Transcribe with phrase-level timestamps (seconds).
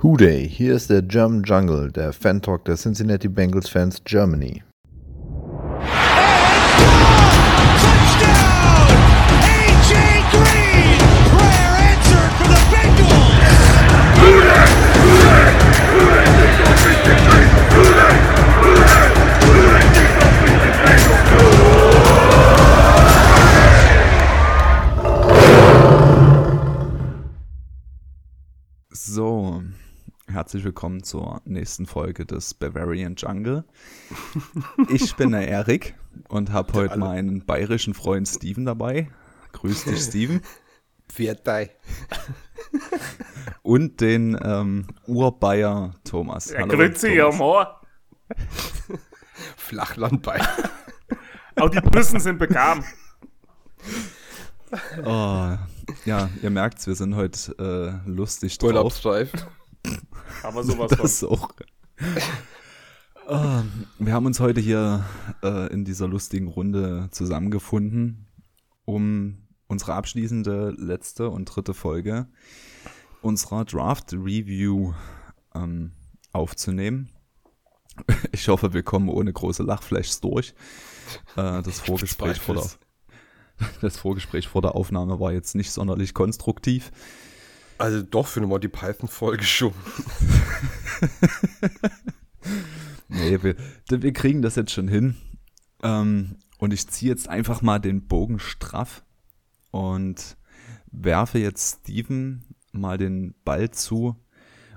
[0.00, 4.62] Hooday, hier ist der German Jungle, der Fan-Talk der Cincinnati Bengals Fans Germany.
[30.48, 33.66] Herzlich willkommen zur nächsten Folge des Bavarian Jungle.
[34.88, 35.94] Ich bin der Erik
[36.30, 39.10] und habe heute meinen bayerischen Freund Steven dabei.
[39.52, 40.40] Grüß dich, Steven.
[41.12, 41.76] Viertei.
[43.60, 46.48] Und den ähm, Urbayer Thomas.
[46.50, 47.82] Ja, grüezi, ja, Moor.
[49.58, 50.40] Flachlandbein.
[51.56, 52.86] Auch die Büssen sind bekannt.
[55.04, 55.58] Oh,
[56.06, 58.68] ja, ihr merkt's, wir sind heute äh, lustig drauf.
[58.68, 59.30] Urlaubsstreif.
[60.42, 61.02] Aber sowas von.
[61.02, 61.50] Das auch.
[63.26, 63.62] Ah,
[63.98, 65.04] wir haben uns heute hier
[65.42, 68.26] äh, in dieser lustigen Runde zusammengefunden,
[68.86, 72.26] um unsere abschließende letzte und dritte Folge
[73.20, 74.94] unserer Draft Review
[75.54, 75.92] ähm,
[76.32, 77.10] aufzunehmen.
[78.30, 80.54] Ich hoffe, wir kommen ohne große Lachflashs durch.
[81.36, 82.70] Äh, das Vorgespräch vor der,
[83.80, 86.92] das Vorgespräch vor der Aufnahme war jetzt nicht sonderlich konstruktiv.
[87.78, 89.72] Also doch für eine Monty Python-Folge schon.
[93.08, 93.56] Nee, wir,
[93.88, 95.16] wir kriegen das jetzt schon hin.
[95.82, 99.04] Ähm, und ich ziehe jetzt einfach mal den Bogen straff
[99.70, 100.36] und
[100.90, 104.16] werfe jetzt Steven mal den Ball zu,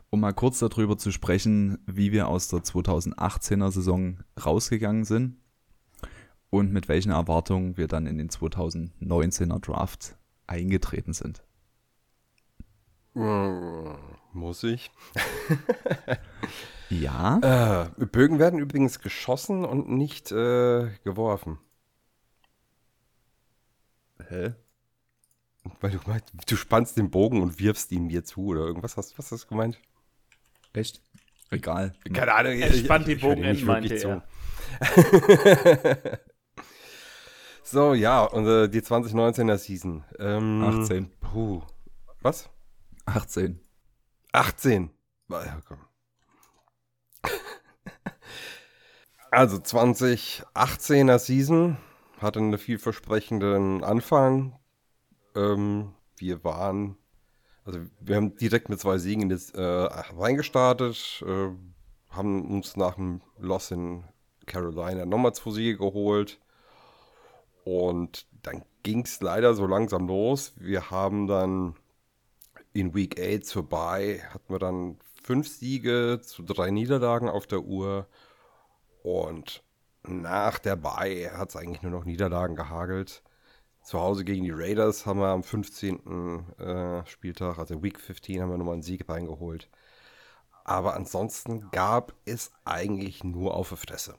[0.09, 5.37] um mal kurz darüber zu sprechen, wie wir aus der 2018er Saison rausgegangen sind
[6.49, 11.43] und mit welchen Erwartungen wir dann in den 2019er Draft eingetreten sind.
[13.13, 13.95] Mm,
[14.33, 14.91] Muss ich.
[16.89, 21.57] Ja, Äh, Bögen werden übrigens geschossen und nicht äh, geworfen.
[24.27, 24.55] hä?
[25.79, 28.97] Weil du meinst, du spannst den Bogen und wirfst ihn mir zu oder irgendwas.
[28.97, 29.79] Hast, was hast du gemeint?
[30.73, 31.01] Echt?
[31.49, 31.93] Egal.
[32.11, 32.53] Keine Ahnung.
[32.59, 36.19] Er spannt ich höre dir Bogen nicht in, meinte wirklich er.
[37.63, 40.03] so, ja, und äh, die 2019er Season.
[40.19, 41.09] Ähm, 18.
[41.21, 41.61] Puh.
[42.21, 42.49] Was?
[43.05, 43.59] 18.
[44.31, 44.89] 18.
[45.29, 45.79] Ah, ja, komm.
[49.31, 51.77] Also 2018er Season
[52.19, 54.59] hatte einen vielversprechenden Anfang.
[55.35, 56.97] Ähm, wir waren,
[57.63, 61.49] also wir haben direkt mit zwei Siegen in das äh, reingestartet, äh,
[62.09, 64.03] haben uns nach dem Loss in
[64.47, 66.41] Carolina nochmal zwei Siege geholt.
[67.63, 70.53] Und dann ging es leider so langsam los.
[70.57, 71.75] Wir haben dann
[72.73, 78.07] in Week 8 vorbei, hatten wir dann fünf Siege zu drei Niederlagen auf der Uhr.
[79.03, 79.63] Und
[80.03, 83.23] nach der Bye hat es eigentlich nur noch Niederlagen gehagelt.
[83.83, 86.45] Zu Hause gegen die Raiders haben wir am 15.
[86.59, 89.69] Äh, Spieltag, also Week 15, haben wir nochmal einen Sieg reingeholt.
[90.63, 94.15] Aber ansonsten gab es eigentlich nur auf die Fresse.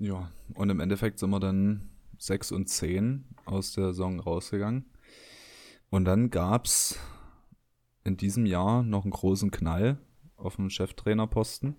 [0.00, 1.88] Ja, und im Endeffekt sind wir dann
[2.18, 4.84] 6 und 10 aus der Saison rausgegangen.
[5.94, 6.98] Und dann gab's
[8.02, 9.98] in diesem Jahr noch einen großen Knall
[10.34, 11.76] auf dem Cheftrainerposten.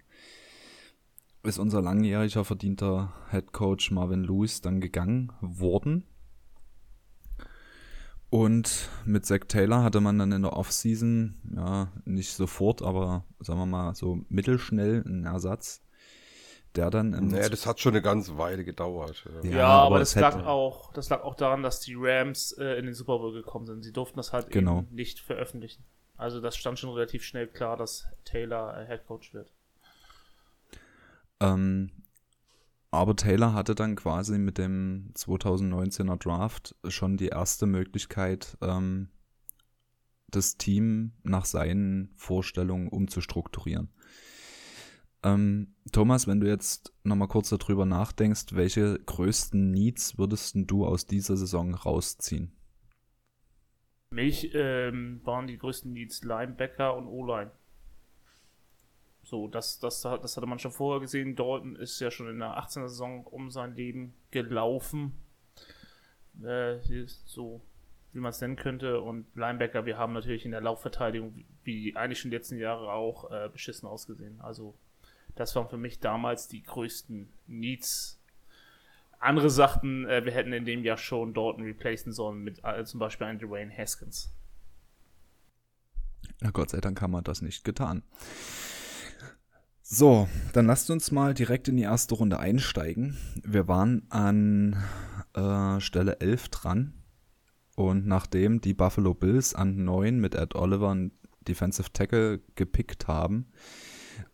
[1.44, 6.06] Ist unser langjähriger verdienter Head Coach Marvin Lewis dann gegangen worden.
[8.30, 13.59] Und mit Zach Taylor hatte man dann in der Offseason, ja, nicht sofort, aber sagen
[13.59, 15.84] wir mal so mittelschnell einen Ersatz,
[16.75, 19.25] der dann im Naja, das hat schon eine ganze Weile gedauert.
[19.44, 21.96] Ja, Ja, aber, aber das, es lag hätte- auch, das lag auch daran, dass die
[21.97, 23.84] Rams äh, in den Super Bowl gekommen sind.
[23.84, 24.80] Sie durften das halt Genau.
[24.80, 25.84] eben nicht veröffentlichen.
[26.18, 29.52] Also das stand schon relativ schnell klar, dass Taylor äh, Head Coach wird.
[31.41, 31.91] Ähm,
[32.91, 39.09] aber Taylor hatte dann quasi mit dem 2019er Draft schon die erste Möglichkeit, ähm,
[40.30, 43.90] das Team nach seinen Vorstellungen umzustrukturieren.
[45.26, 51.08] Ähm, Thomas, wenn du jetzt nochmal kurz darüber nachdenkst, welche größten Needs würdest du aus
[51.08, 52.52] dieser Saison rausziehen?
[54.10, 57.50] Für mich ähm, waren die größten Needs Linebacker und O-Line.
[59.24, 61.36] So, das, das, das hatte man schon vorher gesehen.
[61.36, 65.14] Dalton ist ja schon in der 18er Saison um sein Leben gelaufen.
[66.44, 66.78] Äh,
[67.26, 67.62] so,
[68.14, 69.02] wie man es nennen könnte.
[69.02, 73.32] Und Linebacker, wir haben natürlich in der Laufverteidigung, wie eigentlich schon die letzten Jahre auch,
[73.32, 74.40] äh, beschissen ausgesehen.
[74.40, 74.76] Also,
[75.35, 78.20] das waren für mich damals die größten Needs.
[79.20, 82.99] Andere sagten, äh, wir hätten in dem Jahr schon Dalton replacen sollen mit äh, zum
[82.99, 84.34] Beispiel einem Dwayne Haskins.
[86.41, 88.03] Na Gott sei Dank haben wir das nicht getan.
[89.82, 93.17] So, dann lasst uns mal direkt in die erste Runde einsteigen.
[93.43, 94.84] Wir waren an
[95.35, 96.93] äh, Stelle 11 dran.
[97.76, 101.11] Und nachdem die Buffalo Bills an 9 mit Ed Oliver einen
[101.47, 103.52] Defensive Tackle gepickt haben,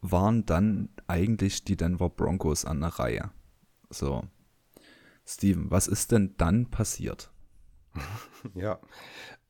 [0.02, 3.32] waren dann eigentlich die Denver Broncos an der Reihe.
[3.90, 4.24] So.
[5.26, 7.32] Steven, was ist denn dann passiert?
[8.56, 8.80] Ja.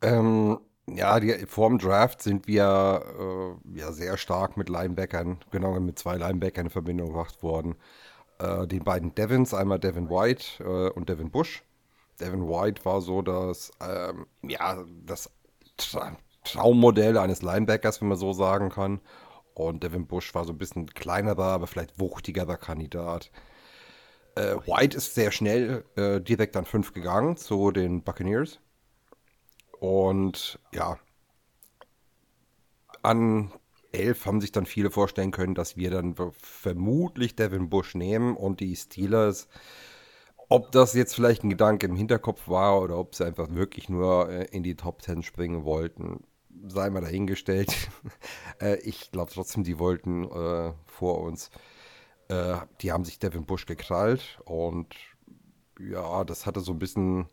[0.01, 5.79] Ähm, ja, die, vor dem Draft sind wir äh, ja sehr stark mit Linebackern, genau
[5.79, 7.75] mit zwei Linebackern in Verbindung gebracht worden.
[8.39, 11.63] Äh, den beiden Devins, einmal Devin White äh, und Devin Bush.
[12.19, 15.29] Devin White war so das, ähm, ja, das
[15.77, 18.99] Tra Traummodell eines Linebackers, wenn man so sagen kann.
[19.53, 23.31] Und Devin Bush war so ein bisschen kleinerer, aber vielleicht wuchtigerer Kandidat.
[24.35, 28.59] Äh, White ist sehr schnell äh, direkt an 5 gegangen zu den Buccaneers.
[29.79, 30.97] Und ja,
[33.01, 33.51] an
[33.91, 38.59] 11 haben sich dann viele vorstellen können, dass wir dann vermutlich Devin Bush nehmen und
[38.59, 39.47] die Steelers.
[40.49, 44.29] Ob das jetzt vielleicht ein Gedanke im Hinterkopf war oder ob sie einfach wirklich nur
[44.29, 46.23] äh, in die Top 10 springen wollten,
[46.67, 47.73] sei mal dahingestellt.
[48.61, 51.49] äh, ich glaube trotzdem, die wollten äh, vor uns.
[52.27, 54.95] Äh, die haben sich Devin Bush gekrallt und
[55.79, 57.27] ja, das hatte so ein bisschen,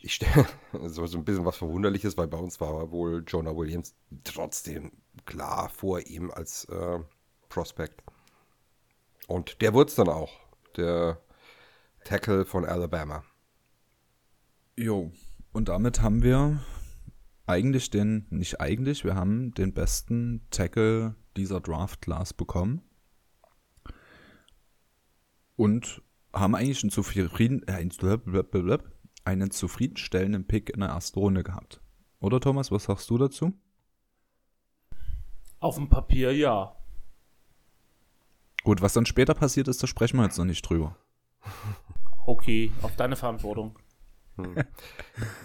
[0.00, 0.46] ich stelle
[0.88, 4.92] so, so ein bisschen was Verwunderliches, weil bei uns war wohl Jonah Williams trotzdem
[5.24, 6.98] klar vor ihm als äh,
[7.48, 8.02] Prospect.
[9.26, 10.32] Und der wurde es dann auch,
[10.76, 11.20] der
[12.04, 13.24] Tackle von Alabama.
[14.76, 15.10] Jo,
[15.52, 16.60] und damit haben wir
[17.46, 22.82] eigentlich den, nicht eigentlich, wir haben den besten Tackle dieser Draft Class bekommen.
[25.56, 26.02] Und
[26.34, 27.82] haben eigentlich einen, zufrieden, äh,
[29.24, 31.80] einen zufriedenstellenden Pick in der ersten Runde gehabt.
[32.20, 33.54] Oder Thomas, was sagst du dazu?
[35.60, 36.76] Auf dem Papier ja.
[38.64, 40.96] Gut, was dann später passiert ist, da sprechen wir jetzt noch nicht drüber.
[42.26, 43.78] Okay, auf deine Verantwortung.
[44.36, 44.54] Hm.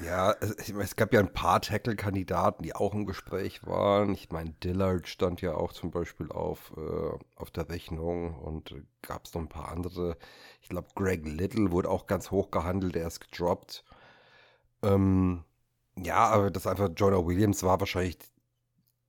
[0.06, 4.14] Ja, es, es, gab ja ein paar Tackle-Kandidaten, die auch im Gespräch waren.
[4.14, 9.26] Ich meine, Dillard stand ja auch zum Beispiel auf, äh, auf der Rechnung und gab
[9.26, 10.18] es noch ein paar andere.
[10.62, 13.86] Ich glaube, Greg Little wurde auch ganz hoch gehandelt, der ist gedroppt.
[14.84, 15.44] Ähm,
[15.98, 18.18] ja, aber das einfach Jonah Williams war wahrscheinlich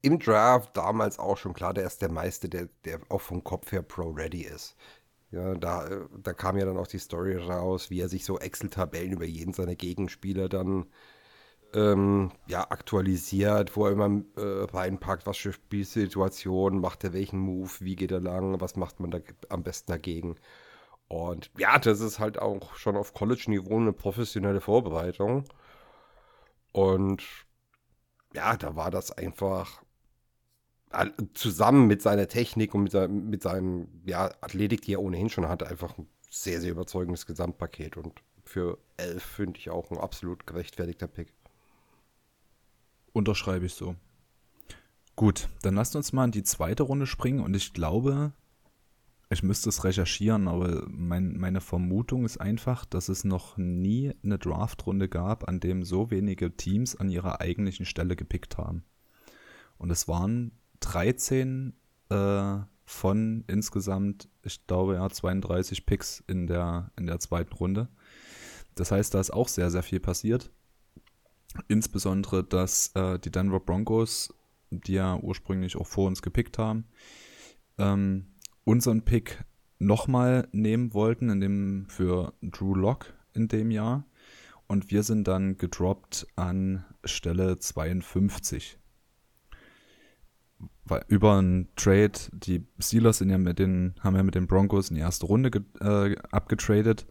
[0.03, 3.71] im Draft damals auch schon klar, der ist der meiste, der, der auch vom Kopf
[3.73, 4.77] her pro-ready ist.
[5.33, 5.89] Ja, da,
[6.23, 9.55] da kam ja dann auch die Story raus, wie er sich so Excel-Tabellen über jeden
[9.55, 10.87] seiner Gegenspieler dann
[11.75, 17.71] ähm, ja, aktualisiert, wo er immer äh, reinpackt, was für Spielsituationen, macht er welchen Move,
[17.81, 20.37] wie geht er lang, was macht man da am besten dagegen.
[21.09, 25.45] Und ja, das ist halt auch schon auf College-Niveau eine professionelle Vorbereitung.
[26.73, 27.23] Und
[28.35, 29.83] ja, da war das einfach
[31.35, 35.49] zusammen mit seiner Technik und mit, seinem, mit seinem ja, Athletik, die er ohnehin schon
[35.49, 37.97] hatte, einfach ein sehr, sehr überzeugendes Gesamtpaket.
[37.97, 41.33] Und für elf finde ich auch ein absolut gerechtfertigter Pick.
[43.13, 43.97] Unterschreibe ich so.
[45.17, 48.33] Gut, dann lasst uns mal in die zweite Runde springen und ich glaube,
[49.29, 54.39] ich müsste es recherchieren, aber mein, meine Vermutung ist einfach, dass es noch nie eine
[54.39, 58.85] Draftrunde gab, an dem so wenige Teams an ihrer eigentlichen Stelle gepickt haben.
[59.79, 61.75] Und es waren 13
[62.11, 67.89] äh, von insgesamt, ich glaube ja, 32 Picks in der, in der zweiten Runde.
[68.75, 70.51] Das heißt, da ist auch sehr, sehr viel passiert.
[71.69, 74.35] Insbesondere, dass äh, die Denver Broncos,
[74.71, 76.87] die ja ursprünglich auch vor uns gepickt haben,
[77.79, 78.27] ähm,
[78.65, 79.45] unseren Pick
[79.79, 84.07] nochmal nehmen wollten, in dem für Drew Lock in dem Jahr.
[84.67, 88.79] Und wir sind dann gedroppt an Stelle 52
[91.09, 94.97] über einen Trade, die Steelers sind ja mit den, haben ja mit den Broncos in
[94.97, 97.07] die erste Runde äh, abgetradet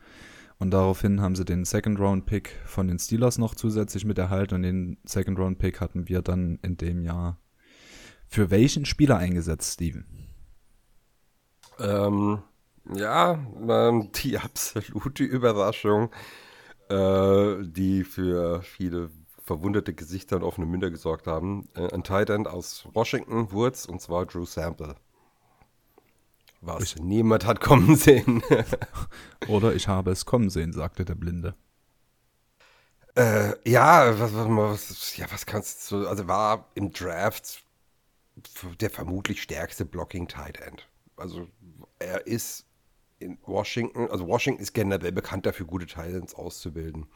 [0.59, 4.55] und daraufhin haben sie den Second Round Pick von den Steelers noch zusätzlich mit erhalten
[4.55, 7.39] und den Second Round Pick hatten wir dann in dem Jahr
[8.27, 10.05] für welchen Spieler eingesetzt, Steven?
[11.79, 12.41] Ähm,
[12.93, 16.11] ja, ähm, die absolute Überraschung,
[16.89, 19.09] äh, die für viele
[19.51, 21.67] verwunderte Gesichter und offene Münder gesorgt haben.
[21.75, 24.95] Äh, ein Tight End aus Washington Woods und zwar Drew Sample.
[26.61, 28.41] Was ich niemand hat kommen sehen.
[29.49, 31.55] Oder ich habe es kommen sehen, sagte der Blinde.
[33.15, 37.65] Äh, ja, was, was, was, ja, was kannst du, also war im Draft
[38.79, 40.87] der vermutlich stärkste Blocking Tight End.
[41.17, 41.47] Also
[41.99, 42.65] er ist
[43.19, 47.07] in Washington, also Washington ist generell bekannt dafür, gute Tight Ends auszubilden.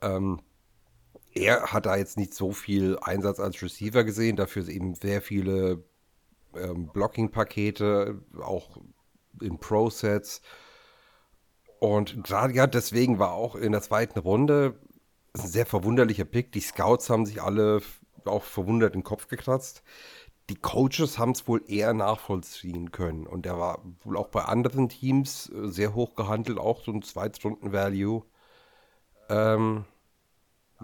[0.00, 0.40] Ähm,
[1.34, 5.84] er hat da jetzt nicht so viel Einsatz als Receiver gesehen, dafür eben sehr viele
[6.56, 8.78] ähm, Blocking-Pakete, auch
[9.40, 10.42] in Pro-Sets.
[11.80, 14.78] Und ja, deswegen war auch in der zweiten Runde
[15.34, 16.52] ein sehr verwunderlicher Pick.
[16.52, 17.82] Die Scouts haben sich alle
[18.24, 19.82] auch verwundert den Kopf gekratzt.
[20.50, 23.26] Die Coaches haben es wohl eher nachvollziehen können.
[23.26, 27.02] Und der war wohl auch bei anderen Teams äh, sehr hoch gehandelt, auch so ein
[27.02, 28.22] Zweitrunden-Value.
[29.30, 29.84] Ähm,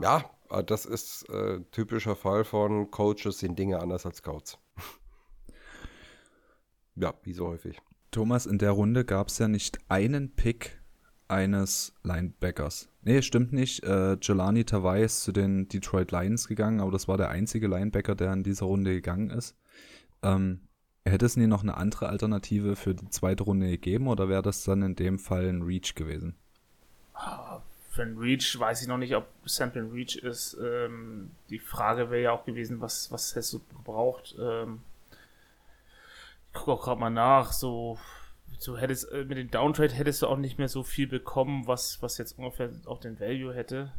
[0.01, 0.25] ja,
[0.67, 4.59] das ist äh, typischer Fall von Coaches sehen Dinge anders als Scouts.
[6.97, 7.81] ja, wie so häufig.
[8.11, 10.81] Thomas, in der Runde gab es ja nicht einen Pick
[11.29, 12.89] eines Linebackers.
[13.03, 13.85] Nee, stimmt nicht.
[13.85, 18.17] Äh, Jelani Tavai ist zu den Detroit Lions gegangen, aber das war der einzige Linebacker,
[18.17, 19.57] der in dieser Runde gegangen ist.
[20.23, 20.63] Ähm,
[21.05, 24.65] hätte es nie noch eine andere Alternative für die zweite Runde gegeben oder wäre das
[24.65, 26.35] dann in dem Fall ein Reach gewesen?
[27.91, 30.57] Für ein Reach weiß ich noch nicht, ob Sample ein Reach ist.
[30.63, 34.37] Ähm, die Frage wäre ja auch gewesen, was, was hättest du gebraucht?
[34.41, 34.81] Ähm,
[36.47, 37.99] ich gucke auch gerade mal nach, so
[38.65, 42.01] du hättest äh, mit dem Downtrade hättest du auch nicht mehr so viel bekommen, was,
[42.01, 43.93] was jetzt ungefähr auch den Value hätte.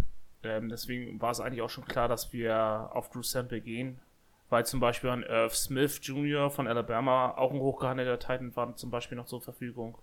[0.43, 3.99] Ähm, deswegen war es eigentlich auch schon klar, dass wir auf Drew Sample gehen.
[4.49, 6.49] Weil zum Beispiel ein Irv Smith Jr.
[6.49, 9.97] von Alabama, auch ein hochgehandelter Titan, war zum Beispiel noch zur Verfügung.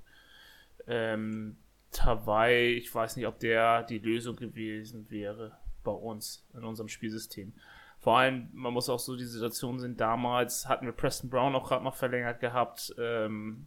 [0.87, 1.57] Ähm,
[1.91, 7.55] Tawai, ich weiß nicht, ob der die Lösung gewesen wäre bei uns in unserem Spielsystem.
[7.99, 11.69] Vor allem, man muss auch so die Situation sehen, damals hatten wir Preston Brown auch
[11.69, 12.95] gerade noch verlängert gehabt.
[12.99, 13.67] Ähm,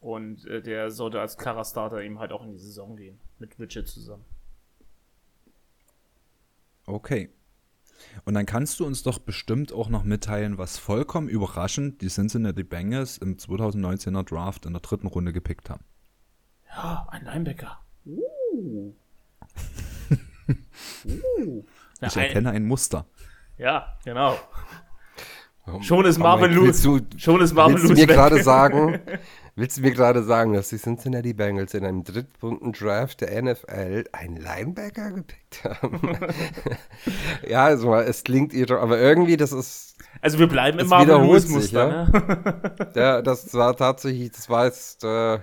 [0.00, 3.18] und äh, der sollte als klarer Starter eben halt auch in die Saison gehen.
[3.38, 4.24] Mit Richard zusammen.
[6.86, 7.30] Okay.
[8.24, 12.62] Und dann kannst du uns doch bestimmt auch noch mitteilen, was vollkommen überraschend die Cincinnati
[12.62, 15.84] Bengals im 2019er Draft in der dritten Runde gepickt haben.
[16.82, 17.80] Ja, ein Linebacker.
[18.06, 18.94] Uh.
[21.04, 21.64] uh.
[22.00, 23.04] ich erkenne ein Muster.
[23.56, 24.36] Ja, genau.
[25.80, 26.86] Schon ist Marvin Lewis.
[27.16, 27.88] Schon ist Marvin Lewis.
[27.88, 29.00] Willst du mir gerade sagen,
[29.58, 34.04] Willst du mir gerade sagen, dass die Cincinnati Bengals in einem drittrunden Draft der NFL
[34.12, 36.16] einen Linebacker gepickt haben?
[37.48, 39.96] ja, also es klingt irre, aber irgendwie, das ist.
[40.20, 41.88] Also wir bleiben im Marvin Lewis Muster.
[41.88, 42.04] Ja?
[42.04, 42.92] Ne?
[42.94, 45.40] ja, das war tatsächlich, das war jetzt äh,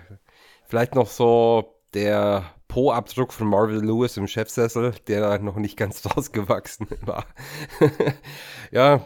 [0.68, 6.88] vielleicht noch so der Po-Abdruck von Marvin Lewis im Chefsessel, der noch nicht ganz rausgewachsen
[7.02, 7.26] war.
[8.72, 9.06] ja,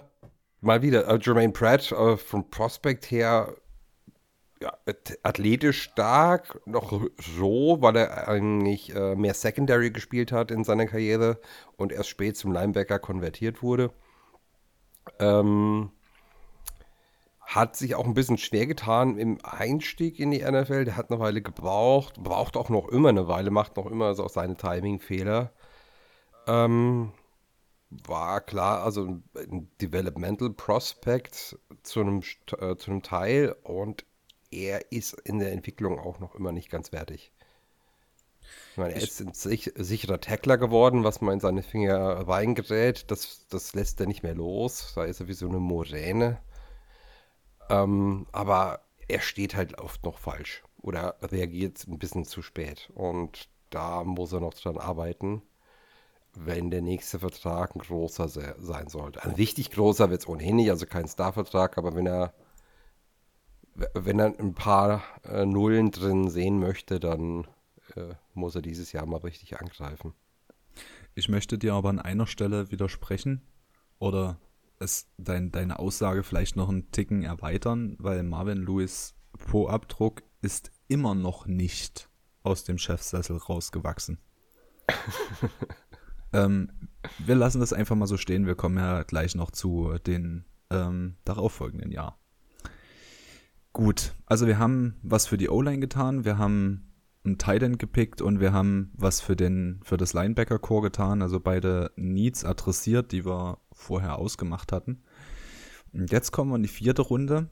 [0.62, 1.14] mal wieder.
[1.14, 3.56] Uh, Jermaine Pratt uh, vom Prospect her
[4.62, 4.78] ja,
[5.24, 6.92] athletisch stark, noch
[7.38, 11.40] so, weil er eigentlich äh, mehr Secondary gespielt hat in seiner Karriere
[11.78, 13.92] und erst spät zum Linebacker konvertiert wurde.
[15.20, 15.92] Ähm,
[17.50, 20.86] hat sich auch ein bisschen schwer getan im Einstieg in die NFL.
[20.86, 24.28] Der hat eine Weile gebraucht, braucht auch noch immer eine Weile, macht noch immer so
[24.28, 25.52] seine Timing-Fehler.
[26.46, 27.12] Ähm,
[27.90, 32.22] war klar, also ein Developmental Prospect zu einem,
[32.60, 34.06] äh, zu einem Teil und
[34.52, 37.32] er ist in der Entwicklung auch noch immer nicht ganz wertig.
[38.72, 43.10] Ich meine, er ist ein sich, sicherer Tackler geworden, was man in seine Finger reingerät.
[43.10, 44.94] Das, das lässt er nicht mehr los.
[44.94, 46.40] Da ist er wie so eine Moräne.
[47.70, 52.92] Ähm, aber er steht halt oft noch falsch oder reagiert ein bisschen zu spät.
[52.96, 55.42] Und da muss er noch dran arbeiten,
[56.34, 59.24] wenn der nächste Vertrag ein großer sein sollte.
[59.24, 62.34] Ein richtig großer wird es ohnehin nicht, also kein Star-Vertrag, aber wenn er
[63.94, 67.48] wenn er ein paar äh, Nullen drin sehen möchte, dann
[67.96, 70.14] äh, muss er dieses Jahr mal richtig angreifen.
[71.16, 73.42] Ich möchte dir aber an einer Stelle widersprechen
[74.00, 74.38] oder
[74.80, 81.16] es dein, deine Aussage vielleicht noch einen Ticken erweitern, weil Marvin Lewis Po-Abdruck ist immer
[81.16, 82.10] noch nicht
[82.44, 84.20] aus dem Chefsessel rausgewachsen.
[86.34, 86.72] ähm,
[87.20, 88.48] wir lassen das einfach mal so stehen.
[88.48, 92.20] Wir kommen ja gleich noch zu den ähm, darauffolgenden Jahr.
[93.74, 96.90] Gut, also wir haben was für die O-Line getan, wir haben
[97.24, 101.40] einen Tight gepickt und wir haben was für den für das Linebacker Core getan, also
[101.40, 105.02] beide Needs adressiert, die wir vorher ausgemacht hatten.
[105.94, 107.50] Und jetzt kommen wir in die vierte Runde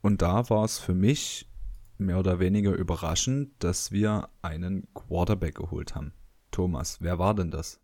[0.00, 1.50] und da war es für mich
[1.98, 6.12] mehr oder weniger überraschend, dass wir einen Quarterback geholt haben.
[6.50, 7.80] Thomas, wer war denn das?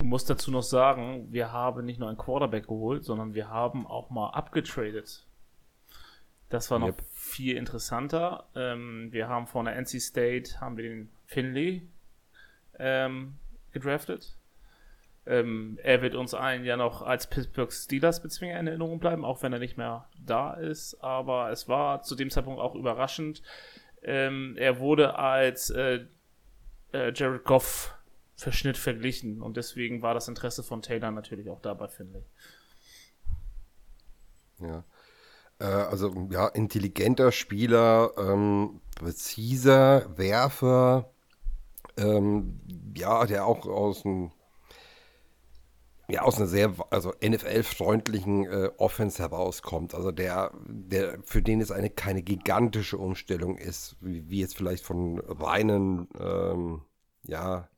[0.00, 3.86] Ich muss dazu noch sagen, wir haben nicht nur einen Quarterback geholt, sondern wir haben
[3.86, 5.26] auch mal abgetradet.
[6.48, 7.02] Das war noch yep.
[7.12, 8.48] viel interessanter.
[8.54, 11.88] Ähm, wir haben von der NC State haben wir den Finley
[12.78, 13.34] ähm,
[13.72, 14.35] gedraftet.
[15.26, 19.42] Ähm, er wird uns allen ja noch als Pittsburgh Steelers Bezwinger in Erinnerung bleiben, auch
[19.42, 21.02] wenn er nicht mehr da ist.
[21.02, 23.42] Aber es war zu dem Zeitpunkt auch überraschend.
[24.02, 26.06] Ähm, er wurde als äh,
[26.92, 27.92] äh, Jared Goff
[28.36, 29.40] Verschnitt verglichen.
[29.42, 32.26] Und deswegen war das Interesse von Taylor natürlich auch dabei, finde ich.
[34.68, 34.84] Ja.
[35.58, 41.10] Äh, also, ja, intelligenter Spieler, ähm, präziser Werfer,
[41.96, 42.60] ähm,
[42.94, 44.32] ja, der auch aus einem
[46.08, 49.94] ja, aus einer sehr, also NFL-freundlichen äh, Offense herauskommt.
[49.94, 54.84] Also der, der, für den es eine keine gigantische Umstellung ist, wie, wie jetzt vielleicht
[54.84, 56.82] von reinen, ähm,
[57.24, 57.68] ja,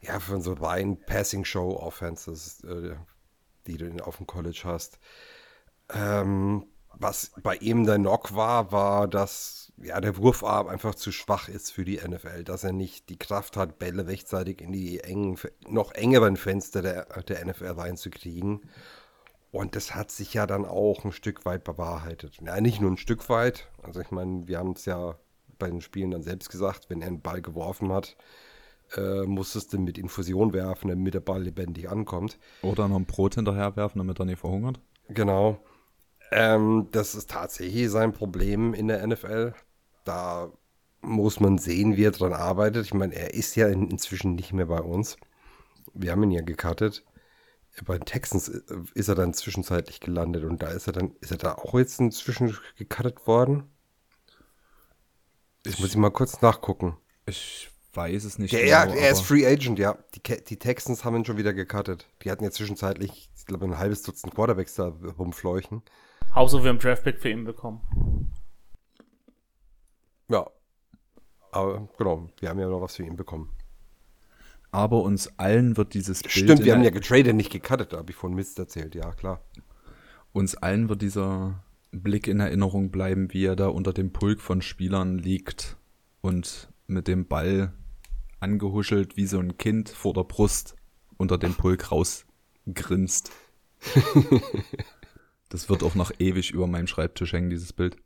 [0.00, 2.96] ja, von so reinen Passing-Show-Offenses, äh,
[3.66, 4.98] die du auf dem College hast.
[5.94, 6.66] Ähm,
[6.98, 11.72] was bei ihm der Knock war, war, dass ja, der Wurfarm einfach zu schwach ist
[11.72, 15.92] für die NFL, dass er nicht die Kraft hat, Bälle rechtzeitig in die engen, noch
[15.92, 18.60] engeren Fenster der, der NFL reinzukriegen.
[19.50, 22.38] Und das hat sich ja dann auch ein Stück weit bewahrheitet.
[22.42, 23.68] Ja, nicht nur ein Stück weit.
[23.82, 25.16] Also ich meine, wir haben es ja
[25.58, 28.16] bei den Spielen dann selbst gesagt, wenn er einen Ball geworfen hat,
[28.96, 32.38] äh, musstest du mit Infusion werfen, damit der Ball lebendig ankommt.
[32.62, 34.80] Oder noch ein Brot hinterher werfen, damit er nicht verhungert.
[35.08, 35.58] Genau.
[36.32, 39.54] Ähm, das ist tatsächlich sein Problem in der NFL.
[40.04, 40.50] Da
[41.02, 42.86] muss man sehen, wie er dran arbeitet.
[42.86, 45.16] Ich meine, er ist ja in, inzwischen nicht mehr bei uns.
[45.94, 47.04] Wir haben ihn ja gecuttet.
[47.84, 51.38] Bei den Texans ist er dann zwischenzeitlich gelandet und da ist er dann, ist er
[51.38, 53.70] da auch jetzt inzwischen gecuttet worden?
[55.62, 56.96] Das ich, muss ich mal kurz nachgucken.
[57.24, 58.52] Ich weiß es nicht.
[58.52, 59.96] Der, genau, ja, er ist Free Agent, ja.
[60.14, 62.08] Die, die Texans haben ihn schon wieder gecuttet.
[62.22, 65.82] Die hatten ja zwischenzeitlich, ich glaube, ein halbes Dutzend Quarterbacks da rumfleuchen.
[66.34, 68.32] Außer wir haben Draftpick für ihn bekommen.
[70.28, 70.48] Ja.
[71.50, 73.50] Aber genau, wir haben ja noch was für ihn bekommen.
[74.70, 76.32] Aber uns allen wird dieses Bild.
[76.32, 79.44] Stimmt, wir haben ja getradet, nicht gecuttet, da habe ich von Mist erzählt, ja, klar.
[80.32, 84.62] Uns allen wird dieser Blick in Erinnerung bleiben, wie er da unter dem Pulk von
[84.62, 85.76] Spielern liegt
[86.22, 87.74] und mit dem Ball
[88.40, 90.74] angehuschelt wie so ein Kind vor der Brust
[91.18, 93.30] unter dem Pulk rausgrinst.
[95.52, 97.98] Das wird auch noch ewig über meinem Schreibtisch hängen, dieses Bild.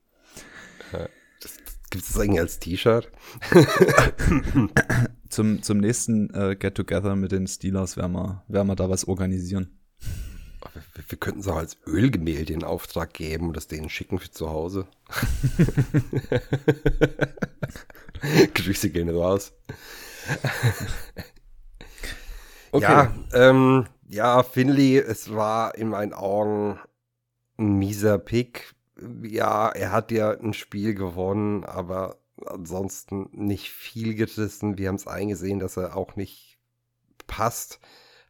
[1.91, 3.09] Gibt es das eigentlich als T-Shirt?
[5.29, 9.79] zum, zum nächsten äh, Get-Together mit den Steelers werden wir, werden wir da was organisieren.
[10.75, 14.33] Wir, wir könnten es auch als Ölgemälde in Auftrag geben und das denen schicken für
[14.33, 14.89] zu Hause.
[18.55, 19.53] Grüße gehen raus.
[22.73, 22.83] okay.
[22.83, 26.81] Ja, ähm, ja, Finley, es war in meinen Augen
[27.59, 28.75] ein mieser Pick.
[29.23, 34.79] Ja, er hat ja ein Spiel gewonnen, aber ansonsten nicht viel gerissen.
[34.79, 36.59] Wir haben es eingesehen, dass er auch nicht
[37.27, 37.81] passt.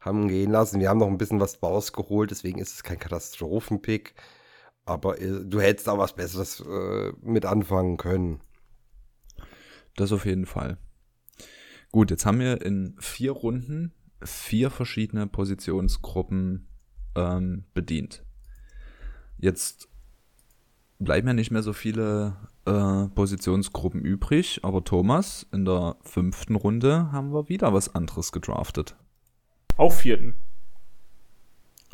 [0.01, 0.81] Haben ihn gehen lassen.
[0.81, 4.15] Wir haben noch ein bisschen was rausgeholt, deswegen ist es kein Katastrophenpick.
[4.85, 8.41] Aber äh, du hättest auch was Besseres äh, mit anfangen können.
[9.97, 10.79] Das auf jeden Fall.
[11.91, 16.69] Gut, jetzt haben wir in vier Runden vier verschiedene Positionsgruppen
[17.15, 18.26] ähm, bedient.
[19.39, 19.89] Jetzt
[20.99, 27.13] bleiben ja nicht mehr so viele äh, Positionsgruppen übrig, aber Thomas, in der fünften Runde
[27.13, 28.97] haben wir wieder was anderes gedraftet.
[29.77, 30.35] Auch vierten.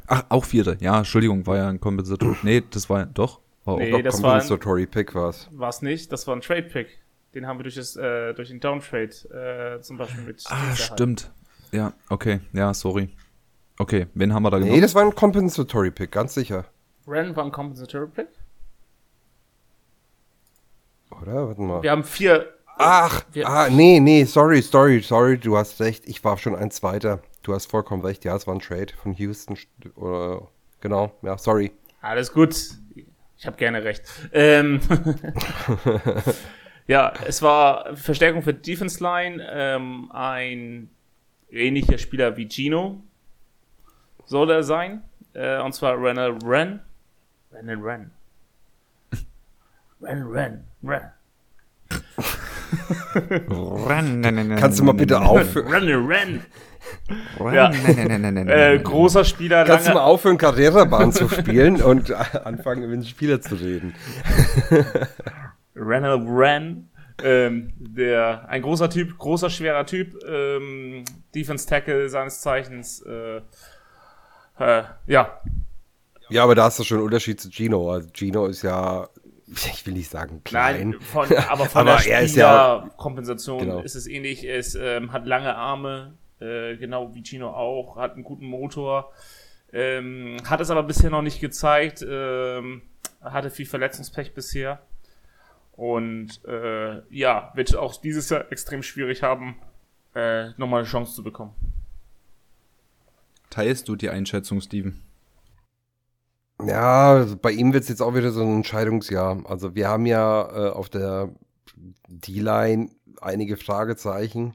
[0.07, 0.77] Ach, auch vierte.
[0.81, 2.37] Ja, Entschuldigung, war ja ein Kompensatory.
[2.43, 3.41] nee, das war doch.
[3.65, 5.49] War nee, auch das Compensatory Pick war es.
[5.53, 6.99] War es nicht, das war ein Trade Pick.
[7.35, 10.45] Den haben wir durch, das, äh, durch den Downtrade äh, zum Beispiel mit.
[10.49, 11.33] Ah, stimmt.
[11.71, 12.41] Ja, okay.
[12.53, 13.09] Ja, sorry.
[13.79, 14.75] Okay, wen haben wir da genommen?
[14.75, 16.67] Nee, das war ein Compensatory Pick, ganz sicher.
[17.07, 18.29] Ren war ein Compensatory Pick.
[21.21, 21.49] Oder?
[21.49, 21.83] Warte mal.
[21.83, 22.55] Wir haben vier.
[22.79, 26.07] Ach, wir, ah, nee, nee, sorry, sorry, sorry, du hast recht.
[26.07, 27.21] Ich war schon ein Zweiter.
[27.43, 28.25] Du hast vollkommen recht.
[28.25, 29.59] Ja, es war ein Trade von Houston.
[29.97, 30.49] Oder,
[30.81, 31.73] genau, ja, sorry.
[32.01, 32.57] Alles gut.
[33.37, 34.03] Ich habe gerne recht.
[34.33, 34.81] Ähm,
[36.87, 39.45] ja, es war Verstärkung für Defense Line.
[39.51, 40.91] Ähm, ein
[41.51, 43.03] ähnlicher Spieler wie Gino
[44.25, 45.03] soll er sein.
[45.35, 46.81] Äh, und zwar Renner Ren.
[47.53, 48.11] Ren and Ren.
[50.01, 51.11] Ren, Ren, Ren.
[53.49, 55.69] Ren, Kannst du mal bitte aufhören?
[55.69, 56.47] Ren, Ren.
[57.53, 57.71] Ja.
[58.49, 59.65] äh, großer Spieler.
[59.65, 63.95] Kannst du mal aufhören, Karrierebahn zu spielen und anfangen, mit den Spieler zu reden?
[65.77, 66.89] Renner Ren.
[67.23, 73.43] Ähm, der, ein großer Typ, großer, schwerer Typ, ähm, Defense Tackle seines Zeichens, äh,
[74.59, 75.41] äh, ja,
[76.33, 77.93] ja, aber da hast du schon einen Unterschied zu Gino.
[77.93, 79.09] Also Gino ist ja,
[79.47, 80.91] ich will nicht sagen klein.
[80.91, 83.81] Nein, von, aber von aber der Spielerkompensation ja, genau.
[83.81, 84.45] ist es ähnlich.
[84.45, 89.13] Es ähm, hat lange Arme, äh, genau wie Gino auch, hat einen guten Motor,
[89.73, 92.83] ähm, hat es aber bisher noch nicht gezeigt, ähm,
[93.21, 94.81] hatte viel Verletzungspech bisher.
[95.73, 99.57] Und äh, ja, wird auch dieses Jahr extrem schwierig haben,
[100.15, 101.55] äh, nochmal eine Chance zu bekommen.
[103.49, 105.03] Teilst du die Einschätzung, Steven?
[106.67, 109.43] Ja, bei ihm wird es jetzt auch wieder so ein Entscheidungsjahr.
[109.47, 111.31] Also wir haben ja äh, auf der
[112.09, 114.55] D-Line einige Fragezeichen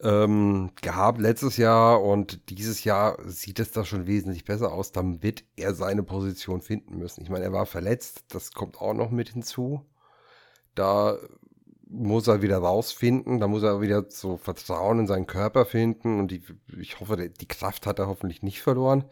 [0.00, 4.92] ähm, gehabt letztes Jahr und dieses Jahr sieht es da schon wesentlich besser aus.
[4.92, 7.22] Dann wird er seine Position finden müssen.
[7.22, 9.82] Ich meine, er war verletzt, das kommt auch noch mit hinzu.
[10.74, 11.18] Da
[11.88, 16.30] muss er wieder rausfinden, da muss er wieder so Vertrauen in seinen Körper finden und
[16.30, 16.42] die,
[16.78, 19.04] ich hoffe, die Kraft hat er hoffentlich nicht verloren.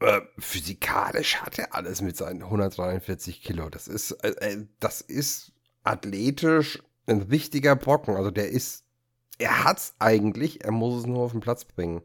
[0.00, 3.68] Äh, physikalisch hat er alles mit seinen 143 Kilo.
[3.68, 8.14] Das ist, äh, äh, das ist athletisch ein wichtiger Brocken.
[8.14, 8.84] Also der ist,
[9.38, 12.02] er hat's eigentlich, er muss es nur auf den Platz bringen.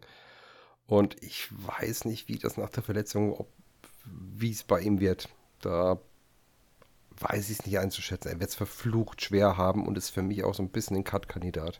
[0.87, 3.45] Und ich weiß nicht, wie das nach der Verletzung,
[4.05, 5.29] wie es bei ihm wird.
[5.61, 5.99] Da
[7.19, 8.29] weiß ich es nicht einzuschätzen.
[8.29, 11.03] Er wird es verflucht schwer haben und ist für mich auch so ein bisschen ein
[11.03, 11.79] Cut-Kandidat.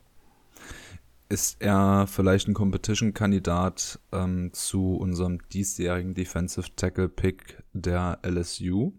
[1.34, 8.94] Ist er vielleicht ein Competition-Kandidat ähm, zu unserem diesjährigen Defensive Tackle-Pick der LSU?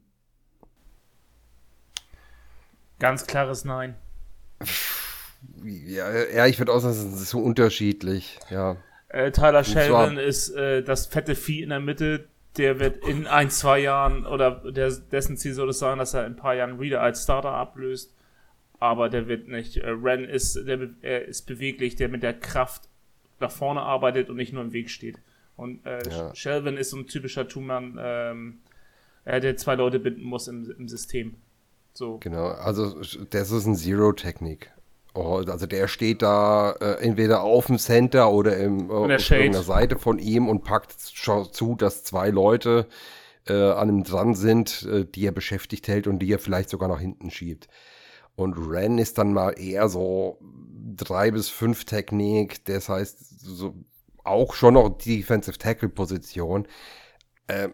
[2.98, 3.94] Ganz klares Nein.
[5.62, 8.78] Ja, ja ich würde auch sagen, es ist so unterschiedlich, ja.
[9.10, 13.48] Äh, Tyler Sheldon ist äh, das fette Vieh in der Mitte, der wird in ein,
[13.48, 16.80] zwei Jahren oder der, dessen Ziel soll es sein, dass er in ein paar Jahren
[16.80, 18.12] wieder als Starter ablöst.
[18.84, 19.78] Aber der wird nicht.
[19.78, 22.82] Äh, Ren ist, der, er ist beweglich, der mit der Kraft
[23.40, 25.16] nach vorne arbeitet und nicht nur im Weg steht.
[25.56, 26.34] Und äh, ja.
[26.34, 28.58] Shelvin ist so ein typischer Two-Mann, ähm,
[29.24, 31.36] der zwei Leute binden muss im, im System.
[31.94, 32.18] So.
[32.18, 34.70] Genau, also das ist ein Zero-Technik.
[35.14, 39.62] Oh, also der steht da äh, entweder auf dem Center oder im, äh, auf irgendeiner
[39.62, 42.86] Seite von ihm und packt zu, dass zwei Leute
[43.48, 46.90] äh, an ihm dran sind, äh, die er beschäftigt hält und die er vielleicht sogar
[46.90, 47.68] nach hinten schiebt.
[48.36, 50.38] Und Ren ist dann mal eher so
[50.96, 53.74] drei bis fünf Technik, das heißt so
[54.24, 56.66] auch schon noch Defensive Tackle Position.
[57.46, 57.68] Äh,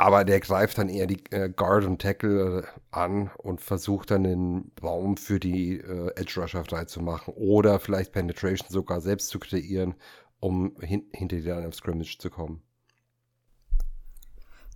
[0.00, 4.22] aber der greift dann eher die äh, Guard und Tackle äh, an und versucht dann
[4.22, 9.28] den Raum für die äh, Edge Rusher frei zu machen oder vielleicht Penetration sogar selbst
[9.28, 9.94] zu kreieren,
[10.38, 12.62] um hin hinter die Line of Scrimmage zu kommen.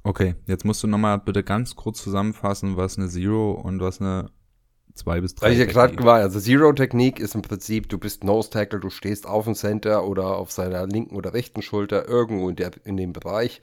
[0.02, 4.30] Okay, jetzt musst du nochmal bitte ganz kurz zusammenfassen, was eine Zero und was eine
[4.94, 5.52] 2 bis 3 ist.
[5.52, 6.16] ich ja gerade war.
[6.16, 10.50] Also Zero-Technik ist im Prinzip, du bist Nose-Tackle, du stehst auf dem Center oder auf
[10.52, 13.60] seiner linken oder rechten Schulter irgendwo in, der, in dem Bereich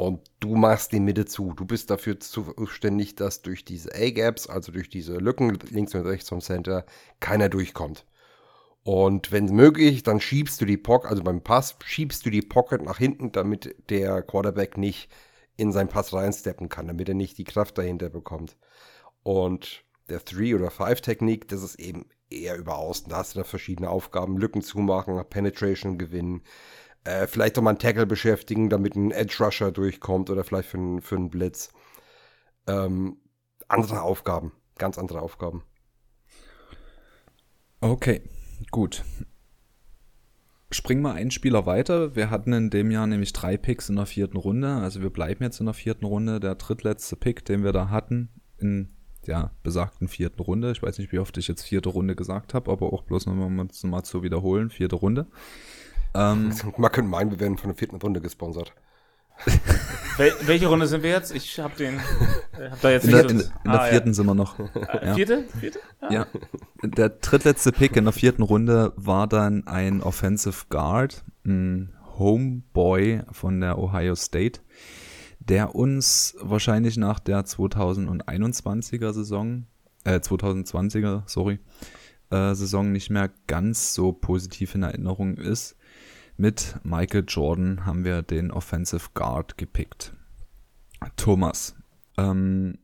[0.00, 1.52] und du machst die Mitte zu.
[1.52, 6.30] Du bist dafür zuständig, dass durch diese A-Gaps, also durch diese Lücken links und rechts
[6.30, 6.86] vom Center,
[7.20, 8.06] keiner durchkommt.
[8.82, 12.80] Und wenn möglich, dann schiebst du die Pocket, also beim Pass schiebst du die Pocket
[12.80, 15.10] nach hinten, damit der Quarterback nicht
[15.58, 18.56] in seinen Pass reinsteppen kann, damit er nicht die Kraft dahinter bekommt.
[19.22, 23.08] Und der 3 oder 5 Technik, das ist eben eher über außen.
[23.08, 26.42] Da hast du da verschiedene Aufgaben, Lücken zumachen, Penetration gewinnen,
[27.04, 30.78] äh, vielleicht auch mal einen Tackle beschäftigen, damit ein Edge Rusher durchkommt oder vielleicht für,
[30.78, 31.70] einen, für einen Blitz.
[32.66, 33.16] Ähm,
[33.68, 35.64] andere Aufgaben, ganz andere Aufgaben.
[37.80, 38.22] Okay,
[38.70, 39.04] gut.
[40.70, 42.14] Springen wir einen Spieler weiter.
[42.14, 44.68] Wir hatten in dem Jahr nämlich drei Picks in der vierten Runde.
[44.68, 46.38] Also wir bleiben jetzt in der vierten Runde.
[46.38, 48.92] Der drittletzte Pick, den wir da hatten, in
[49.30, 50.72] der besagten vierten Runde.
[50.72, 53.48] Ich weiß nicht, wie oft ich jetzt vierte Runde gesagt habe, aber auch bloß nochmal
[53.48, 54.70] mal zu wiederholen.
[54.70, 55.26] Vierte Runde.
[56.14, 58.74] Ähm, Man könnte meinen, wir werden von der vierten Runde gesponsert.
[60.18, 61.34] Wel welche Runde sind wir jetzt?
[61.34, 61.94] Ich habe den.
[62.58, 64.14] Äh, hab da jetzt in, der, in, in ah, der vierten ja.
[64.14, 64.58] sind wir noch.
[64.58, 64.66] Äh,
[65.06, 65.14] ja.
[65.14, 65.44] Vierte?
[65.58, 65.78] Vierte?
[66.00, 66.12] Ah.
[66.12, 66.26] Ja.
[66.82, 73.60] Der drittletzte Pick in der vierten Runde war dann ein Offensive Guard, ein Homeboy von
[73.60, 74.60] der Ohio State,
[75.50, 79.66] der uns wahrscheinlich nach der 2021er Saison,
[80.04, 81.58] äh, 2020er, sorry,
[82.30, 85.76] äh, Saison nicht mehr ganz so positiv in Erinnerung ist.
[86.36, 90.14] Mit Michael Jordan haben wir den Offensive Guard gepickt.
[91.16, 91.74] Thomas,
[92.16, 92.78] ähm,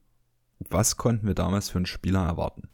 [0.58, 2.68] was konnten wir damals für einen Spieler erwarten?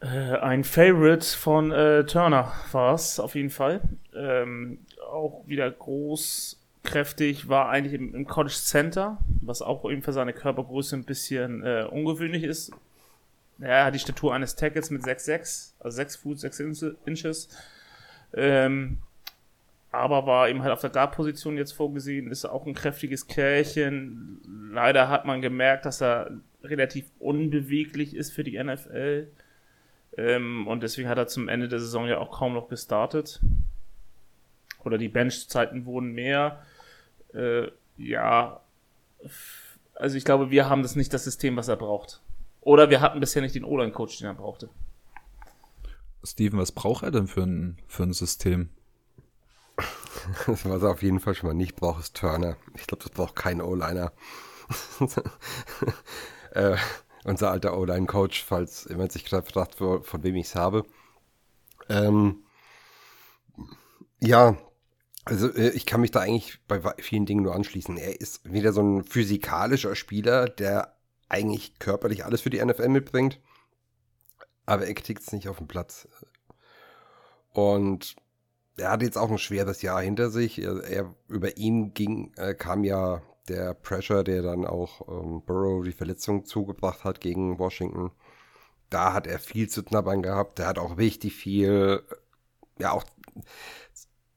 [0.00, 3.82] Äh, ein Favorite von äh, Turner war es auf jeden Fall.
[4.14, 10.12] Ähm, auch wieder groß, kräftig, war eigentlich im, im, College Center, was auch eben für
[10.12, 12.72] seine Körpergröße ein bisschen äh, ungewöhnlich ist.
[13.60, 16.60] Er hat die Statur eines Tackles mit 6'6, also 6 Fuß, 6
[17.04, 17.48] Inches.
[18.32, 18.98] Ähm,
[19.92, 24.40] aber war eben halt auf der Guard-Position jetzt vorgesehen, ist auch ein kräftiges Kerlchen.
[24.72, 26.30] Leider hat man gemerkt, dass er
[26.62, 29.28] relativ unbeweglich ist für die NFL.
[30.16, 33.40] Ähm, und deswegen hat er zum Ende der Saison ja auch kaum noch gestartet.
[34.84, 36.62] Oder die Benchzeiten wurden mehr.
[37.34, 38.60] Äh, ja,
[39.94, 42.22] also ich glaube, wir haben das nicht das System, was er braucht.
[42.60, 44.70] Oder wir hatten bisher nicht den O-Line-Coach, den er brauchte.
[46.24, 48.70] Steven, was braucht er denn für ein, für ein System?
[50.46, 52.56] Was er auf jeden Fall schon mal nicht braucht, ist Turner.
[52.74, 54.12] Ich glaube, das braucht kein O-Liner.
[56.52, 56.76] äh,
[57.24, 60.84] unser alter O-Line-Coach, falls jemand sich gerade fragt, von wem ich es habe.
[61.88, 62.44] Ähm,
[64.20, 64.56] ja,
[65.30, 67.96] also äh, ich kann mich da eigentlich bei vielen Dingen nur anschließen.
[67.96, 70.96] Er ist wieder so ein physikalischer Spieler, der
[71.28, 73.38] eigentlich körperlich alles für die NFL mitbringt,
[74.66, 76.08] aber er kriegt es nicht auf den Platz.
[77.52, 78.16] Und
[78.76, 80.60] er hat jetzt auch ein schweres Jahr hinter sich.
[80.60, 85.84] Er, er über ihn ging, äh, kam ja der Pressure, der dann auch ähm, Burrow
[85.84, 88.10] die Verletzung zugebracht hat gegen Washington.
[88.88, 90.58] Da hat er viel zu knabbern gehabt.
[90.58, 92.02] Der hat auch richtig viel,
[92.78, 93.04] ja auch,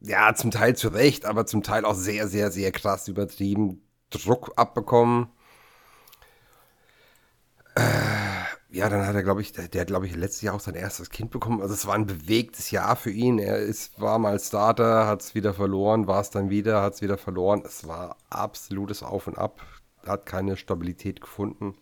[0.03, 4.51] ja zum Teil zu Recht, aber zum Teil auch sehr, sehr, sehr krass übertrieben Druck
[4.57, 5.29] abbekommen.
[7.75, 7.81] Äh,
[8.69, 10.75] ja, dann hat er, glaube ich, der, der hat, glaube ich, letztes Jahr auch sein
[10.75, 11.61] erstes Kind bekommen.
[11.61, 13.39] Also es war ein bewegtes Jahr für ihn.
[13.39, 17.01] Er ist, war mal Starter, hat es wieder verloren, war es dann wieder, hat es
[17.01, 17.63] wieder verloren.
[17.65, 19.61] Es war absolutes Auf und Ab.
[20.05, 21.75] Hat keine Stabilität gefunden.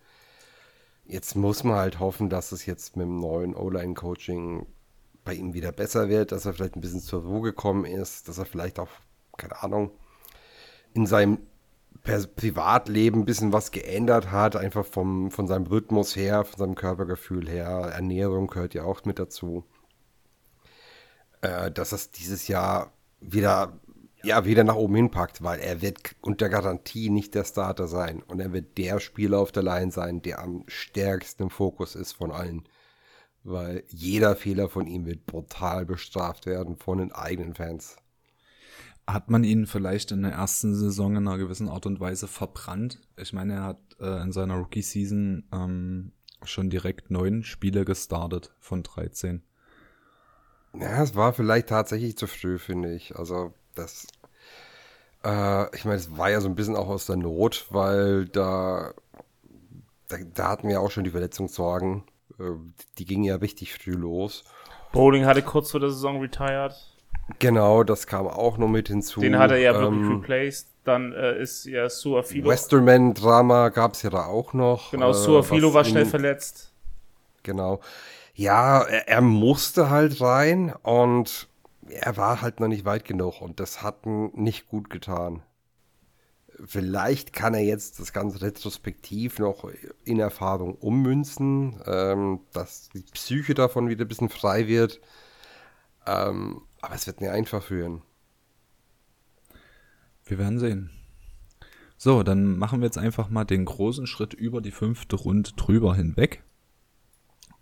[1.06, 4.68] Jetzt muss man halt hoffen, dass es jetzt mit dem neuen O-Line-Coaching
[5.32, 8.38] bei ihm wieder besser wird, dass er vielleicht ein bisschen zur Ruhe gekommen ist, dass
[8.38, 8.90] er vielleicht auch,
[9.38, 9.92] keine Ahnung,
[10.94, 11.38] in seinem
[12.04, 17.48] Privatleben ein bisschen was geändert hat, einfach vom, von seinem Rhythmus her, von seinem Körpergefühl
[17.48, 17.92] her.
[17.94, 19.64] Ernährung gehört ja auch mit dazu.
[21.40, 22.92] Äh, dass es dieses Jahr
[23.22, 23.80] wieder,
[24.24, 28.22] ja, wieder nach oben hinpackt, weil er wird unter Garantie nicht der Starter sein.
[28.22, 32.12] Und er wird der Spieler auf der Line sein, der am stärksten im Fokus ist
[32.12, 32.68] von allen.
[33.44, 37.98] Weil jeder Fehler von ihm wird brutal bestraft werden von den eigenen Fans.
[39.08, 43.00] Hat man ihn vielleicht in der ersten Saison in einer gewissen Art und Weise verbrannt?
[43.18, 46.12] Ich meine, er hat äh, in seiner Rookie-Season ähm,
[46.44, 49.42] schon direkt neun Spiele gestartet von 13.
[50.80, 53.18] Ja, es war vielleicht tatsächlich zu früh, finde ich.
[53.18, 54.08] Also, das.
[55.24, 58.94] Äh, ich meine, es war ja so ein bisschen auch aus der Not, weil da.
[60.08, 62.04] Da, da hatten wir auch schon die Verletzungssorgen.
[62.42, 62.56] Äh,
[62.98, 64.44] die gingen ja richtig früh los.
[64.92, 66.74] Bowling hatte kurz vor der Saison retired.
[67.40, 69.22] Genau, das kam auch noch mit hinzu.
[69.22, 70.68] Den hat er ja wirklich ähm, replaced.
[70.84, 72.50] Dann äh, ist ja Suafilo.
[72.50, 74.92] Westerman-Drama gab es ja da auch noch.
[74.92, 76.74] Genau, äh, Suafilo war schnell verletzt.
[77.44, 77.80] Genau.
[78.34, 81.48] Ja, er, er, musste halt rein und
[81.90, 85.44] er war halt noch nicht weit genug und das hat ihn nicht gut getan.
[86.66, 89.70] Vielleicht kann er jetzt das Ganze retrospektiv noch
[90.04, 95.00] in Erfahrung ummünzen, ähm, dass die Psyche davon wieder ein bisschen frei wird.
[96.06, 98.02] Ähm, aber es wird nicht einfach führen.
[100.26, 100.90] Wir werden sehen.
[101.98, 105.96] So, dann machen wir jetzt einfach mal den großen Schritt über die fünfte Runde drüber
[105.96, 106.44] hinweg.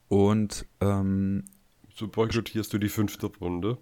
[0.07, 1.45] Und ähm,
[1.93, 3.77] so boykottierst du die fünfte Runde.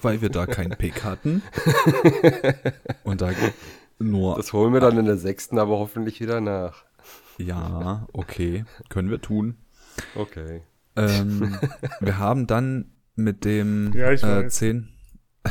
[0.00, 1.42] Weil wir da keinen Pick hatten.
[3.04, 3.32] Und da
[3.98, 4.36] nur.
[4.36, 6.84] Das holen wir dann in der sechsten, aber hoffentlich wieder nach.
[7.38, 8.64] Ja, okay.
[8.88, 9.56] Können wir tun.
[10.14, 10.62] Okay.
[10.96, 11.58] Ähm,
[12.00, 14.88] wir haben dann mit dem ja, äh, 10.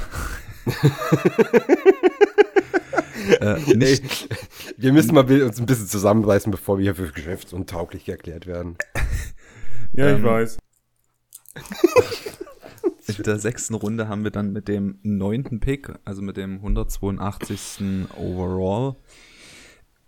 [3.39, 4.37] äh, nicht, Ey,
[4.77, 8.77] wir müssen mal uns ein bisschen zusammenreißen, bevor wir hier für geschäftsuntauglich erklärt werden.
[9.93, 10.57] Ja, ich ähm, weiß.
[13.17, 18.07] In der sechsten Runde haben wir dann mit dem neunten Pick, also mit dem 182.
[18.17, 18.95] Overall,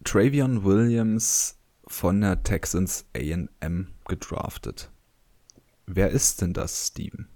[0.04, 4.92] Travion Williams von der Texans AM gedraftet.
[5.86, 7.28] Wer ist denn das, Steven?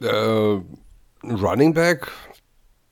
[0.00, 0.60] Äh,
[1.24, 2.10] Running Back,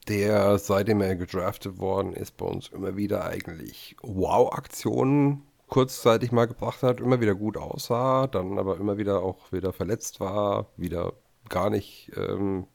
[0.09, 6.83] der seitdem er gedraftet worden ist, bei uns immer wieder eigentlich Wow-Aktionen kurzzeitig mal gebracht
[6.83, 11.13] hat, immer wieder gut aussah, dann aber immer wieder auch wieder verletzt war, wieder
[11.49, 12.67] gar nicht ähm,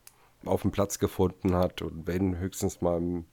[0.45, 3.25] auf dem Platz gefunden hat und wenn höchstens mal im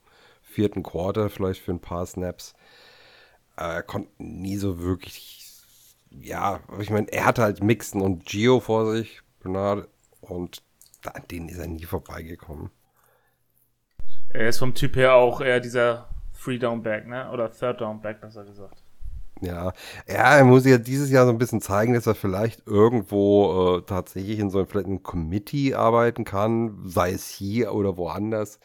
[0.49, 2.55] vierten Quarter vielleicht für ein paar Snaps.
[3.57, 5.45] Er konnte nie so wirklich,
[6.11, 9.89] ja, ich meine, er hatte halt Mixen und Gio vor sich, Bernard,
[10.21, 10.63] und
[11.05, 12.71] an denen ist er nie vorbeigekommen.
[14.31, 17.31] Er ist vom Typ her auch eher dieser Free Down Back, ne?
[17.31, 18.83] Oder Third Down Back, besser gesagt.
[19.41, 19.73] Ja,
[20.07, 24.39] er muss ja dieses Jahr so ein bisschen zeigen, dass er vielleicht irgendwo äh, tatsächlich
[24.39, 28.59] in so einem, Committee arbeiten kann, sei es hier oder woanders.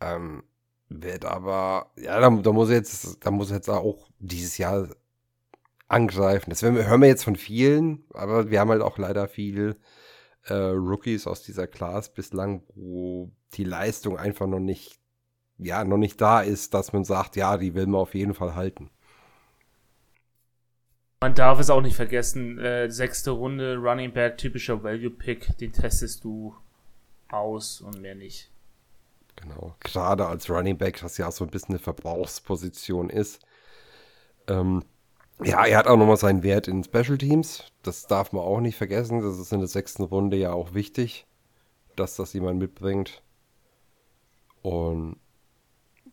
[0.00, 0.44] Ähm,
[0.88, 4.88] wird aber, ja, da, da, muss er jetzt, da muss er jetzt auch dieses Jahr
[5.88, 6.50] angreifen.
[6.50, 9.76] Das hören wir jetzt von vielen, aber wir haben halt auch leider viel
[10.44, 14.98] äh, Rookies aus dieser Class bislang, wo die Leistung einfach noch nicht,
[15.58, 18.54] ja, noch nicht da ist, dass man sagt, ja, die will man auf jeden Fall
[18.54, 18.90] halten.
[21.24, 26.22] Man darf es auch nicht vergessen, äh, sechste Runde, Running Back, typischer Value-Pick, den testest
[26.22, 26.54] du
[27.30, 28.50] aus und mehr nicht.
[29.36, 29.74] Genau.
[29.80, 33.40] Gerade als Running Back, das ja so ein bisschen eine Verbrauchsposition ist.
[34.48, 34.84] Ähm,
[35.42, 37.72] ja, er hat auch nochmal seinen Wert in Special Teams.
[37.82, 39.22] Das darf man auch nicht vergessen.
[39.22, 41.24] Das ist in der sechsten Runde ja auch wichtig,
[41.96, 43.22] dass das jemand mitbringt.
[44.60, 45.16] Und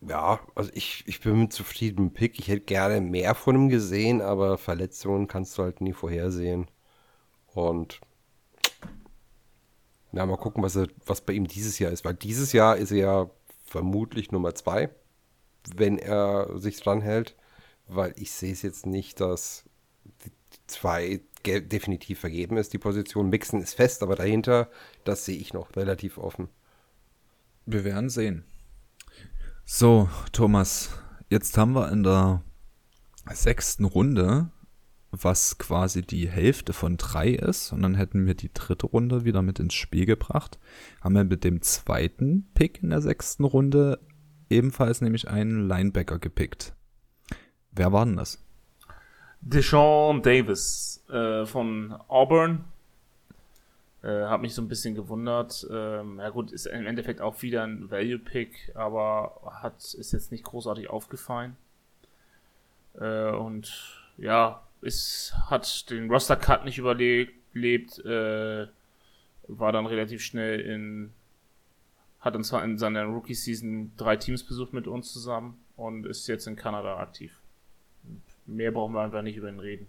[0.01, 2.39] ja, also ich, ich bin mit zufrieden mit Pick.
[2.39, 6.69] Ich hätte gerne mehr von ihm gesehen, aber Verletzungen kannst du halt nie vorhersehen.
[7.53, 8.01] Und
[10.11, 12.03] ja, mal gucken, was, er, was bei ihm dieses Jahr ist.
[12.03, 13.29] Weil dieses Jahr ist er ja
[13.65, 14.89] vermutlich Nummer zwei,
[15.75, 17.35] wenn er sich dran hält.
[17.87, 19.65] Weil ich sehe es jetzt nicht, dass
[20.25, 20.31] die
[20.67, 23.29] zwei definitiv vergeben ist, die Position.
[23.29, 24.69] Mixen ist fest, aber dahinter,
[25.03, 26.49] das sehe ich noch relativ offen.
[27.65, 28.45] Wir werden sehen.
[29.73, 32.43] So, Thomas, jetzt haben wir in der
[33.31, 34.49] sechsten Runde,
[35.11, 39.41] was quasi die Hälfte von drei ist, und dann hätten wir die dritte Runde wieder
[39.41, 40.59] mit ins Spiel gebracht.
[40.99, 44.01] Haben wir mit dem zweiten Pick in der sechsten Runde
[44.49, 46.75] ebenfalls nämlich einen Linebacker gepickt.
[47.71, 48.45] Wer war denn das?
[49.39, 52.65] Deshaun Davis äh, von Auburn.
[54.03, 55.67] Äh, hat mich so ein bisschen gewundert.
[55.69, 60.43] Ähm, ja gut, ist im Endeffekt auch wieder ein Value-Pick, aber hat ist jetzt nicht
[60.43, 61.55] großartig aufgefallen.
[62.95, 68.67] Äh, und ja, ist, hat den Roster-Cut nicht überlebt, äh,
[69.47, 71.13] war dann relativ schnell in,
[72.19, 76.47] hat uns zwar in seiner Rookie-Season drei Teams besucht mit uns zusammen und ist jetzt
[76.47, 77.37] in Kanada aktiv.
[78.47, 79.87] Mehr brauchen wir einfach nicht über ihn reden.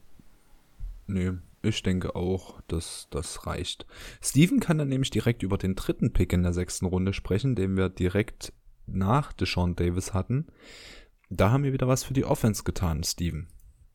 [1.06, 3.86] Nö, ich denke auch, dass das reicht.
[4.20, 7.76] Steven kann dann nämlich direkt über den dritten Pick in der sechsten Runde sprechen, den
[7.76, 8.52] wir direkt
[8.86, 10.46] nach Deshaun Davis hatten.
[11.30, 13.48] Da haben wir wieder was für die Offense getan, Steven.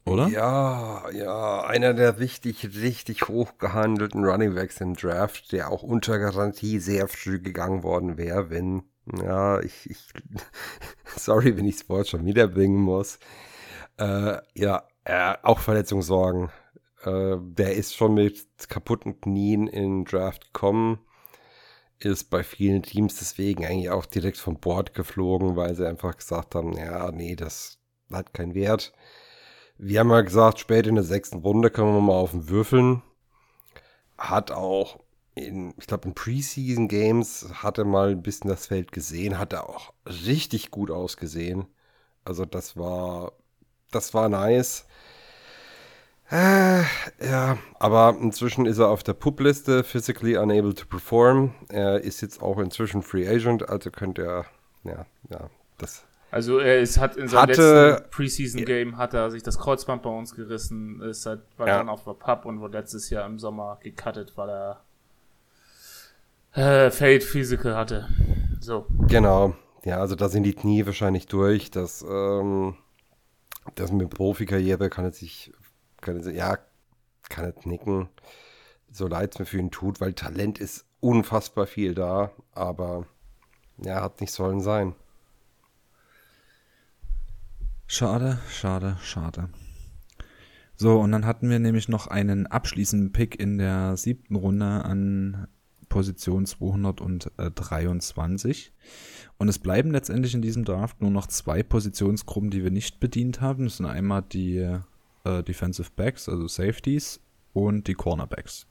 [0.06, 0.28] Oder?
[0.30, 6.18] Ja, ja, einer der richtig, richtig hoch gehandelten Running Backs im Draft, der auch unter
[6.18, 8.84] Garantie sehr früh gegangen worden wäre, wenn,
[9.22, 10.08] ja, ich, ich
[11.18, 13.20] sorry, wenn ich das Wort schon wiederbringen muss.
[13.98, 16.50] Äh, ja, äh, auch Verletzungssorgen.
[17.08, 21.00] Äh, der ist schon mit kaputten Knien in Draft gekommen.
[22.00, 26.54] Ist bei vielen Teams deswegen eigentlich auch direkt vom Board geflogen, weil sie einfach gesagt
[26.56, 27.80] haben, ja, nee, das
[28.12, 28.94] hat keinen Wert.
[29.78, 33.04] Wir haben ja gesagt, spät in der sechsten Runde können wir mal auf den Würfeln.
[34.18, 35.00] Hat auch
[35.36, 39.54] in, ich glaube, in Preseason Games hat er mal ein bisschen das Feld gesehen, hat
[39.54, 41.68] er auch richtig gut ausgesehen.
[42.26, 43.34] Also das war
[43.92, 44.86] das war nice.
[46.30, 46.82] Äh,
[47.26, 51.54] ja, aber inzwischen ist er auf der Pup-Liste, physically unable to perform.
[51.70, 54.46] Er ist jetzt auch inzwischen Free Agent, also könnte er,
[54.84, 56.04] ja, ja, das.
[56.30, 60.10] Also er ist, hat in seinem hatte, letzten Preseason-Game hat er sich das Kreuzband bei
[60.10, 61.78] uns gerissen, ist halt, war ja.
[61.78, 64.82] dann auf der Pub und wurde letztes Jahr im Sommer gecuttet, weil er
[66.58, 68.10] äh, Fade Physical hatte.
[68.60, 68.88] So.
[69.08, 69.56] Genau.
[69.86, 71.72] Ja, also da sind die Knie wahrscheinlich durch.
[71.72, 72.76] Das, ähm,
[73.76, 75.54] das mit Profikarriere kann er sich,
[76.02, 76.58] kann er, ja,
[77.30, 78.10] kann er nicken.
[78.92, 83.06] So leid es mir für ihn tut, weil Talent ist unfassbar viel da, aber
[83.78, 84.96] ja, hat nicht sollen sein.
[87.86, 89.50] Schade, schade, schade.
[90.76, 95.48] So, und dann hatten wir nämlich noch einen abschließenden Pick in der siebten Runde an
[95.90, 98.74] Position 223.
[99.38, 103.40] Und es bleiben letztendlich in diesem Draft nur noch zwei Positionsgruppen, die wir nicht bedient
[103.42, 103.66] haben.
[103.66, 104.80] Das sind einmal die
[105.28, 107.20] äh, Defensive Backs, also Safeties,
[107.54, 108.68] und die Cornerbacks.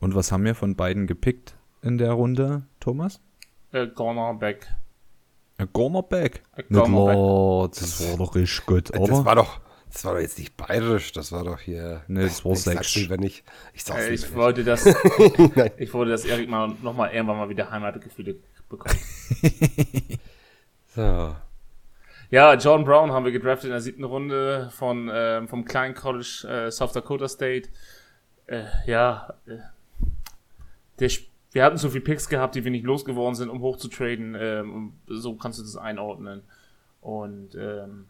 [0.00, 3.20] Und was haben wir von beiden gepickt in der Runde, Thomas?
[3.72, 4.66] Äh, Cornerback.
[5.58, 6.42] Ein Cornerback?
[6.72, 7.72] Cornerback.
[7.78, 9.06] das war doch richtig gut, oder?
[9.06, 9.60] Das war doch,
[9.92, 12.02] das war doch jetzt nicht bayerisch, das war doch hier.
[12.08, 13.08] Nee, das war sächsisch.
[13.08, 14.86] Wenn ich, ich, sag's äh, ich wollte das,
[15.76, 18.36] ich wollte, dass Erik mal nochmal irgendwann mal wieder Heimatgefühle
[18.68, 18.96] bekommt.
[20.94, 21.36] so.
[22.32, 26.46] Ja, John Brown haben wir gedraftet in der siebten Runde von, ähm, vom kleinen College
[26.48, 27.68] äh, South Dakota State.
[28.46, 29.58] Äh, ja, äh,
[30.98, 31.10] der,
[31.50, 34.34] wir hatten so viele Picks gehabt, die wir nicht losgeworden sind, um hoch zu traden.
[34.34, 36.42] Ähm, so kannst du das einordnen.
[37.02, 38.06] Und ähm,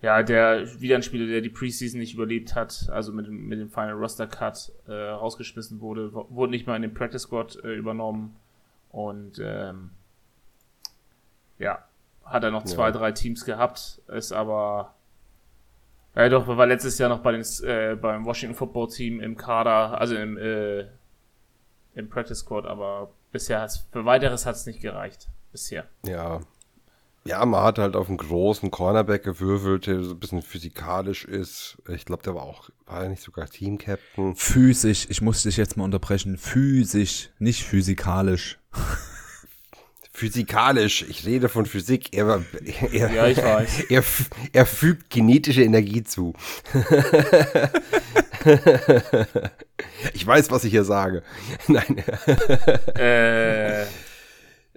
[0.00, 3.58] ja, der wieder ein Spieler, der die Preseason nicht überlebt hat, also mit, dem, mit
[3.58, 7.74] dem Final Roster Cut äh, rausgeschmissen wurde, wurde nicht mal in den Practice Squad äh,
[7.74, 8.36] übernommen
[8.92, 9.90] und ähm,
[11.58, 11.84] ja,
[12.26, 12.92] hat er noch zwei, ja.
[12.92, 14.94] drei Teams gehabt, ist aber
[16.14, 20.00] ja doch, war letztes Jahr noch bei den, äh, beim Washington Football Team im Kader,
[20.00, 20.86] also im, äh,
[21.94, 25.28] im Practice Squad, aber bisher hat's, für weiteres hat es nicht gereicht.
[25.52, 25.86] Bisher.
[26.06, 26.40] Ja,
[27.26, 31.76] Ja, man hat halt auf einen großen Cornerback gewürfelt, der so ein bisschen physikalisch ist.
[31.88, 34.36] Ich glaube, der war auch, war er nicht sogar Team-Captain?
[34.36, 36.38] Physisch, ich muss dich jetzt mal unterbrechen.
[36.38, 38.58] Physisch, nicht physikalisch.
[40.16, 42.16] Physikalisch, ich rede von Physik.
[42.16, 42.42] Er,
[42.90, 43.84] er, Ja, ich weiß.
[43.90, 44.02] Er,
[44.54, 46.32] er fügt genetische Energie zu.
[50.14, 51.22] ich weiß, was ich hier sage.
[51.68, 52.02] Nein,
[52.94, 53.84] Äh,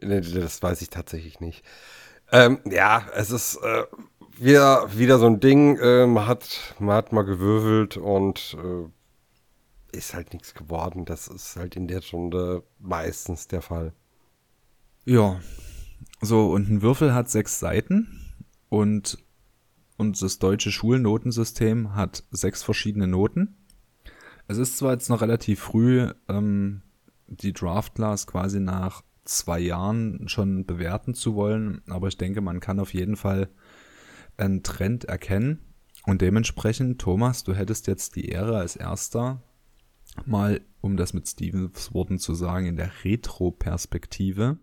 [0.02, 1.64] das weiß ich tatsächlich nicht.
[2.34, 3.84] Ähm, ja, es ist äh,
[4.38, 5.78] wieder, wieder so ein Ding.
[5.78, 11.06] Äh, man, hat, man hat mal gewürfelt und äh, ist halt nichts geworden.
[11.06, 13.94] Das ist halt in der Runde meistens der Fall.
[15.06, 15.40] Ja.
[16.22, 18.36] So, und ein Würfel hat sechs Seiten
[18.68, 19.18] und,
[19.98, 23.56] und das deutsche Schulnotensystem hat sechs verschiedene Noten.
[24.48, 26.82] Es ist zwar jetzt noch relativ früh, ähm,
[27.28, 32.60] die Draft Class quasi nach zwei Jahren schon bewerten zu wollen, aber ich denke, man
[32.60, 33.50] kann auf jeden Fall
[34.38, 35.60] einen Trend erkennen.
[36.06, 39.44] Und dementsprechend, Thomas, du hättest jetzt die Ehre als erster
[40.26, 44.58] mal, um das mit Stevens Worten zu sagen, in der Retro-Perspektive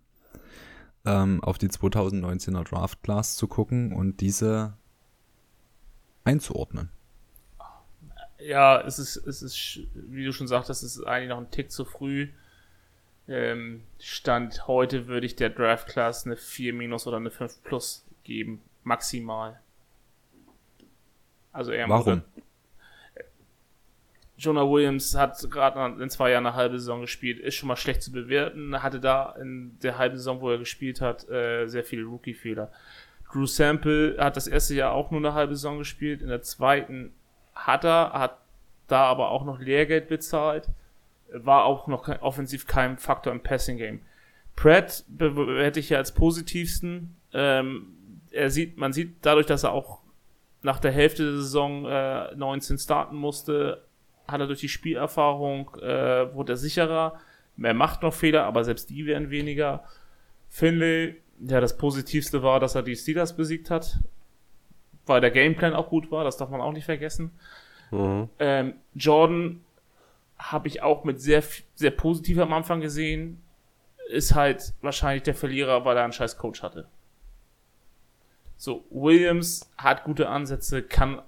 [1.06, 4.74] ähm, auf die 2019er Draft Class zu gucken und diese
[6.24, 6.90] einzuordnen.
[8.38, 11.70] ja, es ist, es ist, wie du schon sagtest, es ist eigentlich noch ein Tick
[11.70, 12.28] zu früh.
[13.28, 18.04] Ähm, Stand heute würde ich der Draft Class eine 4 minus oder eine 5 plus
[18.24, 18.62] geben.
[18.84, 19.60] Maximal.
[21.52, 22.22] Also eher Warum?
[24.38, 28.02] Jonah Williams hat gerade in zwei Jahren eine halbe Saison gespielt, ist schon mal schlecht
[28.02, 32.04] zu bewerten, hatte da in der halben Saison, wo er gespielt hat, äh, sehr viele
[32.04, 32.70] Rookie-Fehler.
[33.32, 37.12] Drew Sample hat das erste Jahr auch nur eine halbe Saison gespielt, in der zweiten
[37.54, 38.38] hat er, hat
[38.88, 40.68] da aber auch noch Lehrgeld bezahlt,
[41.32, 44.00] war auch noch kein, offensiv kein Faktor im Passing-Game.
[44.54, 47.16] Pratt hätte ich ja als positivsten.
[47.32, 50.00] Ähm, er sieht, man sieht dadurch, dass er auch
[50.62, 53.85] nach der Hälfte der Saison äh, 19 starten musste,
[54.28, 57.20] hat er durch die Spielerfahrung, äh, wurde er sicherer.
[57.62, 59.84] Er macht noch Fehler, aber selbst die werden weniger.
[60.48, 63.98] Finley, ja, das Positivste war, dass er die Steelers besiegt hat,
[65.06, 67.30] weil der Gameplan auch gut war, das darf man auch nicht vergessen.
[67.90, 68.28] Mhm.
[68.38, 69.60] Ähm, Jordan
[70.38, 71.42] habe ich auch mit sehr,
[71.74, 73.42] sehr positiv am Anfang gesehen.
[74.08, 76.86] Ist halt wahrscheinlich der Verlierer, weil er einen scheiß Coach hatte.
[78.56, 81.20] So, Williams hat gute Ansätze, kann,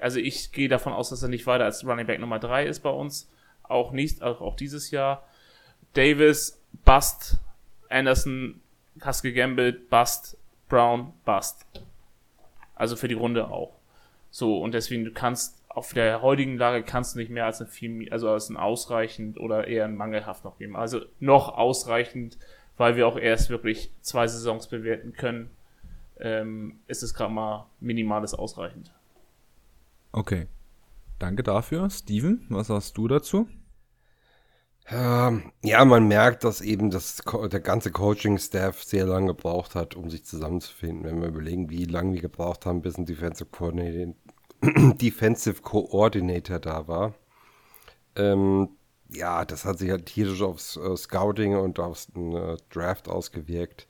[0.00, 2.80] also ich gehe davon aus, dass er nicht weiter als Running Back Nummer 3 ist
[2.80, 3.30] bei uns.
[3.62, 5.26] Auch nicht, auch, auch dieses Jahr.
[5.94, 7.38] Davis, Bust.
[7.88, 8.60] Anderson,
[9.00, 10.36] hast gegambelt, Bust.
[10.68, 11.64] Brown, Bust.
[12.74, 13.72] Also für die Runde auch.
[14.30, 17.66] So, und deswegen, du kannst auf der heutigen Lage kannst du nicht mehr als ein
[17.66, 20.74] viel, also als ein ausreichend oder eher ein mangelhaft noch geben.
[20.74, 22.38] Also noch ausreichend,
[22.78, 25.50] weil wir auch erst wirklich zwei Saisons bewerten können,
[26.18, 28.90] ähm, ist es gerade mal minimales ausreichend.
[30.16, 30.46] Okay.
[31.18, 31.90] Danke dafür.
[31.90, 33.46] Steven, was sagst du dazu?
[34.88, 40.08] Ähm, ja, man merkt, dass eben das, der ganze Coaching-Staff sehr lange gebraucht hat, um
[40.08, 41.04] sich zusammenzufinden.
[41.04, 44.14] Wenn wir überlegen, wie lange die gebraucht haben, bis ein Defensive Coordinator,
[44.94, 47.14] Defensive Coordinator da war.
[48.14, 48.70] Ähm,
[49.10, 53.86] ja, das hat sich halt tierisch aufs äh, Scouting und aufs äh, Draft ausgewirkt.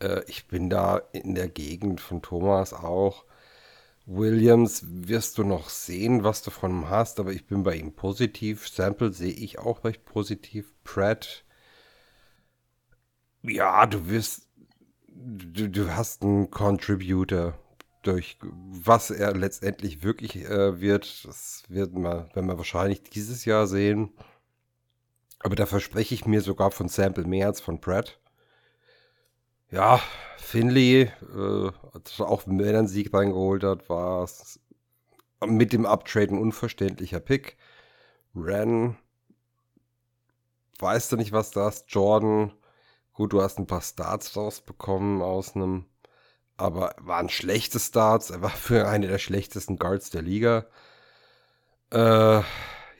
[0.00, 3.24] Äh, ich bin da in der Gegend von Thomas auch.
[4.12, 7.92] Williams wirst du noch sehen, was du von ihm hast, aber ich bin bei ihm
[7.92, 8.68] positiv.
[8.68, 10.72] Sample sehe ich auch recht positiv.
[10.82, 11.44] Pratt,
[13.42, 14.48] ja, du wirst,
[15.06, 17.58] du, du hast einen Contributor.
[18.02, 23.66] Durch was er letztendlich wirklich äh, wird, das wird man, werden wir wahrscheinlich dieses Jahr
[23.66, 24.10] sehen.
[25.38, 28.18] Aber da verspreche ich mir sogar von Sample mehr als von Pratt.
[29.70, 30.00] Ja,
[30.38, 31.70] Finley, äh,
[32.18, 34.58] auch wenn er einen Sieg reingeholt hat, war es
[35.46, 37.56] mit dem Uptrade ein unverständlicher Pick.
[38.34, 38.96] Ren,
[40.80, 41.84] weißt du nicht, was das?
[41.88, 42.52] Jordan,
[43.12, 45.86] gut, du hast ein paar Starts rausbekommen aus einem,
[46.56, 48.30] aber waren schlechte Starts.
[48.30, 50.66] Er war für eine der schlechtesten Guards der Liga.
[51.92, 52.42] Äh,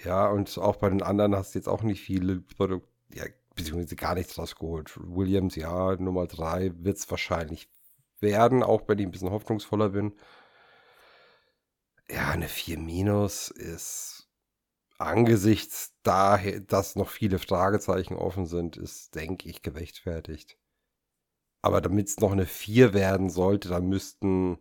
[0.04, 3.96] ja, und auch bei den anderen hast du jetzt auch nicht viele Produkte, ja, beziehungsweise
[3.96, 4.98] gar nichts rausgeholt.
[5.02, 7.68] Williams, ja, Nummer 3 wird es wahrscheinlich
[8.20, 10.14] werden, auch wenn ich ein bisschen hoffnungsvoller bin.
[12.10, 14.28] Ja, eine 4 minus ist
[14.98, 20.58] angesichts daher, dass noch viele Fragezeichen offen sind, ist, denke ich, gerechtfertigt.
[21.62, 24.58] Aber damit es noch eine 4 werden sollte, dann müssten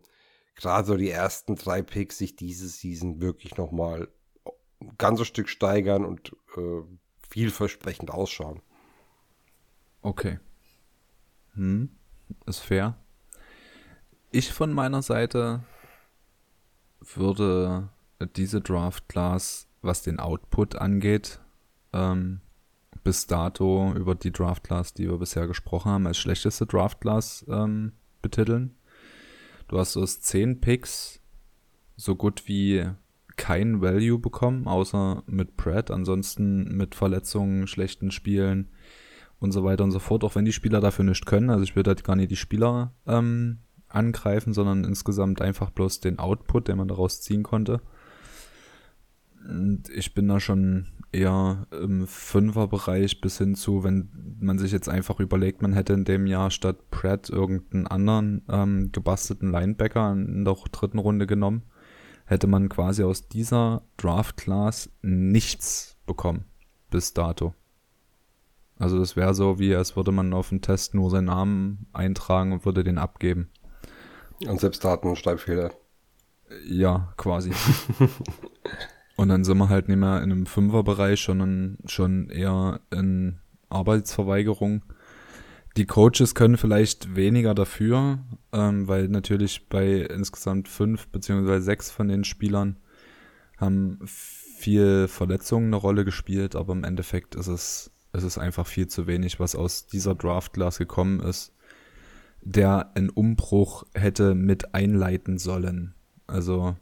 [0.54, 4.08] gerade so die ersten drei Picks sich diese Season wirklich nochmal
[4.80, 6.82] ein ganzes Stück steigern und äh,
[7.28, 8.62] vielversprechend ausschauen.
[10.02, 10.38] Okay.
[11.54, 11.90] Hm,
[12.46, 12.96] ist fair.
[14.32, 15.64] ich von meiner Seite
[17.00, 17.88] würde
[18.36, 21.40] diese Draft Class, was den Output angeht,
[21.92, 22.40] ähm,
[23.02, 27.44] bis dato über die Draft Class, die wir bisher gesprochen haben, als schlechteste Draft Class
[27.48, 27.92] ähm,
[28.22, 28.76] betiteln.
[29.68, 31.20] Du hast aus 10 Picks
[31.96, 32.86] so gut wie
[33.36, 38.68] kein Value bekommen, außer mit Pratt, ansonsten mit Verletzungen, schlechten Spielen
[39.40, 41.50] und so weiter und so fort, auch wenn die Spieler dafür nicht können.
[41.50, 46.18] Also ich würde halt gar nicht die Spieler ähm, angreifen, sondern insgesamt einfach bloß den
[46.18, 47.80] Output, den man daraus ziehen konnte.
[49.48, 54.88] Und ich bin da schon eher im Fünferbereich bis hin zu, wenn man sich jetzt
[54.88, 60.44] einfach überlegt, man hätte in dem Jahr statt Pratt irgendeinen anderen ähm, gebastelten Linebacker in
[60.44, 61.62] der dritten Runde genommen,
[62.26, 66.44] hätte man quasi aus dieser Draft Class nichts bekommen
[66.90, 67.54] bis dato.
[68.80, 72.52] Also das wäre so, wie als würde man auf dem Test nur seinen Namen eintragen
[72.52, 73.50] und würde den abgeben.
[74.46, 75.70] Und selbst da hat man Schreibfehler.
[76.66, 77.52] Ja, quasi.
[79.16, 84.82] und dann sind wir halt nicht mehr in einem Fünferbereich, sondern schon eher in Arbeitsverweigerung.
[85.76, 88.18] Die Coaches können vielleicht weniger dafür,
[88.52, 92.76] ähm, weil natürlich bei insgesamt fünf beziehungsweise sechs von den Spielern
[93.58, 98.88] haben viel Verletzungen eine Rolle gespielt, aber im Endeffekt ist es, ist es einfach viel
[98.88, 101.52] zu wenig, was aus dieser Draft Class gekommen ist
[102.42, 105.94] der einen Umbruch hätte mit einleiten sollen.
[106.26, 106.76] Also,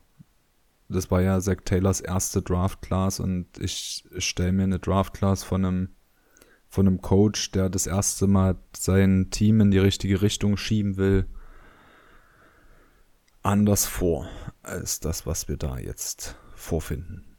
[0.89, 5.43] das war ja Zach Taylors erste Draft Class und ich stelle mir eine Draft Class
[5.43, 5.89] von einem,
[6.69, 11.27] von einem Coach, der das erste Mal sein Team in die richtige Richtung schieben will,
[13.43, 14.29] anders vor
[14.63, 17.37] als das, was wir da jetzt vorfinden.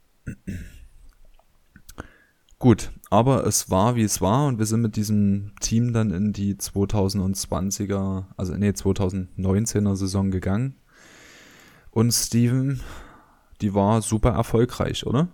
[2.60, 6.34] Gut, aber es war, wie es war und wir sind mit diesem Team dann in
[6.34, 10.76] die 2020er, also nee, 2019er Saison gegangen.
[11.90, 12.82] Und Steven,
[13.62, 15.28] die war super erfolgreich, oder?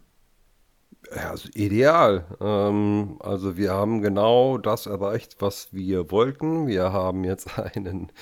[1.16, 2.26] Ja, also ideal.
[2.40, 6.68] Ähm, also wir haben genau das erreicht, was wir wollten.
[6.68, 8.12] Wir haben jetzt einen,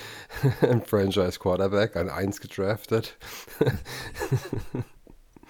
[0.62, 3.18] einen Franchise Quarterback, ein 1 gedraftet.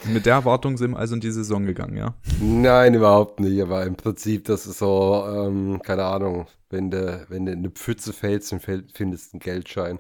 [0.07, 2.15] Mit der Erwartung sind wir also in die Saison gegangen, ja?
[2.41, 3.61] Nein, überhaupt nicht.
[3.63, 7.71] Aber im Prinzip, das ist so, ähm, keine Ahnung, wenn du, wenn du in eine
[7.71, 9.99] Pfütze fällst und findest einen Geldschein.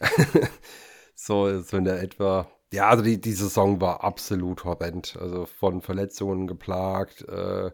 [1.14, 2.48] so, so in der etwa.
[2.72, 5.16] Ja, also die, die Saison war absolut horrend.
[5.20, 7.28] Also von Verletzungen geplagt.
[7.28, 7.70] Äh,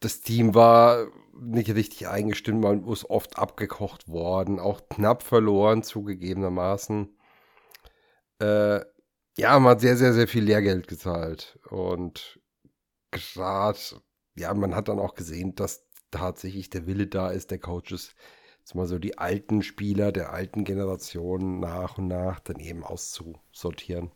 [0.00, 1.06] das Team war
[1.40, 7.08] nicht richtig eingestimmt, man ist oft abgekocht worden, auch knapp verloren, zugegebenermaßen.
[8.38, 8.80] Äh,
[9.38, 11.58] ja, man hat sehr, sehr, sehr viel Lehrgeld gezahlt.
[11.68, 12.40] Und
[13.10, 13.78] gerade,
[14.36, 18.14] ja, man hat dann auch gesehen, dass tatsächlich der Wille da ist, der Coaches,
[18.60, 24.10] jetzt mal so die alten Spieler der alten Generation nach und nach dann eben auszusortieren.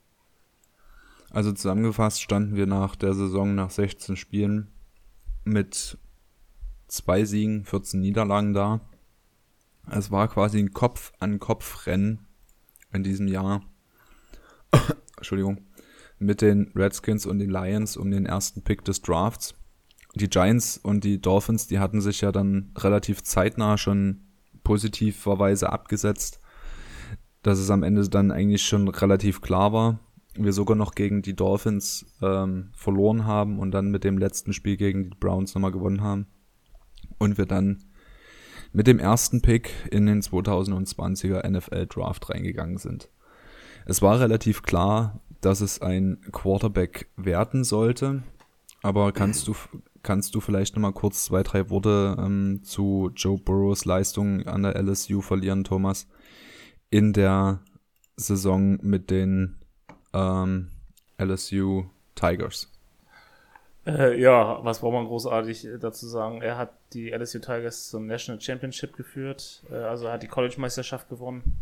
[1.31, 4.73] Also zusammengefasst standen wir nach der Saison nach 16 Spielen
[5.45, 5.99] mit
[6.89, 8.81] zwei Siegen, 14 Niederlagen da.
[9.89, 12.27] Es war quasi ein Kopf-an-Kopf-Rennen
[12.93, 13.63] in diesem Jahr.
[15.21, 15.61] Entschuldigung,
[16.19, 19.55] mit den Redskins und den Lions um den ersten Pick des Drafts.
[20.15, 24.23] Die Giants und die Dolphins, die hatten sich ja dann relativ zeitnah schon
[24.65, 26.41] positiverweise abgesetzt,
[27.43, 30.01] dass es am Ende dann eigentlich schon relativ klar war.
[30.35, 34.77] Wir sogar noch gegen die Dolphins ähm, verloren haben und dann mit dem letzten Spiel
[34.77, 36.27] gegen die Browns nochmal gewonnen haben.
[37.19, 37.85] Und wir dann
[38.73, 43.11] mit dem ersten Pick in den 2020er NFL Draft reingegangen sind.
[43.91, 48.23] Es war relativ klar, dass es ein Quarterback werden sollte.
[48.85, 49.57] Aber kannst du,
[50.05, 54.81] kannst du vielleicht nochmal kurz zwei, drei Worte ähm, zu Joe Burrows Leistung an der
[54.81, 56.07] LSU verlieren, Thomas?
[56.91, 57.63] In der
[58.15, 59.57] Saison mit den
[60.13, 60.69] ähm,
[61.19, 62.71] LSU Tigers.
[63.85, 66.43] Äh, ja, was braucht man großartig dazu sagen?
[66.43, 71.09] Er hat die LSU Tigers zum National Championship geführt, äh, also er hat die College-Meisterschaft
[71.09, 71.61] gewonnen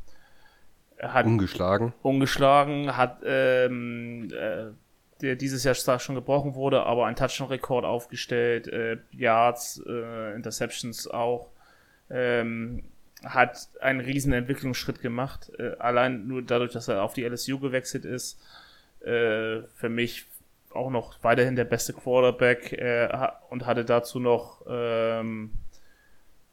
[1.01, 1.93] hat ungeschlagen.
[2.03, 4.73] Ungeschlagen, hat ähm, äh,
[5.21, 11.09] der dieses Jahr stark schon gebrochen wurde, aber ein Touchdown-Rekord aufgestellt, äh, Yards, äh, Interceptions
[11.09, 11.51] auch.
[12.11, 12.85] Ähm,
[13.25, 15.51] hat einen riesen Entwicklungsschritt gemacht.
[15.59, 18.41] Äh, allein nur dadurch, dass er auf die LSU gewechselt ist.
[19.01, 20.27] Äh, für mich
[20.71, 23.09] auch noch weiterhin der beste Quarterback äh,
[23.51, 25.53] und hatte dazu noch ähm,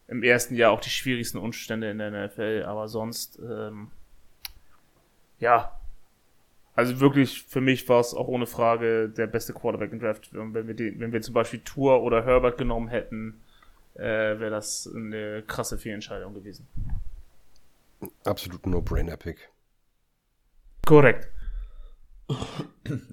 [0.08, 2.64] im ersten Jahr auch die schwierigsten Umstände in der NFL.
[2.68, 3.92] Aber sonst ähm,
[5.40, 5.72] ja,
[6.76, 10.30] also wirklich, für mich war es auch ohne Frage der beste Quarterback im Draft.
[10.34, 13.42] Wenn wir, den, wenn wir zum Beispiel Tour oder Herbert genommen hätten,
[13.96, 14.02] äh,
[14.40, 16.68] wäre das eine krasse Fehlentscheidung gewesen.
[18.26, 19.50] Absolut No-Brainer-Pick.
[20.86, 21.30] Korrekt.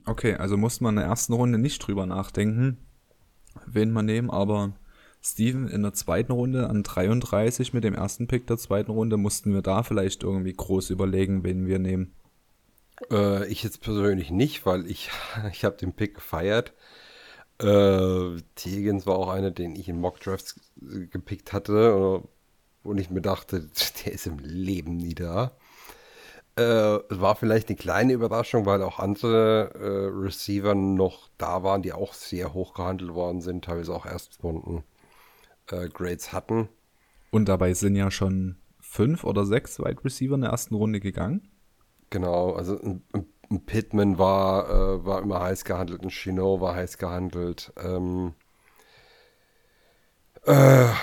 [0.06, 2.78] Okay, also musste man in der ersten Runde nicht drüber nachdenken,
[3.66, 4.72] wen man nehmen, aber
[5.24, 9.54] Steven in der zweiten Runde an 33 mit dem ersten Pick der zweiten Runde mussten
[9.54, 12.12] wir da vielleicht irgendwie groß überlegen, wen wir nehmen.
[13.10, 15.10] Äh, ich jetzt persönlich nicht, weil ich,
[15.52, 16.72] ich habe den Pick gefeiert.
[17.60, 22.22] Äh, Higgins war auch einer, den ich in Mock Drafts gepickt hatte
[22.82, 23.68] und ich mir dachte,
[24.04, 25.52] der ist im Leben nie da.
[26.56, 31.82] Äh, es war vielleicht eine kleine Überraschung, weil auch andere äh, Receiver noch da waren,
[31.82, 34.82] die auch sehr hoch gehandelt worden sind, teilweise auch Erstrunden
[35.70, 36.68] äh, Grades hatten.
[37.30, 41.48] Und dabei sind ja schon fünf oder sechs Wide Receiver in der ersten Runde gegangen.
[42.10, 43.02] Genau, also ein,
[43.50, 47.72] ein Pittman war, äh, war immer heiß gehandelt, ein Chino war heiß gehandelt.
[47.82, 48.34] Ähm,
[50.44, 50.52] äh,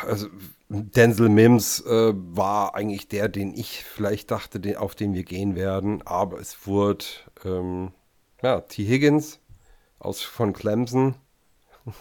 [0.07, 0.27] also
[0.69, 5.55] Denzel Mims äh, war eigentlich der, den ich vielleicht dachte, den, auf den wir gehen
[5.55, 7.05] werden, aber es wurde
[7.43, 7.91] ähm,
[8.43, 8.85] ja, T.
[8.85, 9.39] Higgins
[9.97, 11.15] aus von Clemson.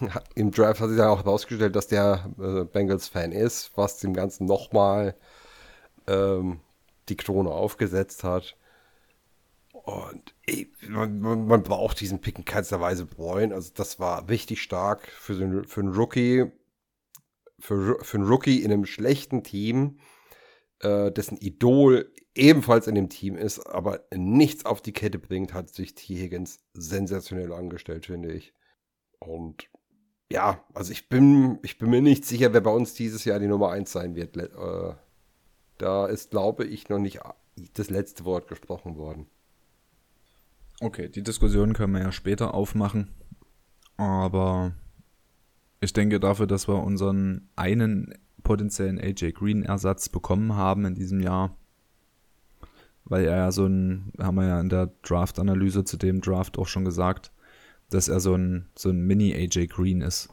[0.35, 4.47] Im Draft hat sich dann auch herausgestellt, dass der äh, Bengals-Fan ist, was dem Ganzen
[4.47, 5.15] nochmal
[6.07, 6.61] ähm,
[7.09, 8.57] die Krone aufgesetzt hat.
[9.73, 13.53] Und ey, man, man, braucht diesen Pick in keinster Weise bereuen.
[13.53, 16.51] Also das war richtig stark für, so für einen Rookie
[17.59, 19.99] für, für einen Rookie in einem schlechten Team,
[20.81, 25.71] äh, dessen Idol ebenfalls in dem Team ist, aber nichts auf die Kette bringt, hat
[25.71, 26.15] sich T.
[26.15, 28.55] Higgins sensationell angestellt, finde ich.
[29.19, 29.69] Und
[30.31, 33.47] ja, also ich bin, ich bin mir nicht sicher, wer bei uns dieses Jahr die
[33.47, 34.37] Nummer 1 sein wird.
[34.37, 34.95] Äh,
[35.79, 37.21] da ist, glaube ich, noch nicht
[37.75, 39.27] das letzte Wort gesprochen worden.
[40.81, 43.09] Okay, die Diskussion können wir ja später aufmachen.
[43.97, 44.73] Aber
[45.81, 48.15] ich denke dafür, dass wir unseren einen
[48.45, 51.57] potenziellen AJ Green Ersatz bekommen haben in diesem Jahr,
[53.05, 56.69] weil er ja so ein, haben wir ja in der Draft-Analyse zu dem Draft auch
[56.69, 57.33] schon gesagt,
[57.91, 60.29] dass er so ein, so ein Mini-AJ Green ist.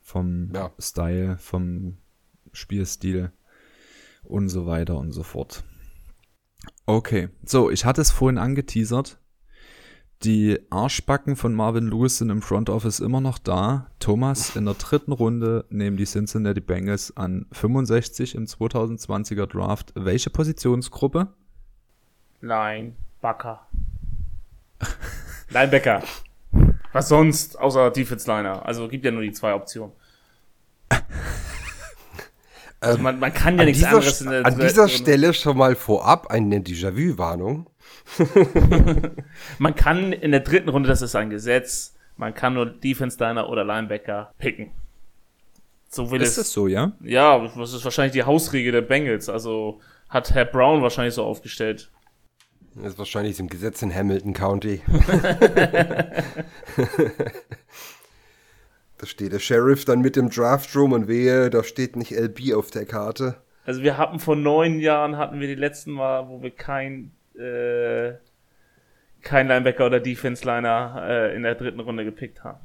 [0.00, 0.70] Vom ja.
[0.78, 1.96] Style, vom
[2.52, 3.32] Spielstil
[4.22, 5.64] und so weiter und so fort.
[6.86, 9.18] Okay, so, ich hatte es vorhin angeteasert.
[10.22, 13.90] Die Arschbacken von Marvin Lewis sind im Front Office immer noch da.
[13.98, 19.92] Thomas in der dritten Runde nehmen die Cincinnati Bengals an 65 im 2020er Draft.
[19.94, 21.28] Welche Positionsgruppe?
[22.40, 23.66] Linebacker.
[25.50, 26.02] Linebacker.
[26.96, 28.64] Was sonst außer Defense Liner?
[28.64, 29.92] Also gibt ja nur die zwei Optionen.
[32.78, 35.74] Also man, man kann ja nichts dieser, anderes in der An dieser Stelle schon mal
[35.74, 37.70] vorab eine Déjà-vu-Warnung.
[39.58, 43.48] man kann in der dritten Runde, das ist ein Gesetz, man kann nur Defense Liner
[43.48, 44.72] oder Linebacker picken.
[45.88, 46.36] So will ist es.
[46.36, 46.92] das so, ja?
[47.00, 49.30] Ja, das ist wahrscheinlich die Hausregel der Bengals.
[49.30, 49.80] Also
[50.10, 51.90] hat Herr Brown wahrscheinlich so aufgestellt.
[52.76, 54.82] Das ist wahrscheinlich im Gesetz in Hamilton County.
[58.98, 62.70] da steht der Sheriff dann mit dem Draftroom und wehe, da steht nicht LB auf
[62.70, 63.36] der Karte.
[63.64, 68.12] Also wir hatten vor neun Jahren hatten wir die letzten Mal, wo wir kein äh,
[69.22, 72.60] kein Linebacker oder Defense Liner äh, in der dritten Runde gepickt haben.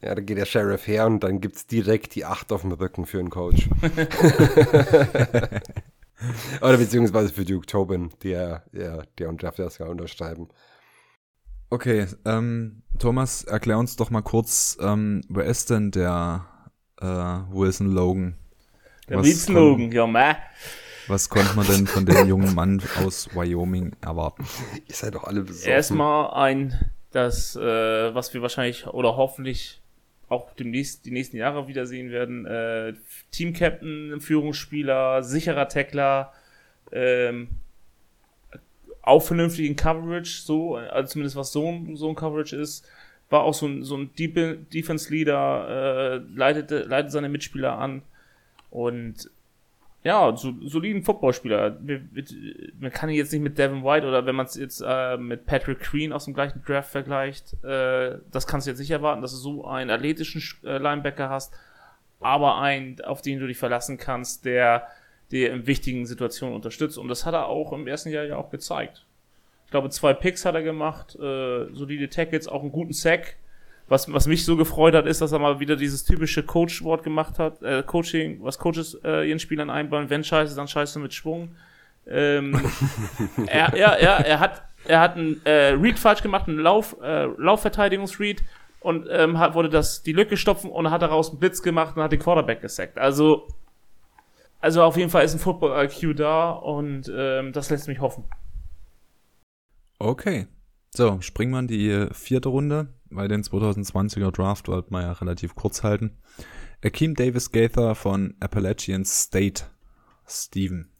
[0.00, 2.72] Ja, da geht der Sheriff her und dann gibt es direkt die 8 auf dem
[2.72, 3.68] Rücken für einen Coach.
[6.60, 10.48] oder beziehungsweise für Duke Tobin, der, der, der und darf das ja unterschreiben.
[11.70, 16.46] Okay, ähm, Thomas, erklär uns doch mal kurz, ähm, wer ist denn der
[17.00, 18.36] äh, Wilson Logan?
[19.08, 20.34] Der Wilson Logan, ja, meh.
[21.08, 24.46] Was konnte man denn von dem jungen Mann aus Wyoming erwarten?
[24.88, 25.66] Ihr seid doch alle besorgt.
[25.66, 29.82] Erstmal ein, das, äh, was wir wahrscheinlich oder hoffentlich
[30.34, 32.44] auch demnächst die nächsten Jahre wiedersehen werden.
[32.46, 32.94] Äh,
[33.30, 36.32] Team-Captain, Führungsspieler, sicherer Tackler,
[36.92, 37.48] ähm,
[39.02, 42.86] auch vernünftig in Coverage, so, also zumindest was so ein, so ein Coverage ist.
[43.30, 48.02] War auch so ein, so ein Defense-Leader, äh, leitete, leitet seine Mitspieler an.
[48.70, 49.30] Und
[50.04, 51.78] ja, so, soliden Footballspieler.
[52.78, 55.46] Man kann ihn jetzt nicht mit Devin White oder wenn man es jetzt äh, mit
[55.46, 59.30] Patrick Green aus dem gleichen Draft vergleicht, äh, das kannst du jetzt nicht erwarten, dass
[59.30, 61.54] du so einen athletischen äh, Linebacker hast,
[62.20, 64.86] aber einen, auf den du dich verlassen kannst, der
[65.30, 66.98] dir in wichtigen Situationen unterstützt.
[66.98, 69.06] Und das hat er auch im ersten Jahr ja auch gezeigt.
[69.64, 73.36] Ich glaube, zwei Picks hat er gemacht, äh, solide Tackles, auch einen guten Sack
[73.88, 77.38] was, was mich so gefreut hat, ist, dass er mal wieder dieses typische Coach-Wort gemacht
[77.38, 81.54] hat, äh, Coaching, was Coaches äh, ihren Spielern einbauen, wenn scheiße, dann scheiße mit Schwung.
[82.06, 82.60] Ähm,
[83.46, 87.26] er, ja, ja, er hat, er hat einen äh, Read falsch gemacht, einen Lauf, äh,
[87.36, 88.42] Laufverteidigungsread
[88.80, 92.02] und ähm, hat, wurde das die Lücke stopfen und hat daraus einen Blitz gemacht und
[92.02, 92.98] hat den Quarterback gesackt.
[92.98, 93.48] Also
[94.60, 98.24] Also auf jeden Fall ist ein Football-IQ da und ähm, das lässt mich hoffen.
[99.98, 100.46] Okay.
[100.96, 105.54] So, springen wir in die vierte Runde, weil den 2020er Draft wollten wir ja relativ
[105.54, 106.18] kurz halten.
[106.84, 109.64] Akeem Davis Gaither von Appalachian State.
[110.26, 110.90] Steven.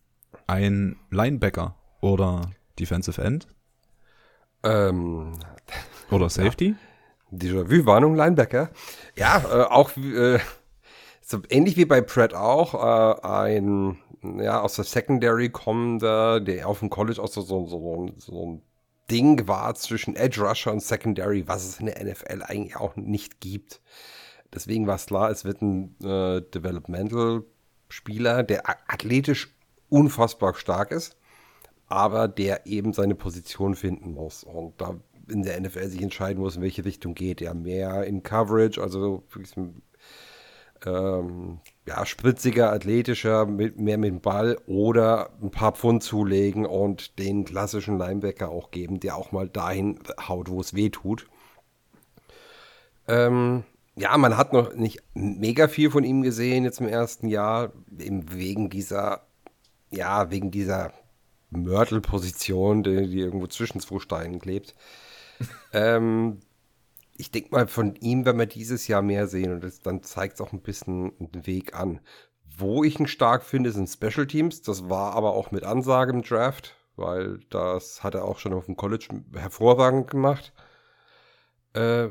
[0.46, 3.48] Ein Linebacker oder Defensive End?
[4.62, 5.38] Ähm,
[6.10, 6.74] Oder Safety?
[7.30, 8.70] Déjà-vu-Warnung, Linebacker.
[9.16, 10.38] Ja, äh, auch äh,
[11.20, 13.98] so ähnlich wie bei Pratt auch, äh, ein
[14.38, 18.62] ja, aus der Secondary kommender, der auf dem College auch so, so, so, so ein
[19.10, 23.40] Ding war zwischen Edge Rusher und Secondary, was es in der NFL eigentlich auch nicht
[23.40, 23.80] gibt.
[24.52, 29.54] Deswegen war es klar, es wird ein äh, Developmental-Spieler, der athletisch
[29.88, 31.16] unfassbar stark ist,
[31.86, 36.56] aber der eben seine Position finden muss und da in der NFL sich entscheiden muss,
[36.56, 37.40] in welche Richtung geht.
[37.40, 39.24] Ja, mehr in Coverage, also
[40.86, 47.18] ähm, ja, spritziger, athletischer, mit, mehr mit dem Ball oder ein paar Pfund zulegen und
[47.18, 51.26] den klassischen Linebacker auch geben, der auch mal dahin haut, wo es weh tut.
[53.06, 53.64] Ähm,
[53.96, 58.32] ja, man hat noch nicht mega viel von ihm gesehen jetzt im ersten Jahr, eben
[58.32, 59.26] wegen dieser,
[59.90, 60.92] ja, wegen dieser
[61.50, 64.74] Mörtelposition, die, die irgendwo zwischen zwei Steinen klebt.
[65.72, 66.40] ähm,
[67.16, 70.34] ich denke mal, von ihm werden wir dieses Jahr mehr sehen und das, dann zeigt
[70.34, 72.00] es auch ein bisschen den Weg an.
[72.56, 74.62] Wo ich ihn stark finde, sind Special Teams.
[74.62, 78.66] Das war aber auch mit Ansage im Draft, weil das hat er auch schon auf
[78.66, 80.52] dem College hervorragend gemacht.
[81.74, 82.10] Äh,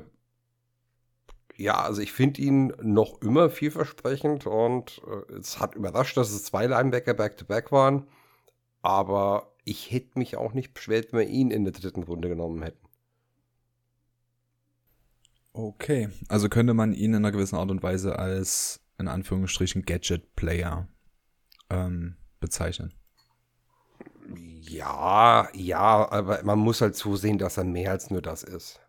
[1.55, 6.43] ja, also ich finde ihn noch immer vielversprechend und äh, es hat überrascht, dass es
[6.43, 8.07] zwei Linebacker back-to-back -back waren.
[8.81, 12.63] Aber ich hätte mich auch nicht beschwert, wenn wir ihn in der dritten Runde genommen
[12.63, 12.82] hätten.
[15.53, 20.87] Okay, also könnte man ihn in einer gewissen Art und Weise als in Anführungsstrichen Gadget-Player
[21.69, 22.93] ähm, bezeichnen.
[24.35, 28.79] Ja, ja, aber man muss halt zusehen, dass er mehr als nur das ist.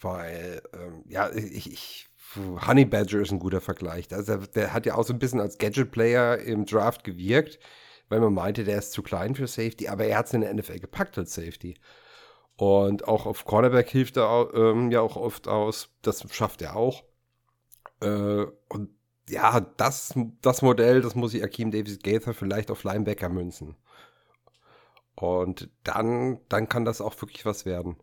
[0.00, 4.12] Weil, ähm, ja, ich, ich, Honey Badger ist ein guter Vergleich.
[4.12, 7.58] Also der hat ja auch so ein bisschen als Gadget-Player im Draft gewirkt,
[8.08, 10.52] weil man meinte, der ist zu klein für Safety, aber er hat es in der
[10.52, 11.78] NFL gepackt als Safety.
[12.62, 15.90] Und auch auf Cornerback hilft er ähm, ja auch oft aus.
[16.02, 17.02] Das schafft er auch.
[18.00, 18.90] Äh, und
[19.28, 23.74] ja, das, das Modell, das muss ich Akeem Davis Gaither vielleicht auf Linebacker münzen.
[25.16, 27.96] Und dann, dann kann das auch wirklich was werden.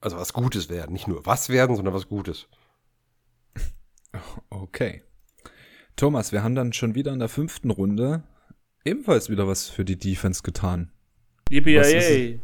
[0.00, 0.92] Also was Gutes werden.
[0.92, 2.46] Nicht nur was werden, sondern was Gutes.
[4.48, 5.02] Okay.
[5.96, 8.22] Thomas, wir haben dann schon wieder in der fünften Runde
[8.84, 10.92] ebenfalls wieder was für die Defense getan.
[11.50, 12.40] Yippie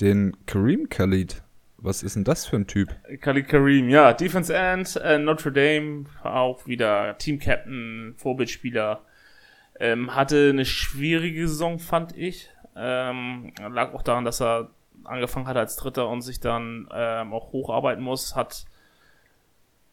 [0.00, 1.42] Den Kareem Khalid.
[1.76, 2.94] Was ist denn das für ein Typ?
[3.20, 9.02] Khalid Kareem, ja, Defense End, äh, Notre Dame, auch wieder Team Captain, Vorbildspieler.
[9.78, 12.48] Ähm, hatte eine schwierige Saison, fand ich.
[12.74, 14.70] Ähm, lag auch daran, dass er
[15.04, 18.34] angefangen hat als Dritter und sich dann ähm, auch hocharbeiten muss.
[18.34, 18.64] Hat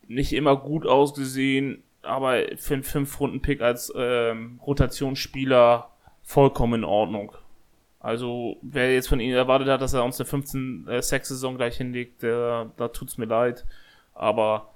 [0.07, 5.89] nicht immer gut ausgesehen, aber für einen Fünf-Runden-Pick als ähm, Rotationsspieler
[6.23, 7.33] vollkommen in Ordnung.
[8.07, 12.23] Also, wer jetzt von ihm erwartet hat, dass er uns eine 15-Sex-Saison äh, gleich hinlegt,
[12.23, 13.65] der, da tut's mir leid.
[14.13, 14.69] Aber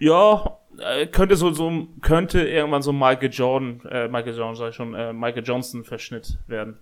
[0.00, 4.74] ja, äh, könnte so, so könnte irgendwann so Michael Jordan, äh, Michael Jordan sag ich
[4.74, 6.76] schon, äh, Michael Johnson Verschnitt werden.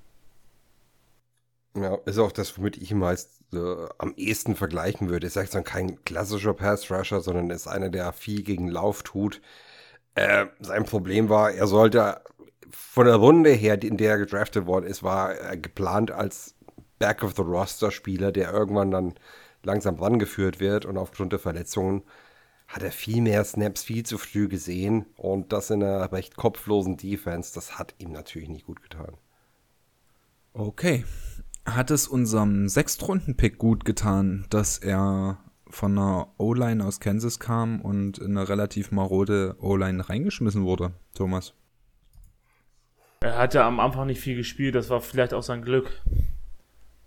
[1.77, 5.27] Ja, ist auch das, womit ich ihn meist äh, am ehesten vergleichen würde.
[5.27, 9.43] Ist dann kein klassischer Pass-Rusher, sondern ist einer, der viel gegen Lauf tut.
[10.15, 12.23] Äh, sein Problem war, er sollte
[12.75, 16.55] von der Runde her, in der er gedraftet worden ist, war er geplant als
[16.99, 19.15] Back-of-the-Roster-Spieler, der irgendwann dann
[19.63, 22.03] langsam rangeführt wird und aufgrund der Verletzungen
[22.69, 26.97] hat er viel mehr Snaps viel zu früh gesehen und das in einer recht kopflosen
[26.97, 29.17] Defense, das hat ihm natürlich nicht gut getan.
[30.53, 31.05] Okay,
[31.67, 38.19] hat es unserem Sechstrunden-Pick gut getan, dass er von einer O-Line aus Kansas kam und
[38.19, 41.55] in eine relativ marode O-Line reingeschmissen wurde, Thomas?
[43.25, 45.99] Er hatte am Anfang nicht viel gespielt, das war vielleicht auch sein Glück.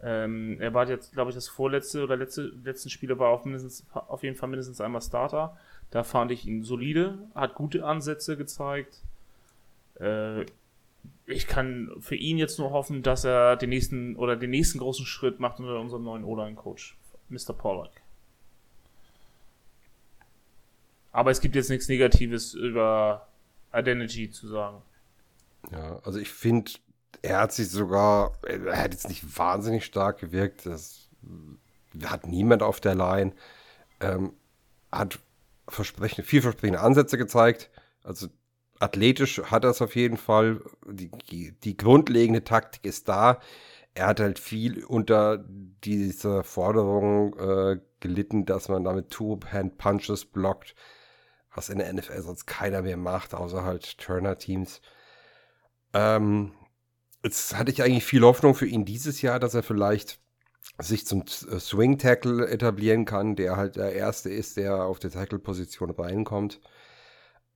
[0.01, 3.85] Ähm, er war jetzt, glaube ich, das vorletzte oder letzte, letzten Spiele war auf, mindestens,
[3.93, 5.55] auf jeden Fall mindestens einmal Starter.
[5.91, 9.03] Da fand ich ihn solide, hat gute Ansätze gezeigt.
[9.99, 10.45] Äh,
[11.27, 15.05] ich kann für ihn jetzt nur hoffen, dass er den nächsten oder den nächsten großen
[15.05, 16.97] Schritt macht unter unserem neuen O-Line-Coach,
[17.29, 17.53] Mr.
[17.53, 17.91] Pollack.
[21.11, 23.27] Aber es gibt jetzt nichts Negatives über
[23.71, 24.81] Identity zu sagen.
[25.71, 26.71] Ja, also ich finde,
[27.21, 30.65] er hat sich sogar, er hat jetzt nicht wahnsinnig stark gewirkt.
[30.65, 31.09] Das
[32.05, 33.33] hat niemand auf der Line.
[33.99, 34.33] Ähm,
[34.91, 35.19] hat
[35.67, 37.69] versprechende, vielversprechende Ansätze gezeigt.
[38.03, 38.27] Also
[38.79, 40.61] athletisch hat er es auf jeden Fall.
[40.85, 43.39] Die, die grundlegende Taktik ist da.
[43.93, 45.43] Er hat halt viel unter
[45.83, 50.75] dieser Forderung äh, gelitten, dass man damit Two-Hand-Punches blockt,
[51.53, 54.81] was in der NFL sonst keiner mehr macht, außer halt Turner-Teams.
[55.93, 56.53] Ähm,
[57.23, 60.19] jetzt hatte ich eigentlich viel Hoffnung für ihn dieses Jahr, dass er vielleicht
[60.79, 65.11] sich zum äh, Swing Tackle etablieren kann, der halt der erste ist, der auf der
[65.11, 66.59] Tackle Position reinkommt.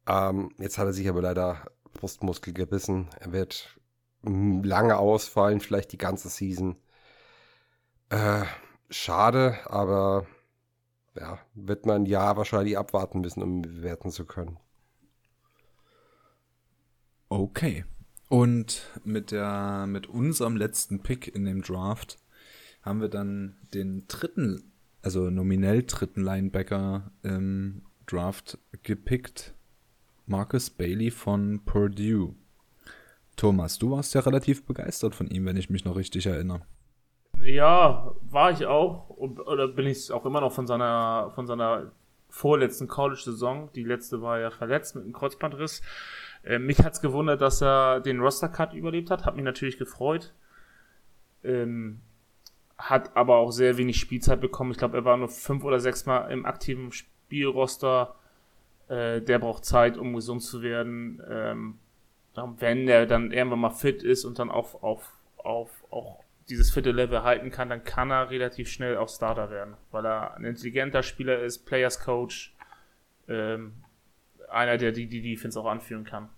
[0.08, 3.10] Ähm, jetzt hat er sich aber leider Brustmuskel gebissen.
[3.20, 3.80] Er wird
[4.24, 6.78] lange ausfallen, vielleicht die ganze Season.
[8.10, 8.44] Äh,
[8.90, 10.28] schade, aber
[11.16, 14.60] ja, wird man ja wahrscheinlich abwarten müssen, um bewerten zu können.
[17.30, 17.86] Okay.
[18.32, 22.18] Und mit der, mit unserem letzten Pick in dem Draft
[22.82, 24.72] haben wir dann den dritten,
[25.02, 29.54] also nominell dritten Linebacker im Draft gepickt.
[30.28, 32.34] Marcus Bailey von Purdue.
[33.36, 36.62] Thomas, du warst ja relativ begeistert von ihm, wenn ich mich noch richtig erinnere.
[37.44, 39.10] Ja, war ich auch.
[39.10, 41.92] Oder bin ich auch immer noch von seiner, von seiner
[42.30, 43.72] vorletzten College-Saison.
[43.76, 45.82] Die letzte war ja verletzt mit einem Kreuzbandriss.
[46.44, 49.26] Äh, mich hat's gewundert, dass er den Roster-Cut überlebt hat.
[49.26, 50.34] Hat mich natürlich gefreut.
[51.44, 52.02] Ähm,
[52.78, 54.72] hat aber auch sehr wenig Spielzeit bekommen.
[54.72, 58.16] Ich glaube, er war nur fünf oder sechs Mal im aktiven Spielroster.
[58.88, 61.22] Äh, der braucht Zeit, um gesund zu werden.
[61.30, 61.80] Ähm,
[62.36, 66.92] wenn er dann irgendwann mal fit ist und dann auf, auf, auf auch dieses vierte
[66.92, 71.04] Level halten kann, dann kann er relativ schnell auch Starter werden, weil er ein intelligenter
[71.04, 72.56] Spieler ist, Players Coach,
[73.28, 73.74] ähm,
[74.52, 76.30] einer, der die, die Defense auch anführen kann.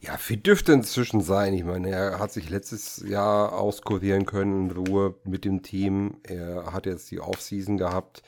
[0.00, 1.54] Ja, fit dürfte inzwischen sein.
[1.54, 6.16] Ich meine, er hat sich letztes Jahr auskurieren können in Ruhe mit dem Team.
[6.22, 8.22] Er hat jetzt die Offseason gehabt.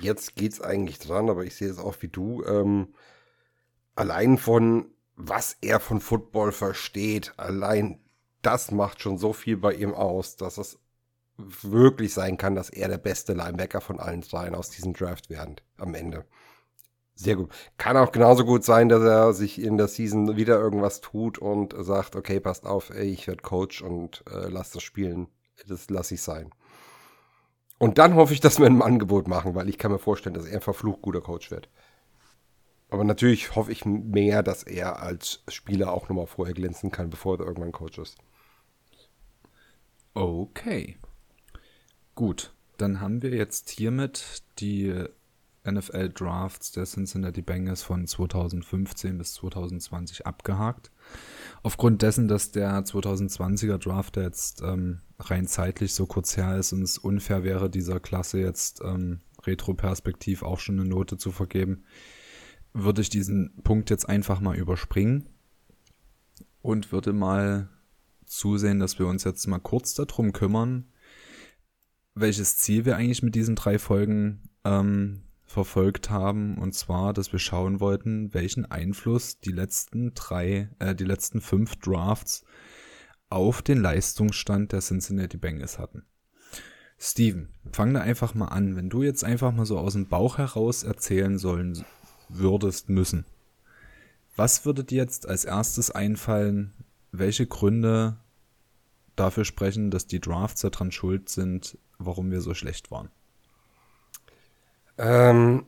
[0.00, 2.44] Jetzt geht's eigentlich dran, aber ich sehe es auch wie du.
[2.44, 2.94] Ähm,
[3.96, 8.00] allein von was er von Football versteht, allein
[8.42, 10.78] das macht schon so viel bei ihm aus, dass es
[11.36, 15.56] wirklich sein kann, dass er der beste Linebacker von allen dreien aus diesem Draft werden
[15.78, 16.24] am Ende.
[17.16, 17.50] Sehr gut.
[17.78, 21.74] Kann auch genauso gut sein, dass er sich in der Season wieder irgendwas tut und
[21.78, 25.28] sagt, okay, passt auf, ey, ich werde Coach und äh, lass das spielen.
[25.68, 26.50] Das lasse ich sein.
[27.78, 30.46] Und dann hoffe ich, dass wir ein Angebot machen, weil ich kann mir vorstellen, dass
[30.46, 31.68] er ein verflucht guter Coach wird.
[32.90, 37.38] Aber natürlich hoffe ich mehr, dass er als Spieler auch nochmal vorher glänzen kann, bevor
[37.38, 38.18] er irgendwann Coach ist.
[40.14, 40.96] Okay.
[42.14, 45.06] Gut, dann haben wir jetzt hiermit die
[45.70, 50.90] NFL Drafts der Cincinnati Bengals von 2015 bis 2020 abgehakt.
[51.62, 56.82] Aufgrund dessen, dass der 2020er Draft jetzt ähm, rein zeitlich so kurz her ist und
[56.82, 61.84] es unfair wäre, dieser Klasse jetzt ähm, retroperspektiv auch schon eine Note zu vergeben,
[62.72, 65.28] würde ich diesen Punkt jetzt einfach mal überspringen
[66.60, 67.68] und würde mal
[68.26, 70.86] zusehen, dass wir uns jetzt mal kurz darum kümmern,
[72.14, 75.23] welches Ziel wir eigentlich mit diesen drei Folgen ähm,
[75.54, 76.58] verfolgt haben.
[76.58, 81.76] Und zwar, dass wir schauen wollten, welchen Einfluss die letzten drei, äh, die letzten fünf
[81.76, 82.44] Drafts
[83.30, 86.04] auf den Leistungsstand der Cincinnati Bengals hatten.
[86.98, 88.76] Steven, fang da einfach mal an.
[88.76, 91.84] Wenn du jetzt einfach mal so aus dem Bauch heraus erzählen sollen
[92.28, 93.24] würdest müssen,
[94.36, 96.72] was würde dir jetzt als erstes einfallen,
[97.12, 98.16] welche Gründe
[99.14, 103.10] dafür sprechen, dass die Drafts daran schuld sind, warum wir so schlecht waren?
[104.98, 105.66] Ähm,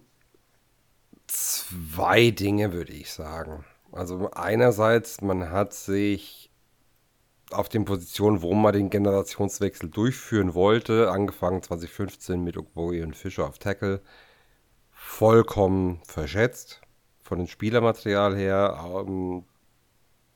[1.26, 3.64] zwei Dinge würde ich sagen.
[3.92, 6.50] Also einerseits, man hat sich
[7.50, 13.46] auf den Positionen, wo man den Generationswechsel durchführen wollte, angefangen 2015 mit Ogboy und Fischer
[13.46, 14.00] auf Tackle,
[14.92, 16.80] vollkommen verschätzt
[17.22, 18.78] von dem Spielermaterial her.
[18.84, 19.44] Ähm,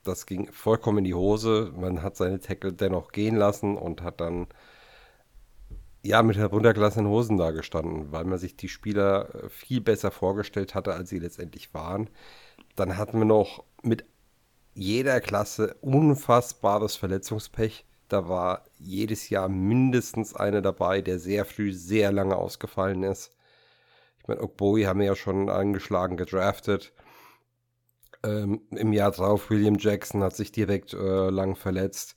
[0.05, 1.73] das ging vollkommen in die Hose.
[1.77, 4.47] Man hat seine Tackle dennoch gehen lassen und hat dann
[6.03, 10.95] ja mit heruntergelassenen Hosen dagestanden, weil man sich die Spieler äh, viel besser vorgestellt hatte,
[10.95, 12.09] als sie letztendlich waren.
[12.77, 14.05] Dann hatten wir noch mit
[14.75, 17.85] jeder Klasse unfassbares Verletzungspech.
[18.09, 23.33] Da war jedes Jahr mindestens einer dabei, der sehr früh, sehr lange ausgefallen ist.
[24.21, 26.93] Ich meine, Okboi haben wir ja schon angeschlagen gedraftet.
[28.23, 32.17] Ähm, Im Jahr drauf, William Jackson hat sich direkt äh, lang verletzt.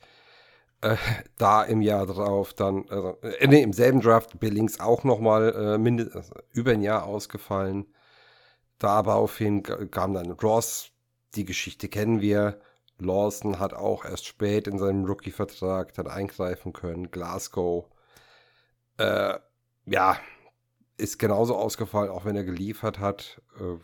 [0.84, 0.98] Äh,
[1.38, 5.78] da im Jahr drauf dann, also, äh, nee, im selben Draft Billings auch nochmal äh,
[5.78, 7.86] mindestens also über ein Jahr ausgefallen.
[8.80, 10.92] Daraufhin kam dann Ross,
[11.36, 12.60] die Geschichte kennen wir.
[13.00, 17.10] Lawson hat auch erst spät in seinem Rookie-Vertrag dann eingreifen können.
[17.12, 17.86] Glasgow,
[18.98, 19.40] äh,
[19.86, 20.18] ja,
[20.98, 23.42] ist genauso ausgefallen, auch wenn er geliefert hat.
[23.60, 23.78] Äh,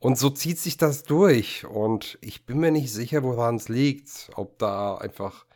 [0.00, 1.66] Und so zieht sich das durch.
[1.66, 4.30] Und ich bin mir nicht sicher, woran es liegt.
[4.36, 5.46] Ob da einfach,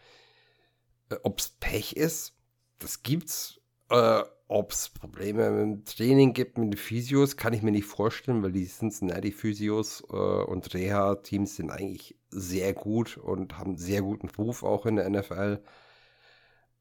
[1.22, 2.34] ob es Pech ist,
[2.78, 3.60] das gibt's.
[3.90, 8.42] Äh, ob es Probleme im Training gibt mit den Physios, kann ich mir nicht vorstellen,
[8.42, 14.28] weil die Cincinnati Physios äh, und Reha-Teams sind eigentlich sehr gut und haben sehr guten
[14.28, 15.62] Ruf auch in der NFL.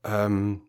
[0.04, 0.64] Ähm,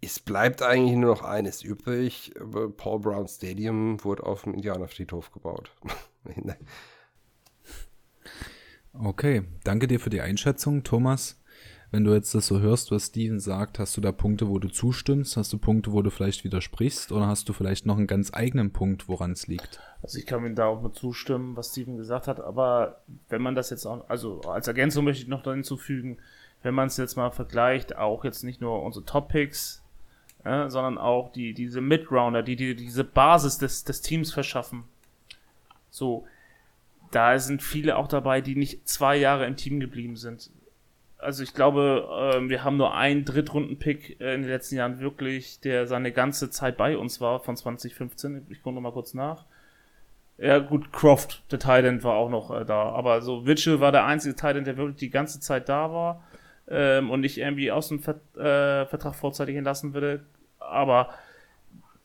[0.00, 2.32] es bleibt eigentlich nur noch eines übrig.
[2.78, 5.70] Paul Brown Stadium wurde auf dem Indianerfriedhof gebaut.
[8.94, 11.41] okay, danke dir für die Einschätzung, Thomas.
[11.92, 14.68] Wenn du jetzt das so hörst, was Steven sagt, hast du da Punkte, wo du
[14.68, 15.36] zustimmst?
[15.36, 17.12] Hast du Punkte, wo du vielleicht widersprichst?
[17.12, 19.78] Oder hast du vielleicht noch einen ganz eigenen Punkt, woran es liegt?
[20.02, 22.40] Also ich kann ihm da auch nur zustimmen, was Steven gesagt hat.
[22.40, 26.16] Aber wenn man das jetzt auch, also als Ergänzung möchte ich noch hinzufügen,
[26.62, 29.82] wenn man es jetzt mal vergleicht, auch jetzt nicht nur unsere Top-Picks,
[30.46, 34.84] ja, sondern auch die, diese Mid-Rounder, die, die diese Basis des, des Teams verschaffen.
[35.90, 36.24] So,
[37.10, 40.50] da sind viele auch dabei, die nicht zwei Jahre im Team geblieben sind
[41.22, 45.60] also ich glaube, äh, wir haben nur einen Drittrunden-Pick äh, in den letzten Jahren wirklich,
[45.60, 48.46] der seine ganze Zeit bei uns war, von 2015.
[48.50, 49.46] Ich gucke nochmal kurz nach.
[50.38, 52.90] Ja, gut, Croft, der Titan, war auch noch äh, da.
[52.90, 56.24] Aber so, Mitchell war der einzige Titan, der wirklich die ganze Zeit da war
[56.68, 60.24] ähm, und nicht irgendwie aus dem Ver äh, Vertrag vorzeitig entlassen würde.
[60.58, 61.10] Aber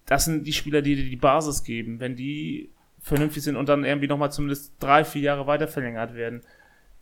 [0.06, 2.00] das sind die Spieler, die dir die Basis geben.
[2.00, 2.70] Wenn die
[3.02, 6.42] vernünftig sind und dann irgendwie nochmal zumindest drei, vier Jahre weiter verlängert werden,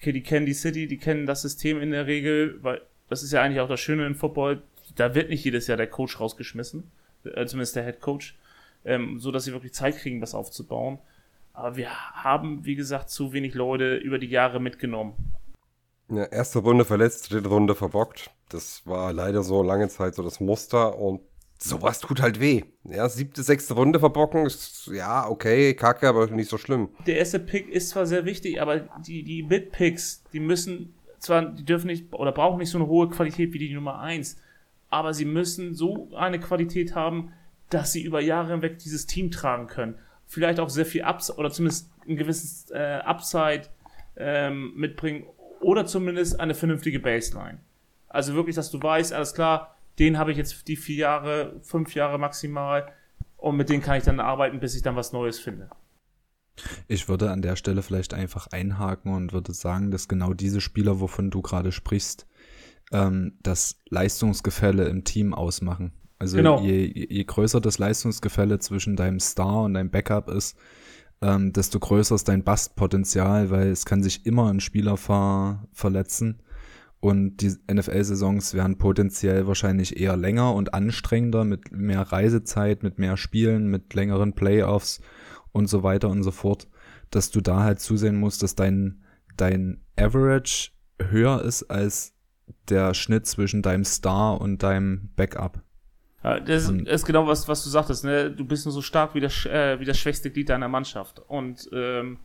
[0.05, 3.31] okay, die kennen die City, die kennen das System in der Regel, weil das ist
[3.33, 4.61] ja eigentlich auch das Schöne im Football,
[4.95, 6.91] da wird nicht jedes Jahr der Coach rausgeschmissen,
[7.23, 8.37] äh, zumindest der Head Coach,
[8.85, 10.99] ähm, so dass sie wirklich Zeit kriegen, das aufzubauen.
[11.53, 15.13] Aber wir haben, wie gesagt, zu wenig Leute über die Jahre mitgenommen.
[16.09, 18.29] Ja, erste Runde verletzt, dritte Runde verbockt.
[18.49, 21.21] Das war leider so lange Zeit so das Muster und
[21.57, 22.63] sowas tut halt weh.
[22.83, 26.89] Ja, siebte, sechste Runde verbocken ist, ja, okay, kacke, aber nicht so schlimm.
[27.07, 31.65] Der erste Pick ist zwar sehr wichtig, aber die, die Mid-Picks, die müssen zwar, die
[31.65, 34.37] dürfen nicht oder brauchen nicht so eine hohe Qualität wie die Nummer 1,
[34.89, 37.33] aber sie müssen so eine Qualität haben,
[37.69, 39.95] dass sie über Jahre hinweg dieses Team tragen können.
[40.27, 43.63] Vielleicht auch sehr viel Upside oder zumindest ein gewisses äh, Upside
[44.17, 45.25] ähm, mitbringen
[45.61, 47.59] oder zumindest eine vernünftige Baseline.
[48.07, 51.95] Also wirklich, dass du weißt, alles klar, den habe ich jetzt die vier Jahre, fünf
[51.95, 52.91] Jahre maximal
[53.37, 55.69] und mit denen kann ich dann arbeiten, bis ich dann was Neues finde.
[56.87, 61.01] Ich würde an der Stelle vielleicht einfach einhaken und würde sagen, dass genau diese Spieler,
[61.01, 62.27] wovon du gerade sprichst,
[62.91, 65.91] ähm, das Leistungsgefälle im Team ausmachen.
[66.17, 66.61] Also genau.
[66.61, 70.55] je, je größer das Leistungsgefälle zwischen deinem Star und deinem Backup ist,
[71.21, 76.41] ähm, desto größer ist dein Bastpotenzial, weil es kann sich immer ein Spieler ver verletzen
[76.99, 83.17] und die NFL-Saisons werden potenziell wahrscheinlich eher länger und anstrengender, mit mehr Reisezeit, mit mehr
[83.17, 85.01] Spielen, mit längeren Playoffs
[85.51, 86.67] und so weiter und so fort,
[87.11, 89.03] dass du da halt zusehen musst, dass dein,
[89.37, 92.13] dein Average höher ist als
[92.69, 95.61] der Schnitt zwischen deinem Star und deinem Backup.
[96.23, 98.31] Ja, das und ist genau was, was du sagtest, ne?
[98.31, 101.19] Du bist nur so stark wie das, äh, wie das schwächste Glied deiner Mannschaft.
[101.19, 102.17] Und ähm,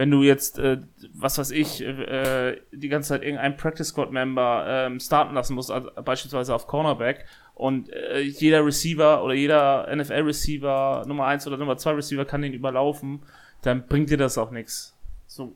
[0.00, 0.78] wenn du jetzt, äh,
[1.12, 5.70] was weiß ich, äh, die ganze Zeit irgendeinen Practice Squad Member ähm, starten lassen musst,
[5.70, 11.58] also beispielsweise auf Cornerback, und äh, jeder Receiver oder jeder NFL Receiver, Nummer 1 oder
[11.58, 13.20] Nummer 2 Receiver kann den überlaufen,
[13.60, 14.96] dann bringt dir das auch nichts.
[15.26, 15.54] So.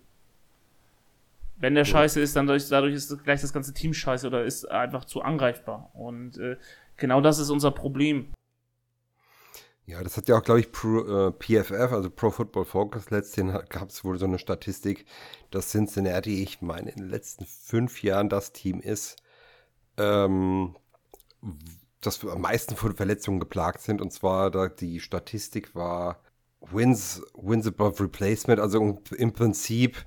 [1.57, 1.91] Wenn der ja.
[1.91, 5.23] scheiße ist, dann dadurch, dadurch ist gleich das ganze Team scheiße oder ist einfach zu
[5.23, 5.91] angreifbar.
[5.95, 6.59] Und äh,
[6.99, 8.27] genau das ist unser Problem.
[9.87, 13.53] Ja, das hat ja auch, glaube ich, Pro, äh, PFF, also Pro Football Focus, letztens
[13.69, 15.05] gab es wohl so eine Statistik,
[15.51, 19.17] dass Cincinnati, ich meine, in den letzten fünf Jahren das Team ist,
[19.99, 20.75] ähm,
[22.01, 24.01] das am meisten von Verletzungen geplagt sind.
[24.01, 26.21] Und zwar, da die Statistik war
[26.61, 30.07] Wins, Wins above Replacement, also im Prinzip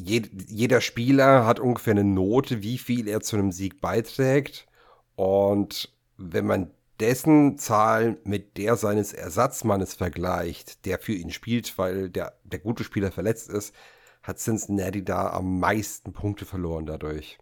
[0.00, 4.68] jeder Spieler hat ungefähr eine Note, wie viel er zu einem Sieg beiträgt.
[5.16, 12.10] Und wenn man dessen Zahl mit der seines Ersatzmannes vergleicht, der für ihn spielt, weil
[12.10, 13.74] der, der gute Spieler verletzt ist,
[14.22, 17.38] hat Cincinnati da am meisten Punkte verloren dadurch.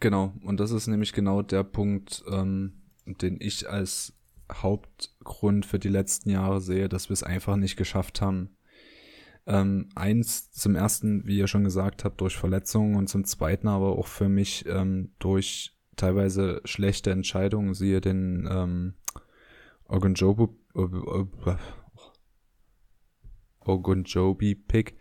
[0.00, 4.12] Genau, und das ist nämlich genau der Punkt, ähm, den ich als
[4.52, 8.56] Hauptgrund für die letzten Jahre sehe, dass wir es einfach nicht geschafft haben.
[9.46, 13.98] Ähm, eins zum ersten, wie ihr schon gesagt habt, durch Verletzungen und zum zweiten aber
[13.98, 18.94] auch für mich ähm, durch teilweise schlechte Entscheidungen, siehe den ähm,
[19.88, 21.56] Ogunjobu äh,
[23.64, 24.96] Ogunjobi-Pick.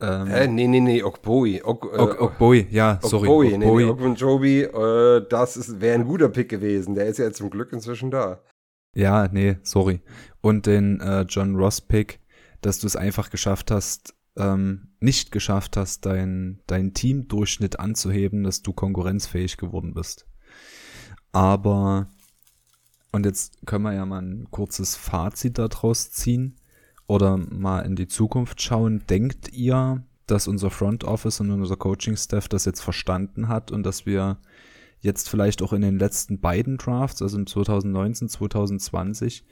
[0.00, 0.48] Ähm, Hä?
[0.48, 1.62] Nee, nee, nee, Okboi.
[1.62, 3.28] Ok, äh, Okboi, ja, sorry.
[3.28, 6.94] Okboi, nee, nee, Ogunjobi, äh, das wäre ein guter Pick gewesen.
[6.94, 8.42] Der ist ja zum Glück inzwischen da.
[8.94, 10.00] Ja, nee, sorry.
[10.40, 12.20] Und den äh, John Ross-Pick,
[12.60, 18.62] dass du es einfach geschafft hast, ähm, nicht geschafft hast, dein, dein Teamdurchschnitt anzuheben, dass
[18.62, 20.26] du konkurrenzfähig geworden bist.
[21.32, 22.08] Aber,
[23.12, 26.56] und jetzt können wir ja mal ein kurzes Fazit daraus ziehen
[27.06, 29.04] oder mal in die Zukunft schauen.
[29.08, 33.84] Denkt ihr, dass unser Front Office und unser Coaching Staff das jetzt verstanden hat und
[33.84, 34.38] dass wir
[35.00, 39.44] jetzt vielleicht auch in den letzten beiden Drafts, also in 2019, 2020,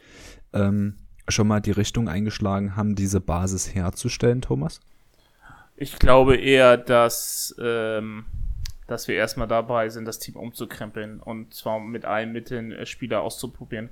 [0.54, 0.96] ähm,
[1.32, 4.80] schon mal die Richtung eingeschlagen haben, diese Basis herzustellen, Thomas?
[5.76, 8.26] Ich glaube eher, dass, ähm,
[8.86, 13.22] dass wir erstmal dabei sind, das Team umzukrempeln und zwar mit allen Mitteln äh, Spieler
[13.22, 13.90] auszuprobieren.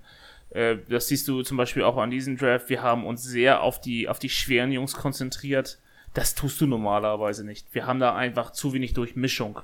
[0.51, 2.69] Äh, das siehst du zum Beispiel auch an diesem Draft.
[2.69, 5.79] Wir haben uns sehr auf die, auf die schweren Jungs konzentriert.
[6.15, 7.73] Das tust du normalerweise nicht.
[7.73, 9.61] Wir haben da einfach zu wenig Durchmischung.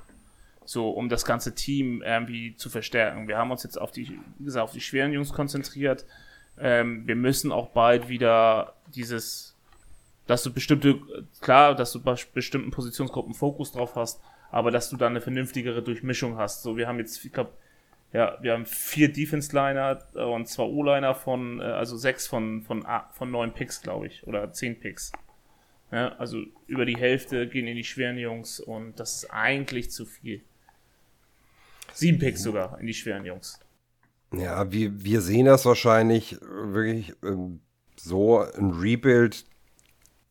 [0.65, 3.27] So, um das ganze Team irgendwie zu verstärken.
[3.27, 6.05] Wir haben uns jetzt auf die, wie gesagt, auf die schweren Jungs konzentriert.
[6.59, 9.55] Ähm, wir müssen auch bald wieder dieses,
[10.25, 10.99] dass du bestimmte,
[11.41, 15.83] klar, dass du bei bestimmten Positionsgruppen Fokus drauf hast, aber dass du da eine vernünftigere
[15.83, 16.63] Durchmischung hast.
[16.63, 17.51] So, wir haben jetzt, ich glaube,
[18.13, 19.99] ja, wir haben vier Defense-Liner
[20.31, 24.51] und zwei O-Liner von, äh, also sechs von, von, von neun Picks, glaube ich, oder
[24.53, 25.11] zehn Picks.
[25.91, 30.05] Ja, also über die Hälfte gehen in die schweren Jungs und das ist eigentlich zu
[30.05, 30.41] viel.
[31.93, 33.59] Sieben Picks sogar in die schweren Jungs.
[34.33, 37.61] Ja, wir, wir sehen das wahrscheinlich wirklich ähm,
[37.95, 39.45] so, ein Rebuild,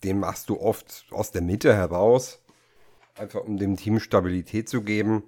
[0.04, 2.42] den machst du oft aus der Mitte heraus,
[3.14, 5.24] einfach um dem Team Stabilität zu geben.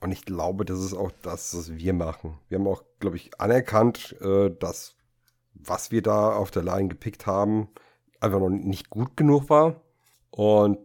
[0.00, 2.38] Und ich glaube, das ist auch das, was wir machen.
[2.48, 4.96] Wir haben auch, glaube ich, anerkannt, äh, dass
[5.52, 7.68] was wir da auf der Line gepickt haben,
[8.20, 9.82] einfach noch nicht gut genug war.
[10.30, 10.78] Und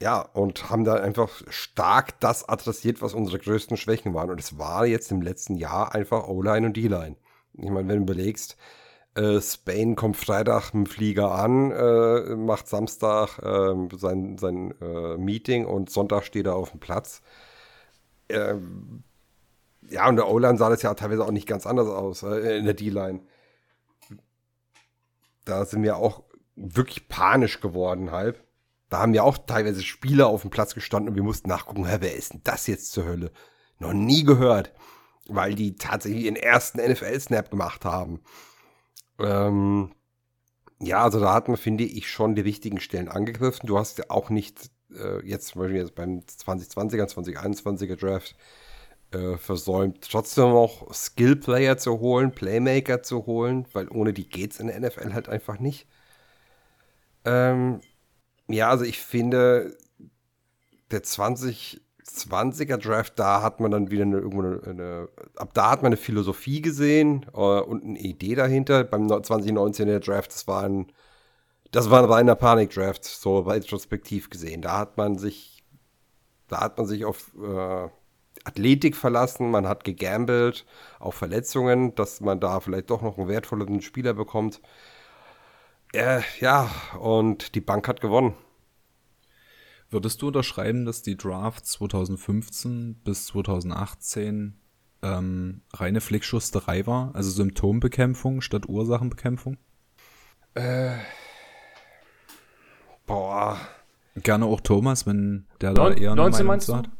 [0.00, 4.30] ja, und haben da einfach stark das adressiert, was unsere größten Schwächen waren.
[4.30, 7.16] Und es war jetzt im letzten Jahr einfach O-Line und D-Line.
[7.54, 8.56] Ich meine, wenn du überlegst,
[9.14, 15.18] äh, Spain kommt Freitag mit dem Flieger an, äh, macht Samstag äh, sein, sein äh,
[15.18, 17.20] Meeting und Sonntag steht er auf dem Platz.
[18.30, 19.02] Ähm,
[19.88, 22.64] ja, und der O-Line sah das ja teilweise auch nicht ganz anders aus, äh, in
[22.64, 23.20] der D-Line.
[25.44, 26.22] Da sind wir auch
[26.56, 28.42] wirklich panisch geworden, halb.
[28.90, 32.14] Da haben ja auch teilweise Spieler auf dem Platz gestanden und wir mussten nachgucken, wer
[32.14, 33.32] ist denn das jetzt zur Hölle?
[33.78, 34.72] Noch nie gehört,
[35.28, 38.20] weil die tatsächlich ihren ersten NFL-Snap gemacht haben.
[39.18, 39.92] Ähm,
[40.80, 43.66] ja, also da hat man, finde ich, schon die richtigen Stellen angegriffen.
[43.66, 48.34] Du hast ja auch nicht äh, jetzt zum Beispiel jetzt beim 2020er, 2021er Draft
[49.12, 54.66] äh, versäumt, trotzdem auch Skill-Player zu holen, Playmaker zu holen, weil ohne die geht's in
[54.68, 55.86] der NFL halt einfach nicht.
[57.24, 57.80] Ähm,
[58.52, 59.76] ja, also ich finde,
[60.90, 65.82] der 2020er Draft, da hat man dann wieder eine, irgendwo eine, eine ab da hat
[65.82, 68.84] man eine Philosophie gesehen äh, und eine Idee dahinter.
[68.84, 70.92] Beim 2019er Draft, das war ein,
[71.70, 74.62] das war ein reiner Panik-Draft, so retrospektiv gesehen.
[74.62, 75.64] Da hat man sich,
[76.48, 77.88] da hat man sich auf äh,
[78.44, 80.64] Athletik verlassen, man hat gegambelt,
[80.98, 84.60] auf Verletzungen, dass man da vielleicht doch noch einen wertvolleren Spieler bekommt.
[85.92, 88.34] Äh, ja, und die Bank hat gewonnen.
[89.90, 94.56] Würdest du unterschreiben, dass die Draft 2015 bis 2018
[95.02, 97.10] ähm, reine Flickschusterei war?
[97.14, 99.56] Also Symptombekämpfung statt Ursachenbekämpfung?
[100.54, 100.96] Äh,
[103.06, 103.58] boah.
[104.16, 106.90] Gerne auch Thomas, wenn der da eher eine 19 Meinung hat.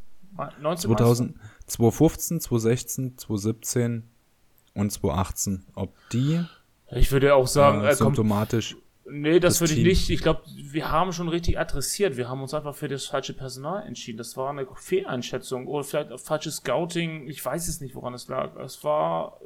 [0.60, 1.36] 19 2000,
[1.66, 4.10] 2015, 2016, 2017
[4.74, 5.66] und 2018.
[5.74, 6.44] Ob die
[6.92, 8.76] Ich würde auch sagen, äh, kommt, symptomatisch
[9.12, 9.88] nee, das, das würde ich Team.
[9.88, 10.10] nicht.
[10.10, 12.16] Ich glaube, wir haben schon richtig adressiert.
[12.16, 14.18] Wir haben uns einfach für das falsche Personal entschieden.
[14.18, 17.26] Das war eine Fehleinschätzung oder vielleicht falsches Scouting.
[17.28, 18.56] Ich weiß es nicht, woran es lag.
[18.56, 19.40] Es war,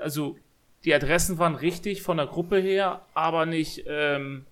[0.00, 0.36] also
[0.84, 4.46] die Adressen waren richtig von der Gruppe her, aber nicht, ähm,